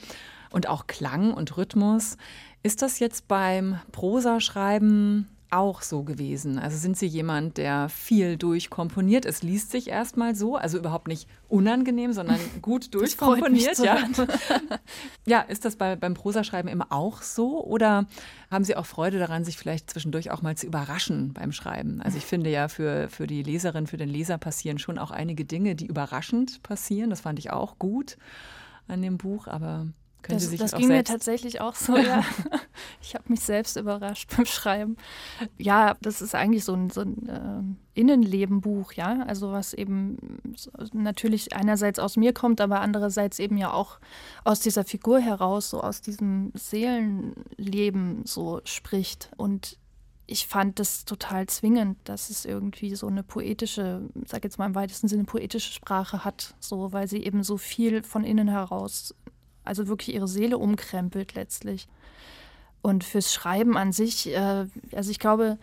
und 0.50 0.68
auch 0.68 0.86
Klang 0.86 1.32
und 1.32 1.56
Rhythmus. 1.56 2.16
Ist 2.62 2.82
das 2.82 3.00
jetzt 3.00 3.26
beim 3.26 3.78
Prosaschreiben 3.90 5.28
auch 5.52 5.82
so 5.82 6.02
gewesen? 6.02 6.58
Also 6.58 6.78
sind 6.78 6.96
Sie 6.96 7.06
jemand, 7.06 7.58
der 7.58 7.88
viel 7.88 8.36
durchkomponiert? 8.36 9.26
Es 9.26 9.42
liest 9.42 9.70
sich 9.70 9.88
erstmal 9.88 10.34
so, 10.34 10.56
also 10.56 10.78
überhaupt 10.78 11.08
nicht 11.08 11.28
unangenehm, 11.48 12.12
sondern 12.12 12.38
gut 12.62 12.94
durchkomponiert. 12.94 13.78
Ja. 13.78 13.98
ja, 15.26 15.40
ist 15.40 15.64
das 15.64 15.76
bei, 15.76 15.96
beim 15.96 16.14
Prosaschreiben 16.14 16.70
immer 16.70 16.86
auch 16.90 17.22
so? 17.22 17.62
Oder 17.64 18.06
haben 18.50 18.64
Sie 18.64 18.76
auch 18.76 18.86
Freude 18.86 19.18
daran, 19.18 19.44
sich 19.44 19.56
vielleicht 19.56 19.90
zwischendurch 19.90 20.30
auch 20.30 20.40
mal 20.40 20.56
zu 20.56 20.66
überraschen 20.66 21.34
beim 21.34 21.52
Schreiben? 21.52 22.00
Also 22.00 22.16
ich 22.16 22.24
finde 22.24 22.50
ja, 22.50 22.68
für, 22.68 23.08
für 23.08 23.26
die 23.26 23.42
Leserin, 23.42 23.86
für 23.86 23.98
den 23.98 24.08
Leser 24.08 24.38
passieren 24.38 24.78
schon 24.78 24.98
auch 24.98 25.10
einige 25.10 25.44
Dinge, 25.44 25.74
die 25.74 25.86
überraschend 25.86 26.62
passieren. 26.62 27.10
Das 27.10 27.20
fand 27.20 27.38
ich 27.38 27.50
auch 27.50 27.78
gut 27.78 28.16
an 28.88 29.02
dem 29.02 29.18
Buch, 29.18 29.48
aber 29.48 29.86
können 30.22 30.36
das, 30.36 30.44
Sie 30.44 30.50
sich 30.50 30.60
das 30.60 30.72
ging 30.72 30.88
mir 30.88 31.04
tatsächlich 31.04 31.60
auch 31.60 31.74
so, 31.74 31.96
ja. 31.96 32.24
Ich 33.00 33.14
habe 33.14 33.24
mich 33.28 33.40
selbst 33.40 33.76
überrascht 33.76 34.34
beim 34.36 34.46
Schreiben. 34.46 34.96
Ja, 35.58 35.96
das 36.00 36.22
ist 36.22 36.34
eigentlich 36.34 36.64
so 36.64 36.74
ein, 36.74 36.90
so 36.90 37.02
ein 37.02 37.28
äh, 37.28 38.00
Innenlebenbuch, 38.00 38.92
ja. 38.92 39.22
Also 39.26 39.52
was 39.52 39.74
eben 39.74 40.18
natürlich 40.92 41.54
einerseits 41.54 41.98
aus 41.98 42.16
mir 42.16 42.32
kommt, 42.32 42.60
aber 42.60 42.80
andererseits 42.80 43.38
eben 43.38 43.56
ja 43.56 43.72
auch 43.72 43.98
aus 44.44 44.60
dieser 44.60 44.84
Figur 44.84 45.20
heraus, 45.20 45.70
so 45.70 45.80
aus 45.80 46.00
diesem 46.00 46.52
Seelenleben 46.54 48.22
so 48.24 48.60
spricht. 48.64 49.30
Und 49.36 49.78
ich 50.26 50.46
fand 50.46 50.78
das 50.78 51.04
total 51.04 51.46
zwingend, 51.46 51.98
dass 52.04 52.30
es 52.30 52.44
irgendwie 52.44 52.94
so 52.94 53.06
eine 53.06 53.22
poetische, 53.22 54.08
sag 54.24 54.44
jetzt 54.44 54.58
mal 54.58 54.66
im 54.66 54.74
weitesten 54.74 55.08
Sinne 55.08 55.24
poetische 55.24 55.72
Sprache 55.72 56.24
hat, 56.24 56.54
so 56.60 56.92
weil 56.92 57.08
sie 57.08 57.22
eben 57.24 57.42
so 57.42 57.56
viel 57.56 58.02
von 58.02 58.24
innen 58.24 58.48
heraus 58.48 59.14
also 59.64 59.88
wirklich 59.88 60.14
ihre 60.14 60.28
Seele 60.28 60.58
umkrempelt 60.58 61.34
letztlich. 61.34 61.88
Und 62.82 63.04
fürs 63.04 63.32
Schreiben 63.32 63.76
an 63.76 63.92
sich, 63.92 64.28
äh, 64.28 64.66
also 64.92 65.10
ich 65.10 65.18
glaube, 65.18 65.58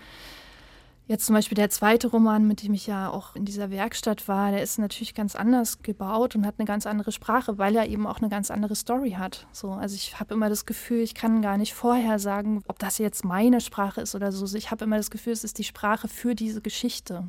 jetzt 1.09 1.25
zum 1.25 1.33
Beispiel 1.33 1.55
der 1.55 1.69
zweite 1.69 2.07
Roman, 2.07 2.47
mit 2.47 2.63
dem 2.63 2.73
ich 2.73 2.87
ja 2.87 3.09
auch 3.09 3.35
in 3.35 3.43
dieser 3.43 3.71
Werkstatt 3.71 4.27
war, 4.27 4.51
der 4.51 4.61
ist 4.61 4.77
natürlich 4.77 5.15
ganz 5.15 5.35
anders 5.35 5.81
gebaut 5.81 6.35
und 6.35 6.45
hat 6.45 6.55
eine 6.59 6.67
ganz 6.67 6.85
andere 6.85 7.11
Sprache, 7.11 7.57
weil 7.57 7.75
er 7.75 7.87
eben 7.87 8.07
auch 8.07 8.19
eine 8.19 8.29
ganz 8.29 8.51
andere 8.51 8.75
Story 8.75 9.11
hat. 9.17 9.47
So, 9.51 9.71
also 9.71 9.95
ich 9.95 10.19
habe 10.19 10.35
immer 10.35 10.49
das 10.49 10.65
Gefühl, 10.65 10.99
ich 10.99 11.15
kann 11.15 11.41
gar 11.41 11.57
nicht 11.57 11.73
vorher 11.73 12.19
sagen, 12.19 12.63
ob 12.67 12.77
das 12.79 12.99
jetzt 12.99 13.25
meine 13.25 13.59
Sprache 13.59 14.01
ist 14.01 14.15
oder 14.15 14.31
so. 14.31 14.55
Ich 14.55 14.71
habe 14.71 14.85
immer 14.85 14.97
das 14.97 15.09
Gefühl, 15.09 15.33
es 15.33 15.43
ist 15.43 15.57
die 15.57 15.63
Sprache 15.63 16.07
für 16.07 16.35
diese 16.35 16.61
Geschichte. 16.61 17.25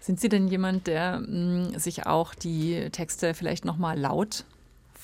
Sind 0.00 0.20
Sie 0.20 0.28
denn 0.28 0.48
jemand, 0.48 0.88
der 0.88 1.20
mh, 1.20 1.26
hm, 1.70 1.78
sich 1.78 2.06
auch 2.06 2.34
die 2.34 2.90
Texte 2.90 3.34
vielleicht 3.34 3.64
noch 3.64 3.78
mal 3.78 3.98
laut 3.98 4.44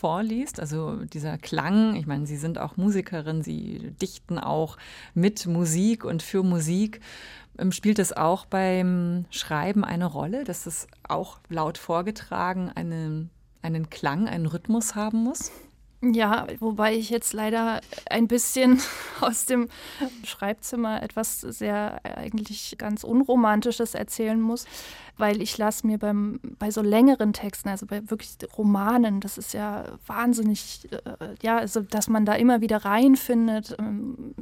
vorliest, 0.00 0.60
also 0.60 0.96
dieser 1.04 1.36
Klang, 1.36 1.94
ich 1.94 2.06
meine, 2.06 2.26
Sie 2.26 2.38
sind 2.38 2.58
auch 2.58 2.78
Musikerin, 2.78 3.42
Sie 3.42 3.92
dichten 4.00 4.38
auch 4.38 4.78
mit 5.12 5.46
Musik 5.46 6.04
und 6.06 6.22
für 6.22 6.42
Musik. 6.42 7.00
Ähm, 7.58 7.70
spielt 7.70 7.98
es 7.98 8.14
auch 8.14 8.46
beim 8.46 9.26
Schreiben 9.30 9.84
eine 9.84 10.06
Rolle, 10.06 10.44
dass 10.44 10.64
es 10.64 10.86
auch 11.02 11.38
laut 11.50 11.76
vorgetragen 11.76 12.70
einen, 12.74 13.28
einen 13.60 13.90
Klang, 13.90 14.26
einen 14.26 14.46
Rhythmus 14.46 14.94
haben 14.94 15.22
muss? 15.22 15.52
Ja, 16.02 16.46
wobei 16.60 16.94
ich 16.94 17.10
jetzt 17.10 17.34
leider 17.34 17.82
ein 18.08 18.26
bisschen 18.26 18.80
aus 19.20 19.44
dem 19.44 19.68
Schreibzimmer 20.24 21.02
etwas 21.02 21.42
sehr 21.42 22.00
eigentlich 22.04 22.76
ganz 22.78 23.04
Unromantisches 23.04 23.94
erzählen 23.94 24.40
muss, 24.40 24.64
weil 25.18 25.42
ich 25.42 25.58
lasse 25.58 25.86
mir 25.86 25.98
beim, 25.98 26.40
bei 26.58 26.70
so 26.70 26.80
längeren 26.80 27.34
Texten, 27.34 27.68
also 27.68 27.84
bei 27.84 28.08
wirklich 28.08 28.38
Romanen, 28.56 29.20
das 29.20 29.36
ist 29.36 29.52
ja 29.52 29.84
wahnsinnig, 30.06 30.88
äh, 30.90 31.34
ja, 31.42 31.58
also 31.58 31.82
dass 31.82 32.08
man 32.08 32.24
da 32.24 32.32
immer 32.32 32.62
wieder 32.62 32.78
reinfindet. 32.78 33.76
Ähm, 33.78 34.34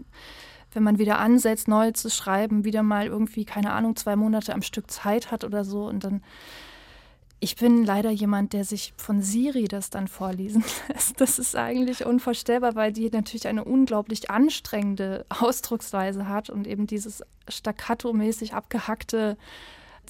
wenn 0.73 0.83
man 0.83 0.99
wieder 0.99 1.19
ansetzt, 1.19 1.67
neu 1.67 1.93
zu 1.93 2.11
schreiben, 2.11 2.65
wieder 2.65 2.83
mal 2.83 3.07
irgendwie, 3.07 3.45
keine 3.47 3.73
Ahnung, 3.73 3.97
zwei 3.97 4.17
Monate 4.17 4.53
am 4.53 4.63
Stück 4.63 4.91
Zeit 4.91 5.33
hat 5.33 5.43
oder 5.43 5.65
so 5.65 5.87
und 5.87 6.05
dann 6.05 6.23
ich 7.41 7.57
bin 7.57 7.85
leider 7.85 8.11
jemand, 8.11 8.53
der 8.53 8.65
sich 8.65 8.93
von 8.97 9.23
Siri 9.23 9.69
das 9.69 9.91
dann 9.91 10.09
vorlesen 10.09 10.65
lässt. 10.89 11.21
Das 11.21 11.39
ist 11.39 11.57
eigentlich 11.57 12.05
unvorstellbar, 12.05 12.75
weil 12.75 12.93
die 12.93 13.11
natürlich 13.11 13.47
eine 13.47 13.65
unglaublich 13.65 14.31
anstrengende 14.31 15.25
Ausdrucksweise 15.29 16.29
hat 16.29 16.51
und 16.51 16.67
eben 16.67 16.87
dieses 16.87 17.23
staccato-mäßig 17.49 18.55
abgehackte 18.55 19.37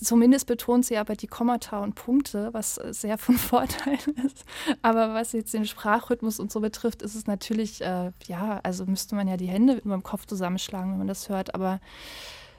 Zumindest 0.03 0.47
betont 0.47 0.87
sie 0.87 0.97
aber 0.97 1.17
die 1.17 1.27
Kommata 1.27 1.83
und 1.83 1.95
Punkte, 1.95 2.51
was 2.53 2.77
sehr 2.77 3.19
von 3.19 3.35
Vorteil 3.37 3.99
ist. 4.25 4.45
Aber 4.83 5.15
was 5.15 5.33
jetzt 5.33 5.55
den 5.55 5.67
Sprachrhythmus 5.67 6.39
und 6.39 6.53
so 6.53 6.61
betrifft, 6.61 7.03
ist 7.03 7.15
es 7.15 7.27
natürlich, 7.27 7.81
äh, 7.81 8.13
ja, 8.27 8.61
also 8.63 8.87
müsste 8.87 9.17
man 9.17 9.27
ja 9.27 9.37
die 9.37 9.49
Hände 9.49 9.75
über 9.75 9.95
dem 9.95 10.03
Kopf 10.03 10.27
zusammenschlagen, 10.27 10.93
wenn 10.93 10.99
man 10.99 11.09
das 11.09 11.29
hört. 11.29 11.55
Aber 11.55 11.81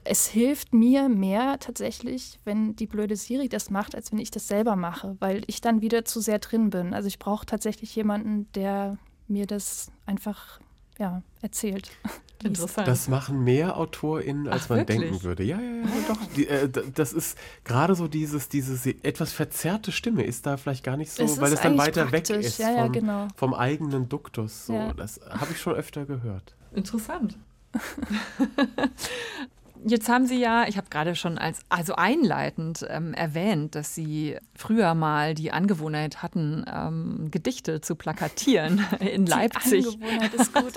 es 0.03 0.27
hilft 0.27 0.73
mir 0.73 1.09
mehr 1.09 1.59
tatsächlich, 1.59 2.39
wenn 2.45 2.75
die 2.75 2.87
blöde 2.87 3.15
Siri 3.15 3.49
das 3.49 3.69
macht, 3.69 3.95
als 3.95 4.11
wenn 4.11 4.19
ich 4.19 4.31
das 4.31 4.47
selber 4.47 4.75
mache, 4.75 5.17
weil 5.19 5.43
ich 5.47 5.61
dann 5.61 5.81
wieder 5.81 6.05
zu 6.05 6.19
sehr 6.21 6.39
drin 6.39 6.69
bin. 6.69 6.93
Also 6.93 7.07
ich 7.07 7.19
brauche 7.19 7.45
tatsächlich 7.45 7.95
jemanden, 7.95 8.51
der 8.53 8.97
mir 9.27 9.45
das 9.45 9.91
einfach 10.05 10.59
ja, 10.97 11.21
erzählt. 11.41 11.91
Interessant. 12.43 12.87
Das 12.87 13.09
machen 13.09 13.43
mehr 13.43 13.75
AutorInnen, 13.75 14.47
als 14.47 14.63
Ach, 14.65 14.69
man 14.69 14.79
wirklich? 14.79 14.99
denken 14.99 15.23
würde. 15.23 15.43
Ja, 15.43 15.59
ja, 15.59 15.71
ja, 15.71 15.87
doch. 16.07 16.17
Die, 16.37 16.47
äh, 16.47 16.69
das 16.69 17.11
ist 17.11 17.37
gerade 17.65 17.95
so 17.95 18.07
dieses, 18.07 18.47
diese 18.47 18.91
etwas 19.03 19.33
verzerrte 19.33 19.91
Stimme 19.91 20.23
ist 20.23 20.45
da 20.45 20.55
vielleicht 20.55 20.85
gar 20.85 20.95
nicht 20.95 21.11
so, 21.11 21.23
es 21.23 21.41
weil 21.41 21.51
es 21.51 21.59
dann 21.59 21.77
weiter 21.77 22.13
weg 22.13 22.29
ist 22.29 22.57
ja, 22.57 22.71
ja, 22.71 22.83
vom, 22.83 22.91
genau. 22.93 23.27
vom, 23.35 23.53
eigenen 23.53 24.07
Duktus. 24.07 24.67
So. 24.67 24.93
Das 24.95 25.19
habe 25.29 25.51
ich 25.51 25.59
schon 25.59 25.73
öfter 25.73 26.05
gehört. 26.05 26.55
Interessant. 26.73 27.37
Jetzt 29.85 30.09
haben 30.09 30.25
Sie 30.25 30.39
ja, 30.39 30.67
ich 30.67 30.77
habe 30.77 30.87
gerade 30.89 31.15
schon 31.15 31.37
als 31.37 31.61
also 31.69 31.95
einleitend 31.95 32.85
ähm, 32.89 33.13
erwähnt, 33.13 33.75
dass 33.75 33.95
Sie 33.95 34.37
früher 34.53 34.93
mal 34.93 35.33
die 35.33 35.51
Angewohnheit 35.51 36.21
hatten, 36.21 36.65
ähm, 36.71 37.29
Gedichte 37.31 37.79
zu 37.79 37.95
plakatieren 37.95 38.85
in 38.99 39.25
die 39.25 39.31
Leipzig. 39.31 39.87
Angewohnheit 39.87 40.33
ist 40.33 40.53
gut. 40.53 40.73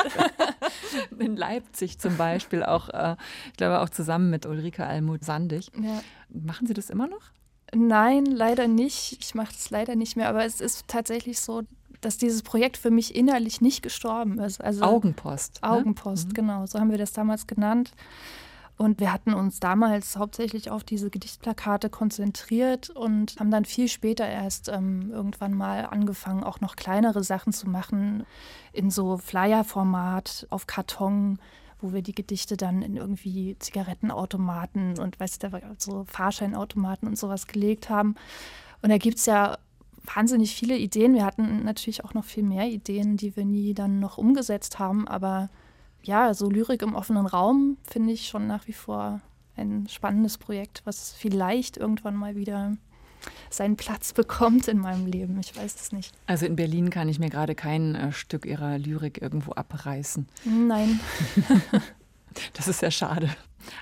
in 1.18 1.36
Leipzig 1.36 1.98
zum 1.98 2.16
Beispiel 2.16 2.62
auch, 2.62 2.90
äh, 2.90 3.16
ich 3.50 3.56
glaube 3.56 3.80
auch 3.80 3.88
zusammen 3.88 4.30
mit 4.30 4.46
Ulrike 4.46 4.86
Almuth-Sandig. 4.86 5.70
Ja. 5.80 6.00
Machen 6.28 6.66
Sie 6.66 6.74
das 6.74 6.88
immer 6.88 7.08
noch? 7.08 7.32
Nein, 7.74 8.26
leider 8.26 8.68
nicht. 8.68 9.18
Ich 9.20 9.34
mache 9.34 9.52
das 9.52 9.70
leider 9.70 9.96
nicht 9.96 10.16
mehr. 10.16 10.28
Aber 10.28 10.44
es 10.44 10.60
ist 10.60 10.86
tatsächlich 10.88 11.40
so, 11.40 11.62
dass 12.00 12.18
dieses 12.18 12.42
Projekt 12.42 12.76
für 12.76 12.90
mich 12.90 13.14
innerlich 13.14 13.60
nicht 13.60 13.82
gestorben 13.82 14.38
ist. 14.38 14.60
Also 14.60 14.82
Augenpost. 14.84 15.60
Ne? 15.62 15.70
Augenpost, 15.70 16.28
ne? 16.28 16.34
genau. 16.34 16.66
So 16.66 16.78
haben 16.78 16.90
wir 16.90 16.98
das 16.98 17.12
damals 17.12 17.46
genannt. 17.46 17.92
Und 18.82 18.98
wir 18.98 19.12
hatten 19.12 19.32
uns 19.32 19.60
damals 19.60 20.16
hauptsächlich 20.16 20.68
auf 20.68 20.82
diese 20.82 21.08
Gedichtplakate 21.08 21.88
konzentriert 21.88 22.90
und 22.90 23.36
haben 23.38 23.52
dann 23.52 23.64
viel 23.64 23.86
später 23.86 24.26
erst 24.26 24.68
ähm, 24.68 25.12
irgendwann 25.12 25.54
mal 25.54 25.86
angefangen, 25.86 26.42
auch 26.42 26.60
noch 26.60 26.74
kleinere 26.74 27.22
Sachen 27.22 27.52
zu 27.52 27.70
machen, 27.70 28.26
in 28.72 28.90
so 28.90 29.18
Flyer-Format, 29.18 30.48
auf 30.50 30.66
Karton, 30.66 31.38
wo 31.80 31.92
wir 31.92 32.02
die 32.02 32.14
Gedichte 32.14 32.56
dann 32.56 32.82
in 32.82 32.96
irgendwie 32.96 33.56
Zigarettenautomaten 33.60 34.98
und 34.98 35.20
weißt 35.20 35.44
du, 35.44 35.50
so 35.78 36.04
Fahrscheinautomaten 36.08 37.06
und 37.06 37.16
sowas 37.16 37.46
gelegt 37.46 37.88
haben. 37.88 38.16
Und 38.82 38.90
da 38.90 38.98
gibt 38.98 39.18
es 39.18 39.26
ja 39.26 39.58
wahnsinnig 40.12 40.56
viele 40.56 40.76
Ideen. 40.76 41.14
Wir 41.14 41.24
hatten 41.24 41.62
natürlich 41.62 42.04
auch 42.04 42.14
noch 42.14 42.24
viel 42.24 42.42
mehr 42.42 42.66
Ideen, 42.66 43.16
die 43.16 43.36
wir 43.36 43.44
nie 43.44 43.74
dann 43.74 44.00
noch 44.00 44.18
umgesetzt 44.18 44.80
haben, 44.80 45.06
aber 45.06 45.50
ja, 46.02 46.34
so 46.34 46.50
Lyrik 46.50 46.82
im 46.82 46.94
offenen 46.94 47.26
Raum 47.26 47.76
finde 47.84 48.12
ich 48.12 48.28
schon 48.28 48.46
nach 48.46 48.66
wie 48.66 48.72
vor 48.72 49.20
ein 49.56 49.86
spannendes 49.88 50.38
Projekt, 50.38 50.82
was 50.84 51.12
vielleicht 51.12 51.76
irgendwann 51.76 52.16
mal 52.16 52.36
wieder 52.36 52.76
seinen 53.50 53.76
Platz 53.76 54.12
bekommt 54.14 54.68
in 54.68 54.78
meinem 54.78 55.06
Leben. 55.06 55.38
Ich 55.38 55.56
weiß 55.56 55.74
es 55.80 55.92
nicht. 55.92 56.12
Also 56.26 56.46
in 56.46 56.56
Berlin 56.56 56.90
kann 56.90 57.08
ich 57.08 57.18
mir 57.18 57.30
gerade 57.30 57.54
kein 57.54 57.94
äh, 57.94 58.12
Stück 58.12 58.46
ihrer 58.46 58.78
Lyrik 58.78 59.20
irgendwo 59.20 59.52
abreißen. 59.52 60.26
Nein. 60.44 61.00
das 62.54 62.68
ist 62.68 62.80
sehr 62.80 62.90
schade. 62.90 63.30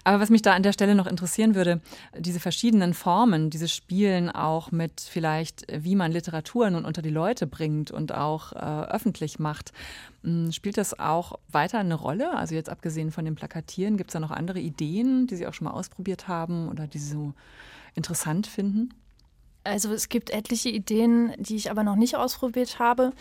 Aber 0.05 0.21
was 0.21 0.31
mich 0.31 0.43
da 0.43 0.55
an 0.55 0.63
der 0.63 0.73
Stelle 0.73 0.95
noch 0.95 1.07
interessieren 1.07 1.55
würde, 1.55 1.81
diese 2.17 2.41
verschiedenen 2.41 2.95
Formen, 2.95 3.51
dieses 3.51 3.73
Spielen 3.75 4.31
auch 4.31 4.73
mit 4.73 5.01
vielleicht, 5.01 5.67
wie 5.73 5.97
man 5.97 6.13
Literatur 6.13 6.71
nun 6.71 6.85
unter 6.85 7.03
die 7.03 7.11
Leute 7.11 7.47
bringt 7.47 7.91
und 7.91 8.15
auch 8.15 8.53
äh, 8.53 8.57
öffentlich 8.57 9.39
macht, 9.39 9.73
hm, 10.23 10.53
spielt 10.53 10.77
das 10.77 10.99
auch 10.99 11.39
weiter 11.49 11.79
eine 11.79 11.95
Rolle? 11.95 12.37
Also 12.37 12.55
jetzt 12.55 12.71
abgesehen 12.71 13.11
von 13.11 13.25
dem 13.25 13.35
Plakatieren, 13.35 13.97
gibt 13.97 14.11
es 14.11 14.13
da 14.13 14.21
noch 14.21 14.31
andere 14.31 14.61
Ideen, 14.61 15.27
die 15.27 15.37
Sie 15.37 15.47
auch 15.47 15.55
schon 15.55 15.67
mal 15.67 15.75
ausprobiert 15.75 16.29
haben 16.29 16.69
oder 16.69 16.87
die 16.87 16.99
Sie 16.99 17.13
so 17.13 17.35
interessant 17.95 18.47
finden? 18.47 18.91
Also 19.63 19.93
es 19.93 20.09
gibt 20.09 20.31
etliche 20.31 20.71
Ideen, 20.71 21.35
die 21.39 21.57
ich 21.57 21.71
aber 21.71 21.83
noch 21.83 21.97
nicht 21.97 22.17
ausprobiert 22.17 22.79
habe. 22.79 23.13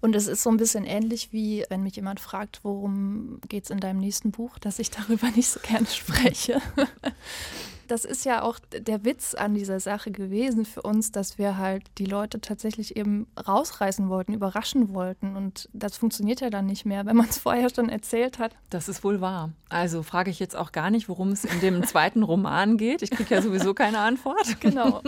Und 0.00 0.14
es 0.14 0.26
ist 0.26 0.42
so 0.42 0.50
ein 0.50 0.58
bisschen 0.58 0.84
ähnlich 0.84 1.32
wie, 1.32 1.64
wenn 1.70 1.82
mich 1.82 1.96
jemand 1.96 2.20
fragt, 2.20 2.60
worum 2.62 3.40
geht 3.48 3.64
es 3.64 3.70
in 3.70 3.80
deinem 3.80 3.98
nächsten 3.98 4.30
Buch, 4.30 4.58
dass 4.58 4.78
ich 4.78 4.90
darüber 4.90 5.30
nicht 5.30 5.48
so 5.48 5.60
gerne 5.60 5.86
spreche. 5.86 6.60
das 7.88 8.04
ist 8.04 8.24
ja 8.24 8.42
auch 8.42 8.58
der 8.72 9.04
Witz 9.04 9.34
an 9.34 9.54
dieser 9.54 9.80
Sache 9.80 10.10
gewesen 10.10 10.64
für 10.64 10.82
uns, 10.82 11.10
dass 11.10 11.38
wir 11.38 11.56
halt 11.56 11.84
die 11.98 12.04
Leute 12.04 12.40
tatsächlich 12.40 12.96
eben 12.96 13.26
rausreißen 13.46 14.08
wollten, 14.08 14.34
überraschen 14.34 14.94
wollten. 14.94 15.36
Und 15.36 15.68
das 15.72 15.96
funktioniert 15.96 16.40
ja 16.40 16.50
dann 16.50 16.66
nicht 16.66 16.84
mehr, 16.84 17.06
wenn 17.06 17.16
man 17.16 17.28
es 17.28 17.38
vorher 17.38 17.68
schon 17.74 17.88
erzählt 17.88 18.38
hat. 18.38 18.54
Das 18.70 18.88
ist 18.88 19.02
wohl 19.02 19.20
wahr. 19.20 19.50
Also 19.68 20.02
frage 20.02 20.30
ich 20.30 20.38
jetzt 20.38 20.56
auch 20.56 20.72
gar 20.72 20.90
nicht, 20.90 21.08
worum 21.08 21.30
es 21.30 21.44
in 21.44 21.60
dem 21.60 21.82
zweiten 21.86 22.22
Roman 22.22 22.76
geht. 22.76 23.02
Ich 23.02 23.10
kriege 23.10 23.34
ja 23.34 23.42
sowieso 23.42 23.74
keine 23.74 24.00
Antwort. 24.00 24.38
Genau. 24.60 25.02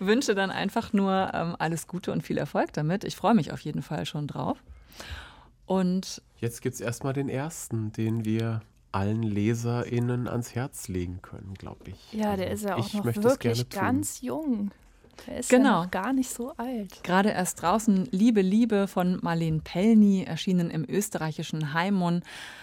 Wünsche 0.00 0.34
dann 0.34 0.50
einfach 0.50 0.92
nur 0.92 1.30
ähm, 1.32 1.54
alles 1.58 1.86
Gute 1.86 2.12
und 2.12 2.22
viel 2.22 2.38
Erfolg 2.38 2.72
damit. 2.72 3.04
Ich 3.04 3.14
freue 3.14 3.34
mich 3.34 3.52
auf 3.52 3.60
jeden 3.60 3.82
Fall 3.82 4.06
schon 4.06 4.26
drauf. 4.26 4.58
Und 5.66 6.22
jetzt 6.38 6.62
gibt 6.62 6.74
es 6.74 6.80
erstmal 6.80 7.12
den 7.12 7.28
ersten, 7.28 7.92
den 7.92 8.24
wir 8.24 8.62
allen 8.92 9.22
LeserInnen 9.22 10.28
ans 10.28 10.54
Herz 10.54 10.88
legen 10.88 11.20
können, 11.22 11.54
glaube 11.54 11.90
ich. 11.90 12.12
Ja, 12.12 12.36
der 12.36 12.48
also, 12.48 12.68
ist 12.68 12.70
ja 12.70 12.76
auch 12.76 13.04
noch 13.04 13.22
wirklich 13.22 13.68
ganz 13.68 14.20
jung. 14.20 14.70
Der 15.26 15.38
ist 15.38 15.50
genau. 15.50 15.80
ja 15.80 15.84
noch 15.84 15.90
gar 15.90 16.12
nicht 16.12 16.30
so 16.30 16.52
alt. 16.56 17.02
Gerade 17.02 17.30
erst 17.30 17.62
draußen 17.62 18.08
Liebe, 18.10 18.40
Liebe 18.40 18.86
von 18.86 19.18
Marlene 19.22 19.60
Pellny, 19.60 20.22
erschienen 20.22 20.70
im 20.70 20.84
österreichischen 20.88 21.72
Heimon 21.74 22.22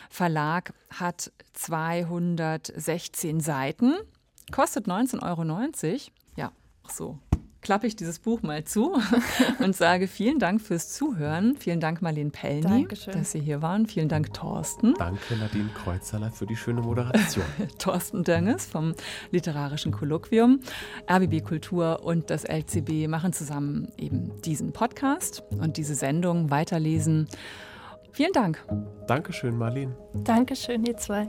Verlag, 0.09 0.73
hat 0.89 1.31
216 1.53 3.41
Seiten, 3.41 3.95
kostet 4.51 4.87
19,90 4.87 5.23
Euro. 5.23 5.99
Ja, 6.37 6.51
ach 6.85 6.89
so, 6.89 7.19
klappe 7.65 7.87
ich 7.87 7.95
dieses 7.95 8.19
Buch 8.19 8.43
mal 8.43 8.63
zu 8.63 8.95
und 9.59 9.75
sage 9.75 10.07
vielen 10.07 10.37
Dank 10.37 10.61
fürs 10.61 10.93
Zuhören. 10.93 11.55
Vielen 11.57 11.79
Dank, 11.79 12.03
Marlene 12.03 12.29
Pellny, 12.29 12.61
Dankeschön. 12.61 13.13
dass 13.13 13.31
Sie 13.31 13.39
hier 13.39 13.63
waren. 13.63 13.87
Vielen 13.87 14.07
Dank, 14.07 14.31
Thorsten. 14.33 14.93
Danke, 14.99 15.35
Nadine 15.35 15.69
Kreuzeler, 15.73 16.29
für 16.29 16.45
die 16.45 16.55
schöne 16.55 16.81
Moderation. 16.81 17.43
Thorsten 17.79 18.23
Dönges 18.23 18.67
vom 18.67 18.93
Literarischen 19.31 19.91
Kolloquium. 19.91 20.59
RBB 21.11 21.43
Kultur 21.43 22.05
und 22.05 22.29
das 22.29 22.43
LCB 22.43 23.07
machen 23.07 23.33
zusammen 23.33 23.91
eben 23.97 24.39
diesen 24.43 24.71
Podcast 24.71 25.41
und 25.49 25.77
diese 25.77 25.95
Sendung 25.95 26.51
weiterlesen. 26.51 27.27
Vielen 28.11 28.31
Dank. 28.31 28.63
Dankeschön, 29.07 29.57
Marlene. 29.57 29.95
Dankeschön, 30.13 30.85
ihr 30.85 30.97
zwei. 30.97 31.27